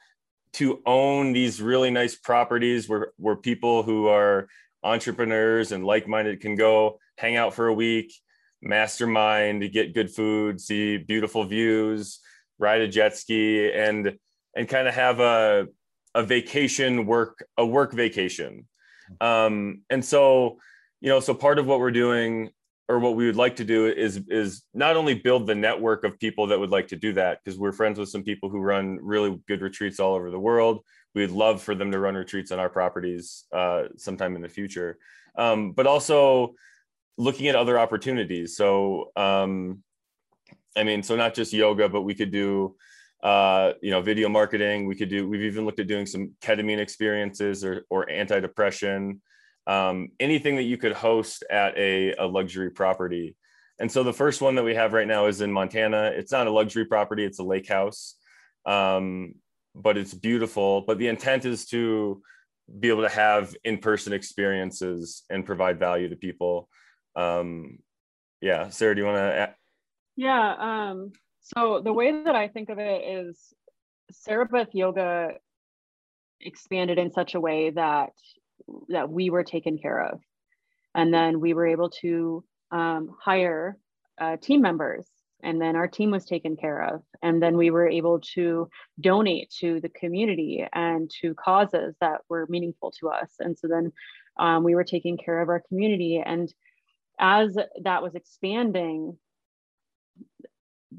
to 0.53 0.81
own 0.85 1.33
these 1.33 1.61
really 1.61 1.91
nice 1.91 2.15
properties 2.15 2.89
where 2.89 3.11
where 3.17 3.35
people 3.35 3.83
who 3.83 4.07
are 4.07 4.47
entrepreneurs 4.83 5.71
and 5.71 5.85
like-minded 5.85 6.39
can 6.41 6.55
go 6.55 6.99
hang 7.17 7.35
out 7.35 7.53
for 7.53 7.67
a 7.67 7.73
week 7.73 8.13
mastermind 8.61 9.71
get 9.71 9.93
good 9.93 10.09
food 10.09 10.59
see 10.59 10.97
beautiful 10.97 11.43
views 11.43 12.19
ride 12.57 12.81
a 12.81 12.87
jet 12.87 13.15
ski 13.15 13.71
and 13.71 14.17
and 14.55 14.67
kind 14.67 14.87
of 14.87 14.93
have 14.93 15.19
a 15.19 15.67
a 16.15 16.23
vacation 16.23 17.05
work 17.05 17.45
a 17.57 17.65
work 17.65 17.93
vacation 17.93 18.67
um, 19.21 19.81
and 19.89 20.03
so 20.03 20.57
you 21.01 21.09
know 21.09 21.19
so 21.19 21.33
part 21.33 21.59
of 21.59 21.65
what 21.65 21.79
we're 21.79 21.91
doing 21.91 22.49
or 22.87 22.99
what 22.99 23.15
we 23.15 23.25
would 23.25 23.35
like 23.35 23.55
to 23.57 23.63
do 23.63 23.87
is 23.87 24.21
is 24.29 24.63
not 24.73 24.95
only 24.95 25.13
build 25.13 25.47
the 25.47 25.55
network 25.55 26.03
of 26.03 26.19
people 26.19 26.47
that 26.47 26.59
would 26.59 26.71
like 26.71 26.87
to 26.87 26.95
do 26.95 27.13
that 27.13 27.39
because 27.43 27.59
we're 27.59 27.71
friends 27.71 27.99
with 27.99 28.09
some 28.09 28.23
people 28.23 28.49
who 28.49 28.59
run 28.59 28.97
really 29.01 29.39
good 29.47 29.61
retreats 29.61 29.99
all 29.99 30.15
over 30.15 30.31
the 30.31 30.39
world. 30.39 30.81
We'd 31.15 31.31
love 31.31 31.61
for 31.61 31.75
them 31.75 31.91
to 31.91 31.99
run 31.99 32.15
retreats 32.15 32.51
on 32.51 32.59
our 32.59 32.69
properties 32.69 33.45
uh, 33.51 33.83
sometime 33.97 34.35
in 34.35 34.41
the 34.41 34.49
future. 34.49 34.97
Um, 35.35 35.71
but 35.71 35.87
also 35.87 36.55
looking 37.17 37.47
at 37.47 37.55
other 37.55 37.79
opportunities. 37.79 38.55
So 38.55 39.11
um, 39.15 39.83
i 40.75 40.83
mean 40.83 41.03
so 41.03 41.15
not 41.15 41.33
just 41.33 41.53
yoga 41.53 41.89
but 41.89 42.01
we 42.01 42.15
could 42.15 42.31
do 42.31 42.75
uh, 43.23 43.73
you 43.81 43.91
know 43.91 44.01
video 44.01 44.29
marketing 44.29 44.87
we 44.87 44.95
could 44.95 45.09
do 45.09 45.27
we've 45.27 45.41
even 45.41 45.65
looked 45.65 45.79
at 45.79 45.87
doing 45.87 46.05
some 46.05 46.31
ketamine 46.41 46.79
experiences 46.79 47.65
or, 47.65 47.85
or 47.89 48.05
antidepressant 48.07 49.19
um, 49.69 50.09
anything 50.19 50.55
that 50.55 50.63
you 50.63 50.77
could 50.77 50.93
host 50.93 51.43
at 51.49 51.77
a, 51.77 52.13
a 52.13 52.25
luxury 52.25 52.71
property. 52.71 53.35
And 53.79 53.89
so 53.89 54.01
the 54.01 54.11
first 54.11 54.41
one 54.41 54.55
that 54.55 54.63
we 54.63 54.73
have 54.73 54.93
right 54.93 55.07
now 55.07 55.27
is 55.27 55.41
in 55.41 55.53
Montana. 55.53 56.11
It's 56.15 56.31
not 56.31 56.47
a 56.47 56.51
luxury 56.51 56.85
property, 56.85 57.23
it's 57.23 57.37
a 57.37 57.43
lake 57.43 57.69
house, 57.69 58.15
um, 58.65 59.35
but 59.75 59.95
it's 59.95 60.13
beautiful. 60.13 60.81
But 60.81 60.97
the 60.97 61.07
intent 61.07 61.45
is 61.45 61.67
to 61.67 62.19
be 62.79 62.89
able 62.89 63.03
to 63.03 63.09
have 63.09 63.55
in 63.63 63.77
person 63.77 64.11
experiences 64.11 65.23
and 65.29 65.45
provide 65.45 65.77
value 65.77 66.09
to 66.09 66.15
people. 66.15 66.67
Um, 67.15 67.77
yeah, 68.41 68.69
Sarah, 68.69 68.95
do 68.95 69.01
you 69.01 69.07
want 69.07 69.17
to? 69.17 69.55
Yeah. 70.15 70.55
Um, 70.59 71.11
so 71.53 71.81
the 71.83 71.93
way 71.93 72.23
that 72.23 72.35
I 72.35 72.47
think 72.47 72.69
of 72.69 72.79
it 72.79 73.03
is 73.03 73.53
Sarah 74.11 74.45
Beth 74.45 74.73
Yoga 74.73 75.33
expanded 76.41 76.97
in 76.97 77.11
such 77.11 77.35
a 77.35 77.39
way 77.39 77.71
that 77.71 78.11
that 78.89 79.09
we 79.09 79.29
were 79.29 79.43
taken 79.43 79.77
care 79.77 80.01
of. 80.01 80.19
And 80.95 81.13
then 81.13 81.39
we 81.39 81.53
were 81.53 81.67
able 81.67 81.89
to 82.01 82.43
um, 82.71 83.15
hire 83.19 83.77
uh, 84.19 84.37
team 84.37 84.61
members 84.61 85.07
and 85.41 85.61
then 85.61 85.75
our 85.75 85.87
team 85.87 86.11
was 86.11 86.25
taken 86.25 86.57
care 86.57 86.81
of. 86.81 87.01
And 87.21 87.41
then 87.41 87.55
we 87.55 87.71
were 87.71 87.87
able 87.87 88.19
to 88.35 88.69
donate 88.99 89.49
to 89.59 89.79
the 89.79 89.89
community 89.89 90.65
and 90.73 91.09
to 91.21 91.33
causes 91.33 91.95
that 92.01 92.21
were 92.29 92.45
meaningful 92.49 92.91
to 92.99 93.09
us. 93.09 93.31
And 93.39 93.57
so 93.57 93.67
then 93.67 93.91
um, 94.37 94.63
we 94.63 94.75
were 94.75 94.83
taking 94.83 95.17
care 95.17 95.41
of 95.41 95.49
our 95.49 95.61
community. 95.67 96.21
And 96.23 96.53
as 97.19 97.57
that 97.83 98.03
was 98.03 98.15
expanding 98.15 99.17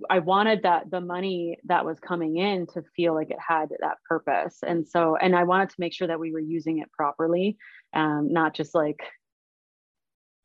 I 0.08 0.20
wanted 0.20 0.62
that 0.62 0.90
the 0.90 1.00
money 1.00 1.58
that 1.64 1.84
was 1.84 1.98
coming 1.98 2.36
in 2.36 2.66
to 2.68 2.82
feel 2.94 3.14
like 3.14 3.30
it 3.30 3.38
had 3.40 3.70
that 3.80 3.96
purpose. 4.08 4.58
And 4.64 4.86
so, 4.86 5.16
and 5.16 5.34
I 5.34 5.44
wanted 5.44 5.70
to 5.70 5.80
make 5.80 5.92
sure 5.92 6.08
that 6.08 6.20
we 6.20 6.32
were 6.32 6.40
using 6.40 6.78
it 6.78 6.92
properly, 6.92 7.58
um, 7.92 8.32
not 8.32 8.54
just 8.54 8.74
like, 8.74 9.00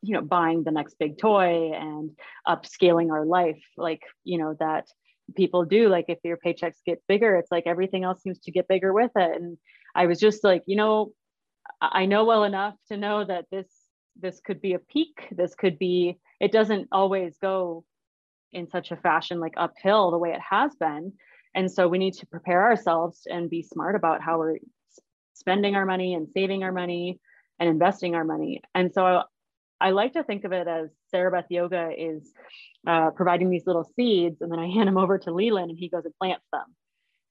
you 0.02 0.14
know, 0.14 0.20
buying 0.20 0.64
the 0.64 0.72
next 0.72 0.98
big 0.98 1.18
toy 1.18 1.72
and 1.72 2.10
upscaling 2.46 3.10
our 3.10 3.24
life, 3.24 3.62
like, 3.76 4.02
you 4.24 4.38
know, 4.38 4.56
that 4.58 4.88
people 5.36 5.64
do. 5.64 5.88
Like, 5.88 6.06
if 6.08 6.18
your 6.24 6.38
paychecks 6.44 6.82
get 6.84 7.02
bigger, 7.06 7.36
it's 7.36 7.50
like 7.50 7.66
everything 7.66 8.04
else 8.04 8.22
seems 8.22 8.40
to 8.40 8.52
get 8.52 8.68
bigger 8.68 8.92
with 8.92 9.12
it. 9.14 9.40
And 9.40 9.58
I 9.94 10.06
was 10.06 10.18
just 10.18 10.42
like, 10.42 10.64
you 10.66 10.76
know, 10.76 11.12
I 11.80 12.06
know 12.06 12.24
well 12.24 12.44
enough 12.44 12.74
to 12.88 12.96
know 12.96 13.24
that 13.24 13.46
this 13.50 13.68
this 14.18 14.40
could 14.40 14.60
be 14.60 14.74
a 14.74 14.78
peak. 14.78 15.28
This 15.30 15.54
could 15.54 15.78
be. 15.78 16.18
It 16.40 16.52
doesn't 16.52 16.88
always 16.90 17.36
go 17.40 17.84
in 18.56 18.68
such 18.68 18.90
a 18.90 18.96
fashion 18.96 19.38
like 19.38 19.54
uphill 19.56 20.10
the 20.10 20.18
way 20.18 20.30
it 20.30 20.40
has 20.40 20.74
been. 20.74 21.12
And 21.54 21.70
so 21.70 21.88
we 21.88 21.98
need 21.98 22.14
to 22.14 22.26
prepare 22.26 22.64
ourselves 22.64 23.26
and 23.30 23.48
be 23.48 23.62
smart 23.62 23.94
about 23.94 24.20
how 24.20 24.38
we're 24.38 24.56
spending 25.34 25.76
our 25.76 25.86
money 25.86 26.14
and 26.14 26.28
saving 26.28 26.64
our 26.64 26.72
money 26.72 27.20
and 27.60 27.68
investing 27.68 28.14
our 28.14 28.24
money. 28.24 28.62
And 28.74 28.92
so 28.92 29.22
i 29.78 29.90
like 29.90 30.14
to 30.14 30.24
think 30.24 30.44
of 30.44 30.52
it 30.52 30.66
as 30.66 30.88
Sarah 31.10 31.30
Beth 31.30 31.50
yoga 31.50 31.90
is 31.96 32.32
uh, 32.86 33.10
providing 33.10 33.50
these 33.50 33.66
little 33.66 33.84
seeds 33.94 34.40
and 34.40 34.50
then 34.50 34.58
i 34.58 34.66
hand 34.74 34.88
them 34.88 34.96
over 34.96 35.18
to 35.18 35.30
leland 35.30 35.70
and 35.70 35.78
he 35.78 35.88
goes 35.88 36.04
and 36.04 36.14
plants 36.18 36.46
them. 36.52 36.74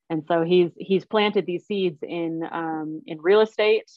And 0.09 0.23
so 0.28 0.43
he's 0.43 0.71
he's 0.78 1.05
planted 1.05 1.45
these 1.45 1.65
seeds 1.65 1.99
in 2.03 2.47
um, 2.51 3.01
in 3.07 3.19
real 3.19 3.41
estate 3.41 3.89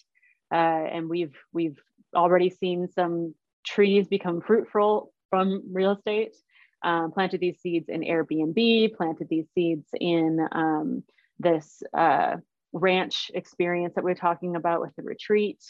uh, 0.52 0.84
and 0.94 1.08
we've 1.08 1.36
we've 1.52 1.78
already 2.16 2.50
seen 2.50 2.88
some 2.94 3.34
trees 3.66 4.08
become 4.08 4.40
fruitful 4.40 5.12
from 5.30 5.62
real 5.72 5.92
estate 5.92 6.34
um, 6.82 7.12
planted 7.12 7.40
these 7.40 7.60
seeds 7.60 7.88
in 7.88 8.02
Airbnb, 8.02 8.96
planted 8.96 9.28
these 9.28 9.46
seeds 9.54 9.86
in 10.00 10.46
um, 10.52 11.02
this 11.38 11.82
uh, 11.96 12.36
ranch 12.72 13.30
experience 13.34 13.94
that 13.94 14.04
we're 14.04 14.14
talking 14.14 14.56
about 14.56 14.80
with 14.80 14.94
the 14.96 15.02
retreat. 15.02 15.62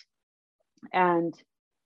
And 0.92 1.34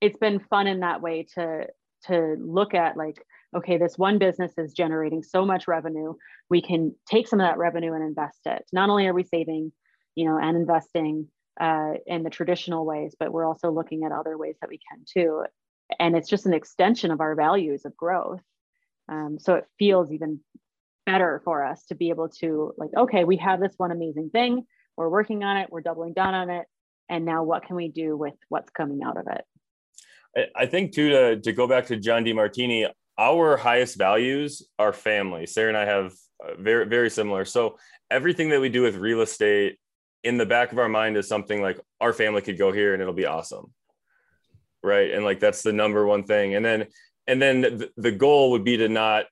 it's 0.01 0.19
been 0.19 0.41
fun 0.41 0.67
in 0.67 0.81
that 0.81 1.01
way 1.01 1.27
to, 1.35 1.67
to 2.07 2.37
look 2.39 2.75
at 2.75 2.97
like, 2.97 3.25
okay, 3.55 3.79
this 3.79 3.99
one 3.99 4.19
business 4.19 4.53
is 4.59 4.73
generating 4.73 5.23
so 5.23 5.45
much 5.45 5.69
revenue. 5.69 6.15
We 6.51 6.63
can 6.63 6.95
take 7.07 7.29
some 7.29 7.41
of 7.41 7.47
that 7.47 7.59
revenue 7.59 7.93
and 7.93 8.03
invest 8.03 8.41
it. 8.47 8.65
Not 8.73 8.91
only 8.91 9.07
are 9.07 9.15
we 9.15 9.25
saving, 9.25 9.73
you 10.15 10.25
know, 10.25 10.39
and 10.39 10.57
investing 10.57 11.29
uh, 11.61 11.95
in 12.07 12.23
the 12.23 12.31
traditional 12.31 12.85
ways, 12.85 13.15
but 13.19 13.33
we're 13.33 13.47
also 13.47 13.71
looking 13.71 14.05
at 14.05 14.13
other 14.13 14.37
ways 14.39 14.57
that 14.61 14.71
we 14.71 14.81
can 14.91 15.05
too. 15.07 15.45
And 15.99 16.17
it's 16.17 16.29
just 16.29 16.47
an 16.47 16.55
extension 16.55 17.11
of 17.11 17.21
our 17.21 17.35
values 17.35 17.85
of 17.85 17.97
growth. 17.97 18.41
Um, 19.09 19.39
so 19.39 19.55
it 19.55 19.65
feels 19.79 20.13
even 20.13 20.41
better 21.07 21.41
for 21.45 21.65
us 21.65 21.85
to 21.87 21.95
be 21.95 22.11
able 22.11 22.29
to 22.29 22.73
like, 22.79 22.91
okay, 22.97 23.25
we 23.25 23.37
have 23.39 23.61
this 23.61 23.75
one 23.77 23.91
amazing 23.91 24.31
thing. 24.31 24.65
We're 24.97 25.09
working 25.09 25.43
on 25.43 25.57
it. 25.57 25.69
We're 25.71 25.81
doubling 25.81 26.13
down 26.13 26.35
on 26.35 26.51
it. 26.51 26.67
And 27.09 27.25
now 27.25 27.43
what 27.43 27.65
can 27.65 27.77
we 27.77 27.89
do 27.89 28.17
with 28.17 28.35
what's 28.49 28.71
coming 28.71 29.03
out 29.03 29.17
of 29.17 29.27
it? 29.27 30.51
I 30.57 30.67
think 30.67 30.93
too, 30.93 31.11
to, 31.11 31.41
to 31.41 31.53
go 31.53 31.67
back 31.67 31.87
to 31.87 31.97
John 31.97 32.25
Demartini, 32.25 32.89
our 33.19 33.57
highest 33.57 33.99
values 33.99 34.63
are 34.79 34.93
family. 34.93 35.47
Sarah 35.47 35.69
and 35.69 35.77
I 35.77 35.85
have 35.85 36.13
very, 36.59 36.87
very 36.87 37.11
similar. 37.11 37.45
So 37.45 37.77
everything 38.11 38.49
that 38.51 38.61
we 38.61 38.69
do 38.69 38.83
with 38.83 38.97
real 38.97 39.21
estate 39.21 39.79
in 40.25 40.39
the 40.39 40.47
back 40.47 40.73
of 40.73 40.79
our 40.79 40.89
mind 40.89 41.17
is 41.17 41.29
something 41.29 41.61
like 41.61 41.81
our 42.01 42.13
family 42.13 42.41
could 42.41 42.57
go 42.57 42.73
here 42.73 42.95
and 42.95 43.03
it'll 43.03 43.13
be 43.13 43.27
awesome. 43.27 43.73
Right. 44.83 45.13
And 45.13 45.25
like, 45.25 45.41
that's 45.41 45.63
the 45.63 45.73
number 45.73 46.07
one 46.07 46.25
thing. 46.25 46.55
And 46.55 46.65
then 46.65 46.87
and 47.27 47.41
then 47.41 47.61
the, 47.63 47.91
the 47.97 48.13
goal 48.13 48.53
would 48.53 48.65
be 48.65 48.77
to 48.79 48.89
not 48.89 49.27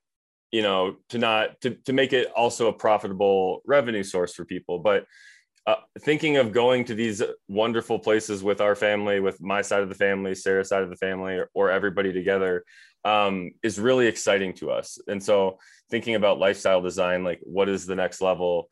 you 0.51 0.61
know 0.61 0.95
to 1.09 1.17
not 1.17 1.59
to, 1.61 1.71
to 1.85 1.93
make 1.93 2.13
it 2.13 2.29
also 2.35 2.67
a 2.67 2.73
profitable 2.73 3.61
revenue 3.65 4.03
source 4.03 4.33
for 4.33 4.45
people. 4.45 4.79
But 4.79 5.05
uh, 5.67 5.75
thinking 5.99 6.37
of 6.37 6.51
going 6.51 6.85
to 6.85 6.95
these 6.95 7.21
wonderful 7.47 7.99
places 7.99 8.43
with 8.43 8.61
our 8.61 8.75
family 8.75 9.19
with 9.19 9.39
my 9.41 9.61
side 9.61 9.83
of 9.83 9.89
the 9.89 9.95
family 9.95 10.33
sarah's 10.33 10.69
side 10.69 10.81
of 10.81 10.89
the 10.89 10.95
family 10.95 11.35
or, 11.35 11.51
or 11.53 11.69
everybody 11.69 12.11
together 12.11 12.63
um, 13.05 13.51
is 13.63 13.79
really 13.79 14.07
exciting 14.07 14.53
to 14.53 14.71
us. 14.71 14.99
And 15.07 15.21
so 15.23 15.59
thinking 15.89 16.15
about 16.15 16.39
lifestyle 16.39 16.81
design 16.81 17.23
like 17.23 17.39
what 17.43 17.69
is 17.69 17.85
the 17.85 17.95
next 17.95 18.21
level? 18.21 18.69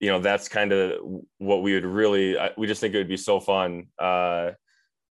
You 0.00 0.10
know 0.10 0.20
that's 0.20 0.48
kind 0.48 0.72
of 0.72 1.00
what 1.38 1.62
we 1.62 1.74
would 1.74 1.84
really 1.84 2.36
we 2.56 2.66
just 2.66 2.80
think 2.80 2.94
it 2.94 2.98
would 2.98 3.08
be 3.08 3.18
so 3.18 3.38
fun 3.38 3.88
uh, 3.98 4.52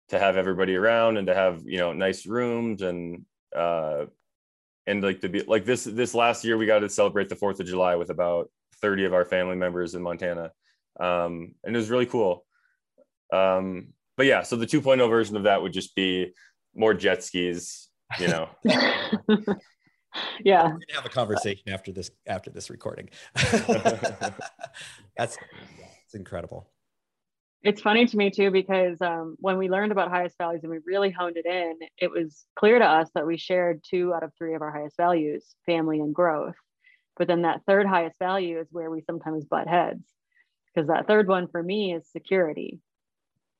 to 0.09 0.19
have 0.19 0.35
everybody 0.35 0.75
around 0.75 1.17
and 1.17 1.27
to 1.27 1.35
have 1.35 1.61
you 1.65 1.77
know 1.77 1.93
nice 1.93 2.25
rooms 2.25 2.81
and 2.81 3.23
uh, 3.55 4.05
and 4.87 5.03
like 5.03 5.21
to 5.21 5.29
be 5.29 5.43
like 5.43 5.65
this 5.65 5.83
this 5.83 6.13
last 6.13 6.43
year 6.43 6.57
we 6.57 6.65
got 6.65 6.79
to 6.79 6.89
celebrate 6.89 7.29
the 7.29 7.35
Fourth 7.35 7.59
of 7.59 7.67
July 7.67 7.95
with 7.95 8.09
about 8.09 8.49
30 8.81 9.05
of 9.05 9.13
our 9.13 9.25
family 9.25 9.55
members 9.55 9.95
in 9.95 10.01
Montana, 10.01 10.51
um, 10.99 11.53
and 11.63 11.75
it 11.75 11.77
was 11.77 11.89
really 11.89 12.05
cool. 12.05 12.45
Um, 13.31 13.89
but 14.17 14.25
yeah, 14.25 14.41
so 14.41 14.55
the 14.55 14.65
2.0 14.65 15.07
version 15.09 15.35
of 15.35 15.43
that 15.43 15.61
would 15.61 15.73
just 15.73 15.95
be 15.95 16.33
more 16.75 16.93
jet 16.93 17.23
skis, 17.23 17.89
you 18.19 18.27
know. 18.27 18.49
yeah, 20.43 20.63
we're 20.63 20.71
gonna 20.71 20.79
have 20.95 21.05
a 21.05 21.09
conversation 21.09 21.69
after 21.69 21.91
this 21.91 22.09
after 22.27 22.49
this 22.49 22.69
recording. 22.69 23.09
That's 25.17 25.37
it's 26.05 26.15
incredible 26.15 26.69
it's 27.63 27.81
funny 27.81 28.05
to 28.05 28.17
me 28.17 28.29
too 28.29 28.51
because 28.51 29.01
um, 29.01 29.35
when 29.39 29.57
we 29.57 29.69
learned 29.69 29.91
about 29.91 30.09
highest 30.09 30.37
values 30.37 30.63
and 30.63 30.71
we 30.71 30.79
really 30.85 31.11
honed 31.11 31.37
it 31.37 31.45
in 31.45 31.75
it 31.97 32.09
was 32.09 32.45
clear 32.57 32.79
to 32.79 32.85
us 32.85 33.09
that 33.15 33.27
we 33.27 33.37
shared 33.37 33.83
two 33.87 34.13
out 34.13 34.23
of 34.23 34.31
three 34.37 34.55
of 34.55 34.61
our 34.61 34.71
highest 34.71 34.95
values 34.97 35.45
family 35.65 35.99
and 35.99 36.15
growth. 36.15 36.55
But 37.17 37.27
then 37.27 37.41
that 37.41 37.61
third 37.67 37.85
highest 37.85 38.17
value 38.17 38.59
is 38.59 38.67
where 38.71 38.89
we 38.89 39.01
sometimes 39.01 39.43
butt 39.43 39.67
heads 39.67 40.03
because 40.73 40.87
that 40.87 41.07
third 41.07 41.27
one 41.27 41.47
for 41.47 41.61
me 41.61 41.93
is 41.93 42.09
security 42.09 42.79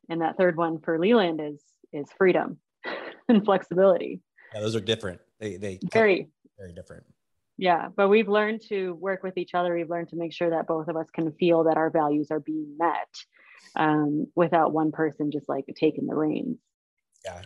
and 0.09 0.21
that 0.21 0.37
third 0.37 0.55
one 0.55 0.79
for 0.79 0.97
leland 0.97 1.41
is 1.41 1.61
is 1.91 2.07
freedom 2.17 2.57
and 3.29 3.43
flexibility. 3.43 4.21
Yeah 4.53 4.61
those 4.61 4.75
are 4.75 4.81
different. 4.81 5.19
They 5.39 5.57
they 5.57 5.79
very. 5.91 6.29
very 6.57 6.71
different. 6.71 7.03
Yeah 7.57 7.89
but 7.93 8.07
we've 8.07 8.29
learned 8.29 8.61
to 8.69 8.93
work 8.93 9.23
with 9.23 9.37
each 9.37 9.53
other. 9.53 9.75
We've 9.75 9.89
learned 9.89 10.09
to 10.09 10.15
make 10.15 10.31
sure 10.31 10.51
that 10.51 10.67
both 10.67 10.87
of 10.87 10.95
us 10.95 11.07
can 11.13 11.33
feel 11.33 11.65
that 11.65 11.75
our 11.75 11.89
values 11.89 12.27
are 12.31 12.39
being 12.39 12.77
met 12.77 13.09
um, 13.75 14.27
without 14.35 14.73
one 14.73 14.91
person 14.91 15.31
just 15.31 15.49
like 15.49 15.65
taking 15.75 16.07
the 16.07 16.15
reins. 16.15 16.57
Yeah. 17.25 17.41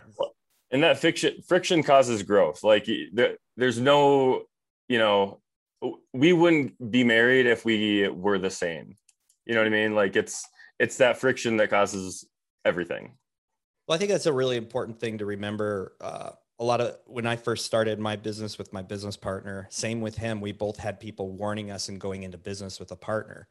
And 0.70 0.82
that 0.82 0.98
fiction 0.98 1.42
friction 1.46 1.82
causes 1.82 2.22
growth. 2.22 2.64
Like 2.64 2.88
there, 3.12 3.36
there's 3.56 3.78
no, 3.78 4.42
you 4.88 4.98
know, 4.98 5.40
we 6.12 6.32
wouldn't 6.32 6.90
be 6.90 7.04
married 7.04 7.46
if 7.46 7.64
we 7.64 8.08
were 8.08 8.38
the 8.38 8.50
same. 8.50 8.96
You 9.46 9.54
know 9.54 9.60
what 9.60 9.66
I 9.66 9.70
mean? 9.70 9.94
Like 9.94 10.16
it's 10.16 10.48
it's 10.78 10.96
that 10.98 11.18
friction 11.18 11.56
that 11.58 11.70
causes 11.70 12.26
everything. 12.64 13.16
Well, 13.86 13.94
I 13.94 13.98
think 13.98 14.10
that's 14.10 14.26
a 14.26 14.32
really 14.32 14.56
important 14.56 14.98
thing 14.98 15.18
to 15.18 15.26
remember. 15.26 15.94
Uh, 16.00 16.30
a 16.58 16.64
lot 16.64 16.80
of 16.80 16.96
when 17.06 17.26
I 17.26 17.36
first 17.36 17.66
started 17.66 17.98
my 17.98 18.16
business 18.16 18.58
with 18.58 18.72
my 18.72 18.82
business 18.82 19.16
partner, 19.16 19.66
same 19.70 20.00
with 20.00 20.16
him, 20.16 20.40
we 20.40 20.52
both 20.52 20.78
had 20.78 21.00
people 21.00 21.32
warning 21.32 21.70
us 21.70 21.88
and 21.88 22.00
going 22.00 22.22
into 22.22 22.38
business 22.38 22.78
with 22.78 22.90
a 22.92 22.96
partner. 22.96 23.48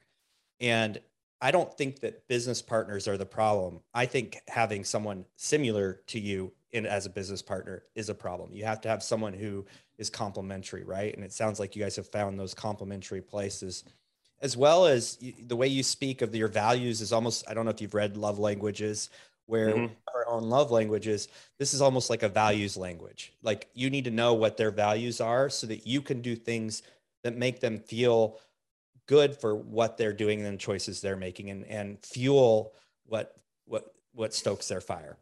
And 0.60 1.00
I 1.44 1.52
don't 1.52 1.72
think 1.74 2.00
that 2.00 2.28
business 2.28 2.62
partners 2.62 3.08
are 3.08 3.18
the 3.18 3.26
problem. 3.26 3.82
I 3.94 4.06
think 4.06 4.40
having 4.48 4.84
someone 4.86 5.26
similar 5.36 6.00
to 6.08 6.20
you 6.20 6.54
in 6.72 6.86
as 6.86 7.06
a 7.06 7.10
business 7.10 7.42
partner 7.42 7.84
is 7.96 8.08
a 8.10 8.16
problem. 8.16 8.54
You 8.54 8.64
have 8.64 8.80
to 8.82 8.90
have 8.90 9.04
someone 9.04 9.34
who 9.34 9.66
is 9.98 10.10
complementary, 10.10 10.86
right? 10.86 11.14
And 11.14 11.24
it 11.24 11.34
sounds 11.34 11.60
like 11.60 11.76
you 11.76 11.84
guys 11.84 11.98
have 11.98 12.08
found 12.08 12.40
those 12.40 12.54
complementary 12.54 13.22
places 13.22 13.84
as 14.44 14.58
well 14.58 14.86
as 14.86 15.18
the 15.48 15.56
way 15.56 15.68
you 15.68 15.82
speak 15.82 16.22
of 16.22 16.36
your 16.36 16.50
values 16.50 17.02
is 17.02 17.14
almost 17.14 17.50
i 17.50 17.54
don't 17.54 17.66
know 17.66 17.72
if 17.72 17.82
you've 17.82 17.94
read 17.96 18.18
love 18.18 18.38
languages 18.38 19.10
where 19.46 19.70
mm-hmm. 19.70 19.94
our 20.14 20.28
own 20.28 20.44
love 20.50 20.70
languages 20.70 21.30
this 21.58 21.74
is 21.74 21.82
almost 21.82 22.10
like 22.10 22.24
a 22.24 22.30
values 22.30 22.78
language 22.78 23.34
like 23.42 23.70
you 23.74 23.90
need 23.90 24.04
to 24.04 24.12
know 24.12 24.34
what 24.34 24.58
their 24.58 24.72
values 24.72 25.20
are 25.20 25.50
so 25.50 25.66
that 25.66 25.88
you 25.88 26.02
can 26.02 26.22
do 26.22 26.36
things 26.36 26.84
that 27.24 27.38
make 27.38 27.62
them 27.62 27.80
feel 27.80 28.38
good 29.08 29.36
for 29.40 29.56
what 29.56 29.98
they're 29.98 30.14
doing 30.14 30.42
and 30.42 30.54
the 30.54 30.58
choices 30.58 31.02
they're 31.02 31.16
making 31.16 31.50
and 31.50 31.66
and 31.66 31.98
fuel 32.04 32.74
what 33.06 33.34
what 33.66 33.94
what 34.14 34.34
stokes 34.34 34.68
their 34.68 34.82
fire 34.82 35.18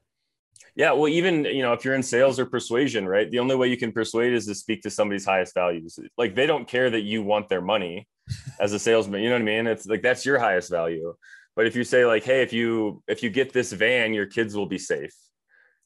yeah 0.76 0.92
well 0.92 1.08
even 1.08 1.46
you 1.46 1.62
know 1.62 1.74
if 1.74 1.84
you're 1.84 1.96
in 1.96 2.04
sales 2.04 2.40
or 2.40 2.46
persuasion 2.46 3.08
right 3.08 3.32
the 3.32 3.40
only 3.40 3.56
way 3.56 3.68
you 3.68 3.78
can 3.78 3.92
persuade 3.92 4.34
is 4.34 4.46
to 4.46 4.54
speak 4.54 4.82
to 4.82 4.90
somebody's 4.90 5.26
highest 5.26 5.54
values 5.54 5.98
like 6.18 6.36
they 6.36 6.46
don't 6.46 6.68
care 6.68 6.90
that 6.90 7.02
you 7.02 7.24
want 7.24 7.50
their 7.50 7.62
money 7.62 8.08
as 8.60 8.74
a 8.74 8.80
salesman. 8.80 9.22
You 9.22 9.30
know 9.30 9.36
what 9.36 9.42
I 9.42 9.46
mean? 9.46 9.68
It's 9.68 9.86
like 9.86 10.02
that's 10.02 10.26
your 10.26 10.40
highest 10.40 10.70
value. 10.70 11.16
But 11.56 11.68
if 11.68 11.76
you 11.76 11.84
say 11.84 12.06
like, 12.06 12.24
hey, 12.24 12.42
if 12.42 12.54
you 12.54 13.04
if 13.08 13.24
you 13.24 13.30
get 13.30 13.54
this 13.54 13.72
van, 13.72 14.14
your 14.14 14.26
kids 14.26 14.56
will 14.56 14.66
be 14.66 14.78
safe, 14.78 15.14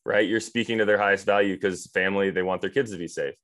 right? 0.06 0.28
You're 0.28 0.39
speaking 0.39 0.78
to 0.78 0.86
their 0.86 0.98
highest 0.98 1.26
value 1.26 1.56
because 1.56 1.88
family 1.88 2.30
they 2.30 2.43
want 2.43 2.62
their 2.62 2.70
kids 2.70 2.91
to 2.91 2.98
be 2.98 3.08
safe. 3.08 3.36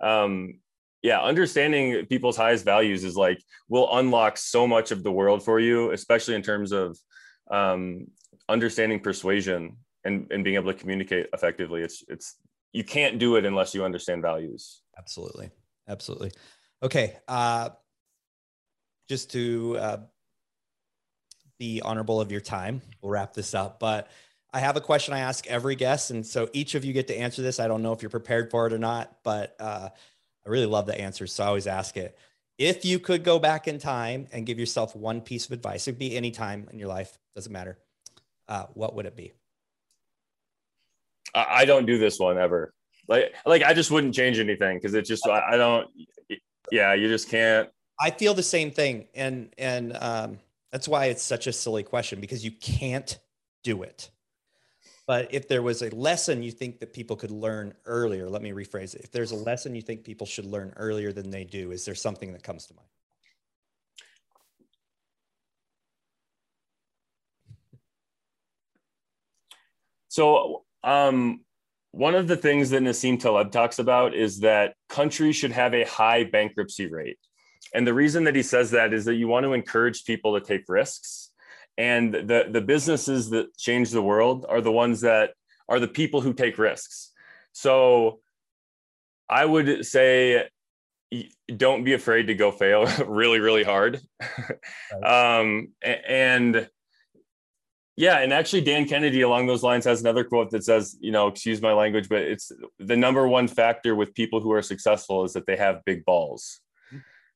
Um, 0.00 0.60
yeah, 1.02 1.20
understanding 1.20 2.06
people's 2.06 2.36
highest 2.36 2.64
values 2.64 3.04
is 3.04 3.16
like 3.16 3.42
will 3.68 3.88
unlock 3.98 4.36
so 4.36 4.66
much 4.66 4.90
of 4.90 5.02
the 5.02 5.12
world 5.12 5.44
for 5.44 5.60
you, 5.60 5.92
especially 5.92 6.34
in 6.34 6.42
terms 6.42 6.72
of 6.72 6.98
um, 7.50 8.06
understanding 8.48 9.00
persuasion 9.00 9.76
and, 10.04 10.26
and 10.30 10.42
being 10.42 10.56
able 10.56 10.72
to 10.72 10.78
communicate 10.78 11.26
effectively. 11.32 11.82
It's 11.82 12.04
it's 12.08 12.36
you 12.72 12.84
can't 12.84 13.18
do 13.18 13.36
it 13.36 13.44
unless 13.44 13.74
you 13.74 13.84
understand 13.84 14.22
values. 14.22 14.82
Absolutely, 14.98 15.50
absolutely. 15.88 16.32
Okay, 16.82 17.16
uh, 17.28 17.70
just 19.08 19.30
to 19.32 19.76
uh, 19.78 19.96
be 21.58 21.80
honorable 21.80 22.20
of 22.20 22.32
your 22.32 22.40
time, 22.40 22.82
we'll 23.00 23.12
wrap 23.12 23.34
this 23.34 23.54
up. 23.54 23.78
But 23.78 24.10
I 24.52 24.60
have 24.60 24.76
a 24.76 24.80
question 24.80 25.14
I 25.14 25.20
ask 25.20 25.46
every 25.46 25.76
guest. 25.76 26.10
And 26.10 26.26
so 26.26 26.48
each 26.52 26.74
of 26.74 26.84
you 26.84 26.92
get 26.92 27.08
to 27.08 27.18
answer 27.18 27.42
this. 27.42 27.60
I 27.60 27.68
don't 27.68 27.82
know 27.82 27.92
if 27.92 28.02
you're 28.02 28.10
prepared 28.10 28.50
for 28.50 28.66
it 28.66 28.72
or 28.72 28.78
not, 28.78 29.18
but 29.22 29.54
uh, 29.60 29.90
I 30.48 30.50
really 30.50 30.66
love 30.66 30.86
the 30.86 31.00
answers. 31.00 31.32
So 31.32 31.44
I 31.44 31.46
always 31.46 31.66
ask 31.66 31.96
it. 31.96 32.18
If 32.58 32.84
you 32.84 32.98
could 32.98 33.22
go 33.22 33.38
back 33.38 33.68
in 33.68 33.78
time 33.78 34.26
and 34.32 34.44
give 34.44 34.58
yourself 34.58 34.96
one 34.96 35.20
piece 35.20 35.46
of 35.46 35.52
advice, 35.52 35.86
it 35.86 35.92
would 35.92 35.98
be 35.98 36.16
any 36.16 36.32
time 36.32 36.66
in 36.72 36.78
your 36.78 36.88
life, 36.88 37.16
doesn't 37.36 37.52
matter. 37.52 37.78
Uh, 38.48 38.64
what 38.74 38.96
would 38.96 39.06
it 39.06 39.14
be? 39.14 39.32
I 41.34 41.66
don't 41.66 41.86
do 41.86 41.98
this 41.98 42.18
one 42.18 42.38
ever. 42.38 42.72
Like, 43.06 43.34
like 43.46 43.62
I 43.62 43.74
just 43.74 43.90
wouldn't 43.90 44.14
change 44.14 44.40
anything 44.40 44.78
because 44.78 44.94
it 44.94 45.02
just, 45.02 45.26
I, 45.28 45.52
I 45.52 45.56
don't, 45.56 45.86
yeah, 46.72 46.94
you 46.94 47.06
just 47.06 47.28
can't 47.28 47.68
I 48.00 48.10
feel 48.10 48.34
the 48.34 48.42
same 48.42 48.70
thing, 48.70 49.08
and 49.14 49.52
and 49.58 49.96
um, 49.96 50.38
that's 50.70 50.86
why 50.86 51.06
it's 51.06 51.22
such 51.22 51.46
a 51.46 51.52
silly 51.52 51.82
question 51.82 52.20
because 52.20 52.44
you 52.44 52.52
can't 52.52 53.18
do 53.64 53.82
it. 53.82 54.10
But 55.08 55.32
if 55.32 55.48
there 55.48 55.62
was 55.62 55.80
a 55.80 55.88
lesson 55.96 56.42
you 56.42 56.50
think 56.52 56.80
that 56.80 56.92
people 56.92 57.16
could 57.16 57.30
learn 57.30 57.72
earlier, 57.86 58.28
let 58.28 58.42
me 58.42 58.50
rephrase 58.50 58.94
it. 58.94 59.00
If 59.04 59.10
there's 59.10 59.30
a 59.30 59.36
lesson 59.36 59.74
you 59.74 59.80
think 59.80 60.04
people 60.04 60.26
should 60.26 60.44
learn 60.44 60.74
earlier 60.76 61.12
than 61.14 61.30
they 61.30 61.44
do, 61.44 61.72
is 61.72 61.86
there 61.86 61.94
something 61.94 62.30
that 62.34 62.42
comes 62.42 62.66
to 62.66 62.74
mind? 62.74 62.88
So, 70.08 70.64
um, 70.84 71.40
one 71.92 72.14
of 72.14 72.28
the 72.28 72.36
things 72.36 72.68
that 72.70 72.82
Nassim 72.82 73.18
Taleb 73.18 73.50
talks 73.50 73.78
about 73.78 74.14
is 74.14 74.40
that 74.40 74.74
countries 74.90 75.36
should 75.36 75.52
have 75.52 75.72
a 75.72 75.84
high 75.84 76.24
bankruptcy 76.24 76.86
rate. 76.86 77.18
And 77.72 77.86
the 77.86 77.94
reason 77.94 78.24
that 78.24 78.36
he 78.36 78.42
says 78.42 78.72
that 78.72 78.92
is 78.92 79.06
that 79.06 79.14
you 79.14 79.26
want 79.26 79.44
to 79.44 79.54
encourage 79.54 80.04
people 80.04 80.38
to 80.38 80.46
take 80.46 80.64
risks. 80.68 81.27
And 81.78 82.12
the, 82.12 82.46
the 82.50 82.60
businesses 82.60 83.30
that 83.30 83.56
change 83.56 83.90
the 83.90 84.02
world 84.02 84.44
are 84.48 84.60
the 84.60 84.72
ones 84.72 85.00
that 85.02 85.30
are 85.68 85.78
the 85.78 85.88
people 85.88 86.20
who 86.20 86.34
take 86.34 86.58
risks. 86.58 87.12
So 87.52 88.18
I 89.28 89.44
would 89.44 89.86
say 89.86 90.48
don't 91.56 91.84
be 91.84 91.94
afraid 91.94 92.26
to 92.26 92.34
go 92.34 92.50
fail 92.50 92.86
really, 93.06 93.38
really 93.38 93.64
hard. 93.64 94.00
Right. 94.92 95.40
um, 95.40 95.68
and 95.82 96.68
yeah, 97.96 98.18
and 98.18 98.32
actually, 98.32 98.60
Dan 98.60 98.86
Kennedy 98.86 99.22
along 99.22 99.48
those 99.48 99.64
lines 99.64 99.84
has 99.84 100.00
another 100.00 100.22
quote 100.22 100.50
that 100.50 100.62
says, 100.62 100.96
you 101.00 101.10
know, 101.10 101.26
excuse 101.26 101.60
my 101.60 101.72
language, 101.72 102.08
but 102.08 102.20
it's 102.20 102.52
the 102.78 102.96
number 102.96 103.26
one 103.26 103.48
factor 103.48 103.96
with 103.96 104.14
people 104.14 104.40
who 104.40 104.52
are 104.52 104.62
successful 104.62 105.24
is 105.24 105.32
that 105.32 105.46
they 105.46 105.56
have 105.56 105.84
big 105.84 106.04
balls. 106.04 106.60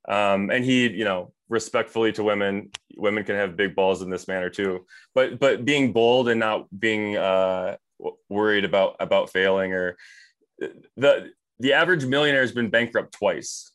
Um, 0.09 0.51
and 0.51 0.65
he, 0.65 0.89
you 0.89 1.05
know, 1.05 1.33
respectfully 1.53 2.13
to 2.13 2.25
women, 2.25 2.71
women 2.97 3.25
can 3.25 3.37
have 3.37 3.57
big 3.57 3.77
balls 3.77 4.01
in 4.01 4.09
this 4.09 4.27
manner 4.27 4.49
too. 4.49 4.87
But 5.15 5.39
but 5.39 5.65
being 5.65 5.93
bold 5.93 6.29
and 6.31 6.41
not 6.41 6.67
being 6.77 7.17
uh, 7.17 7.77
worried 8.31 8.65
about 8.65 8.97
about 8.99 9.31
failing 9.31 9.75
or 9.75 9.97
the 10.97 11.31
the 11.59 11.75
average 11.75 12.07
millionaire 12.07 12.41
has 12.41 12.53
been 12.53 12.71
bankrupt 12.71 13.13
twice. 13.13 13.71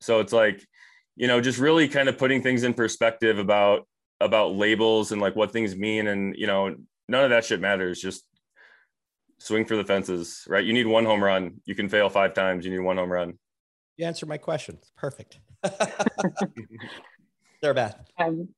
So 0.00 0.20
it's 0.20 0.32
like, 0.32 0.66
you 1.14 1.26
know, 1.26 1.40
just 1.42 1.58
really 1.58 1.88
kind 1.88 2.08
of 2.08 2.16
putting 2.16 2.42
things 2.42 2.64
in 2.64 2.72
perspective 2.72 3.38
about 3.38 3.86
about 4.20 4.56
labels 4.56 5.12
and 5.12 5.20
like 5.20 5.36
what 5.36 5.52
things 5.52 5.76
mean, 5.76 6.08
and 6.08 6.34
you 6.36 6.46
know, 6.46 6.74
none 7.06 7.24
of 7.24 7.30
that 7.30 7.44
shit 7.44 7.60
matters. 7.60 8.00
Just 8.00 8.24
swing 9.40 9.66
for 9.66 9.76
the 9.76 9.84
fences, 9.84 10.42
right? 10.48 10.64
You 10.64 10.72
need 10.72 10.86
one 10.86 11.04
home 11.04 11.22
run. 11.22 11.60
You 11.66 11.74
can 11.74 11.90
fail 11.90 12.08
five 12.08 12.32
times. 12.32 12.64
You 12.64 12.72
need 12.72 12.78
one 12.80 12.96
home 12.96 13.12
run. 13.12 13.38
You 13.98 14.06
answered 14.06 14.28
my 14.28 14.38
question. 14.38 14.78
It's 14.80 14.92
perfect. 14.96 15.38
Sarah 17.60 17.74
Beth. 17.74 18.00
Um, 18.18 18.48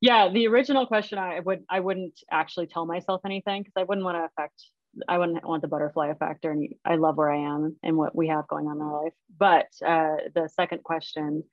yeah, 0.00 0.28
the 0.32 0.46
original 0.48 0.86
question 0.86 1.18
I 1.18 1.40
would 1.40 1.64
I 1.68 1.80
wouldn't 1.80 2.18
actually 2.30 2.66
tell 2.66 2.86
myself 2.86 3.20
anything 3.24 3.62
because 3.62 3.74
I 3.76 3.84
wouldn't 3.84 4.04
want 4.04 4.16
to 4.16 4.24
affect 4.24 4.62
I 5.08 5.18
wouldn't 5.18 5.46
want 5.46 5.62
the 5.62 5.68
butterfly 5.68 6.08
effect 6.08 6.44
or 6.44 6.52
any, 6.52 6.76
I 6.84 6.96
love 6.96 7.16
where 7.16 7.30
I 7.30 7.38
am 7.38 7.76
and 7.82 7.96
what 7.96 8.14
we 8.14 8.28
have 8.28 8.48
going 8.48 8.66
on 8.66 8.76
in 8.76 8.82
our 8.82 9.04
life. 9.04 9.12
But 9.38 9.66
uh, 9.86 10.16
the 10.34 10.48
second 10.48 10.82
question, 10.82 11.44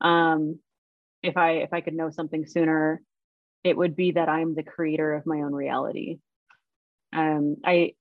um, 0.00 0.58
if 1.22 1.36
I 1.36 1.50
if 1.52 1.72
I 1.72 1.80
could 1.80 1.94
know 1.94 2.10
something 2.10 2.46
sooner, 2.46 3.02
it 3.64 3.76
would 3.76 3.96
be 3.96 4.12
that 4.12 4.28
I'm 4.28 4.54
the 4.54 4.62
creator 4.62 5.12
of 5.14 5.26
my 5.26 5.38
own 5.42 5.52
reality. 5.52 6.18
Um, 7.12 7.56
I 7.64 7.94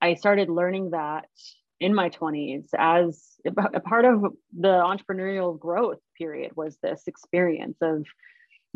I 0.00 0.14
started 0.14 0.50
learning 0.50 0.90
that 0.90 1.28
in 1.84 1.94
my 1.94 2.08
20s 2.08 2.68
as 2.78 3.34
a 3.74 3.80
part 3.80 4.06
of 4.06 4.22
the 4.58 4.68
entrepreneurial 4.68 5.58
growth 5.58 6.00
period 6.16 6.50
was 6.56 6.78
this 6.82 7.02
experience 7.06 7.76
of 7.82 8.06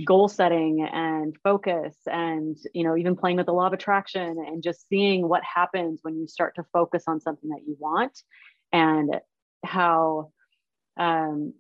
goal 0.05 0.29
setting 0.29 0.87
and 0.93 1.35
focus 1.43 1.97
and 2.07 2.59
you 2.75 2.85
know 2.85 2.97
even 2.99 3.17
playing 3.17 3.39
with 3.39 3.47
the 3.47 3.53
law 3.53 3.67
of 3.67 3.73
attraction 3.73 4.37
and 4.47 4.63
just 4.63 4.87
seeing 4.89 5.27
what 5.27 5.43
happens 5.43 6.01
when 6.03 6.19
you 6.19 6.27
start 6.29 6.55
to 6.55 6.63
focus 6.71 7.05
on 7.09 7.19
something 7.19 7.49
that 7.49 7.63
you 7.67 7.75
want 7.81 8.13
and 8.73 9.17
how 9.65 10.31
um 10.99 11.55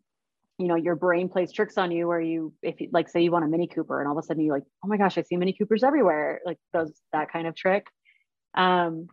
you 0.59 0.69
know 0.69 0.77
your 0.77 0.97
brain 0.97 1.31
plays 1.31 1.51
tricks 1.51 1.79
on 1.79 1.91
you 1.91 2.07
where 2.07 2.21
you 2.21 2.53
if 2.63 2.79
you 2.79 2.91
like 2.93 3.09
say 3.09 3.23
you 3.23 3.31
want 3.31 3.45
a 3.47 3.49
mini 3.49 3.67
cooper 3.67 4.01
and 4.01 4.07
all 4.07 4.19
of 4.19 4.23
a 4.23 4.27
sudden 4.27 4.45
you're 4.45 4.55
like 4.55 4.69
oh 4.85 4.89
my 4.89 4.99
gosh 4.99 5.17
i 5.17 5.23
see 5.23 5.37
mini 5.39 5.55
coopers 5.55 5.83
everywhere 5.83 6.41
like 6.45 6.59
those 6.75 6.93
that 7.15 7.33
kind 7.33 7.47
of 7.47 7.57
trick. 7.57 7.87
Um 8.55 9.09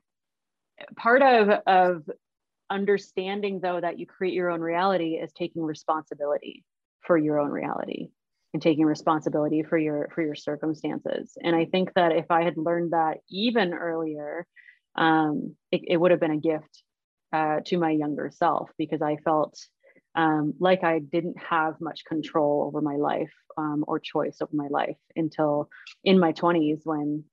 part 0.98 1.22
of 1.22 1.50
of 1.66 2.04
understanding 2.70 3.59
though 3.61 3.80
that 3.80 3.99
you 3.99 4.05
create 4.05 4.34
your 4.34 4.49
own 4.49 4.61
reality 4.61 5.16
is 5.16 5.32
taking 5.34 5.63
responsibility 5.63 6.63
for 7.01 7.18
your 7.18 7.39
own 7.39 7.51
reality 7.51 8.09
and 8.53 8.61
taking 8.61 8.86
responsibility 8.86 9.63
for 9.63 9.78
your 9.78 10.09
for 10.16 10.22
your 10.24 10.36
circumstances. 10.36 11.38
And 11.41 11.55
i 11.55 11.66
think 11.66 11.93
that 11.95 12.11
if 12.11 12.26
i 12.30 12.43
had 12.43 12.57
learned 12.57 12.93
that 12.93 13.18
even 13.30 13.74
earlier 13.74 14.47
um, 14.97 15.55
it, 15.72 15.82
it 15.88 15.97
would 15.97 16.11
have 16.11 16.22
been 16.22 16.32
a 16.32 16.38
gift 16.38 16.84
uh, 17.34 17.59
to 17.66 17.78
my 17.78 17.91
younger 17.91 18.32
self 18.34 18.70
because 18.78 19.01
i 19.01 19.18
felt 19.18 19.57
um, 20.16 20.53
like 20.59 20.84
i 20.84 20.99
didn't 20.99 21.38
have 21.38 21.76
much 21.82 22.05
control 22.05 22.63
over 22.66 22.82
my 22.82 22.95
life 22.95 23.34
um, 23.57 23.84
or 23.88 23.99
choice 23.99 24.38
over 24.41 24.55
my 24.55 24.68
life 24.70 24.97
until 25.16 25.70
in 26.03 26.18
my 26.20 26.32
20s 26.32 26.82
when 26.86 27.24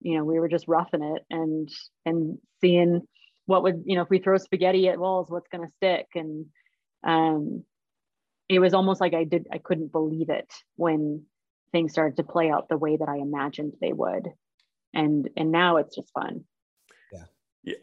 you 0.00 0.16
know 0.16 0.24
we 0.24 0.40
were 0.40 0.48
just 0.48 0.68
roughing 0.68 1.02
it 1.02 1.22
and 1.30 1.68
and 2.04 2.38
seeing 2.60 3.02
what 3.46 3.62
would 3.62 3.82
you 3.86 3.96
know 3.96 4.02
if 4.02 4.10
we 4.10 4.18
throw 4.18 4.36
spaghetti 4.38 4.88
at 4.88 4.98
walls 4.98 5.30
what's 5.30 5.48
going 5.48 5.66
to 5.66 5.72
stick 5.74 6.06
and 6.14 6.46
um 7.04 7.64
it 8.48 8.58
was 8.58 8.74
almost 8.74 9.00
like 9.00 9.14
i 9.14 9.24
did 9.24 9.46
i 9.52 9.58
couldn't 9.58 9.92
believe 9.92 10.30
it 10.30 10.52
when 10.76 11.22
things 11.72 11.92
started 11.92 12.16
to 12.16 12.22
play 12.22 12.50
out 12.50 12.68
the 12.68 12.76
way 12.76 12.96
that 12.96 13.08
i 13.08 13.16
imagined 13.16 13.72
they 13.80 13.92
would 13.92 14.28
and 14.94 15.28
and 15.36 15.50
now 15.50 15.76
it's 15.76 15.96
just 15.96 16.10
fun 16.12 16.44
yeah 17.12 17.24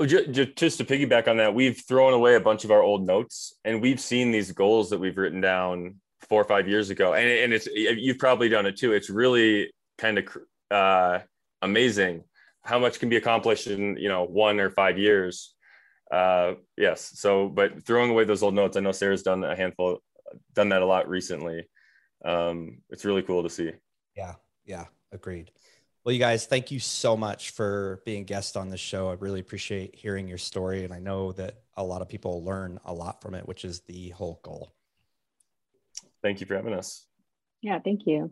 just 0.05 0.55
just 0.55 0.78
to 0.78 0.84
piggyback 0.84 1.28
on 1.30 1.38
that, 1.38 1.55
we've 1.55 1.82
thrown 1.88 2.14
away 2.14 2.36
a 2.36 2.39
bunch 2.41 2.66
of 2.66 2.72
our 2.72 2.82
old 2.82 3.05
notes 3.05 3.55
and 3.64 3.82
we've 3.82 3.99
seen 3.99 4.32
these 4.32 4.51
goals 4.51 4.89
that 4.89 4.99
we've 4.99 5.18
written 5.18 5.39
down 5.39 5.95
four 6.28 6.41
or 6.41 6.45
five 6.45 6.68
years 6.68 6.89
ago. 6.89 7.14
And, 7.14 7.28
and 7.28 7.53
it's, 7.53 7.68
you've 7.68 8.20
probably 8.20 8.49
done 8.49 8.66
it 8.66 8.78
too. 8.78 8.91
It's 8.91 9.10
really 9.10 9.72
kind 9.97 10.18
of 10.18 10.38
uh, 10.70 11.20
amazing 11.62 12.24
how 12.64 12.80
much 12.80 12.99
can 12.99 13.10
be 13.10 13.16
accomplished 13.16 13.68
in, 13.68 13.97
you 13.97 14.10
know, 14.10 14.24
one 14.24 14.60
or 14.60 14.70
five 14.70 14.97
years. 14.97 15.55
Uh, 16.12 16.53
yes. 16.78 17.12
So, 17.16 17.47
but 17.47 17.84
throwing 17.86 18.10
away 18.10 18.24
those 18.24 18.43
old 18.43 18.55
notes, 18.55 18.78
I 18.78 18.80
know 18.80 18.91
Sarah's 18.91 19.24
done 19.24 19.43
a 19.43 19.55
handful, 19.55 20.01
done 20.53 20.70
that 20.70 20.82
a 20.82 20.86
lot 20.86 21.07
recently. 21.07 21.68
Um, 22.26 22.80
it's 22.89 23.05
really 23.05 23.22
cool 23.22 23.43
to 23.43 23.49
see. 23.49 23.72
Yeah. 24.16 24.36
Yeah. 24.66 24.86
Agreed. 25.12 25.51
Well, 26.03 26.14
you 26.14 26.20
guys, 26.20 26.45
thank 26.45 26.72
you 26.72 26.80
so 26.80 27.16
much 27.18 27.51
for 27.51 28.01
being 28.05 28.24
guests 28.24 28.55
on 28.55 28.70
this 28.70 28.80
show. 28.80 29.10
I 29.10 29.14
really 29.14 29.39
appreciate 29.39 29.95
hearing 29.95 30.28
your 30.28 30.38
story. 30.38 30.84
And 30.84 30.93
I 30.93 30.99
know 30.99 31.34
that 31.34 31.60
a 31.76 31.84
lot 31.84 32.01
of 32.01 32.10
people 32.10 32.43
learn 32.43 32.80
a 32.86 32.93
lot 32.93 33.22
from 33.22 33.36
it, 33.36 33.47
which 33.47 33.66
is 33.66 33.82
the 33.82 34.10
whole 34.10 34.39
goal. 34.43 34.74
Thank 36.22 36.41
you 36.41 36.47
for 36.47 36.55
having 36.55 36.74
us. 36.74 37.05
Yeah, 37.62 37.80
thank 37.80 38.01
you. 38.05 38.32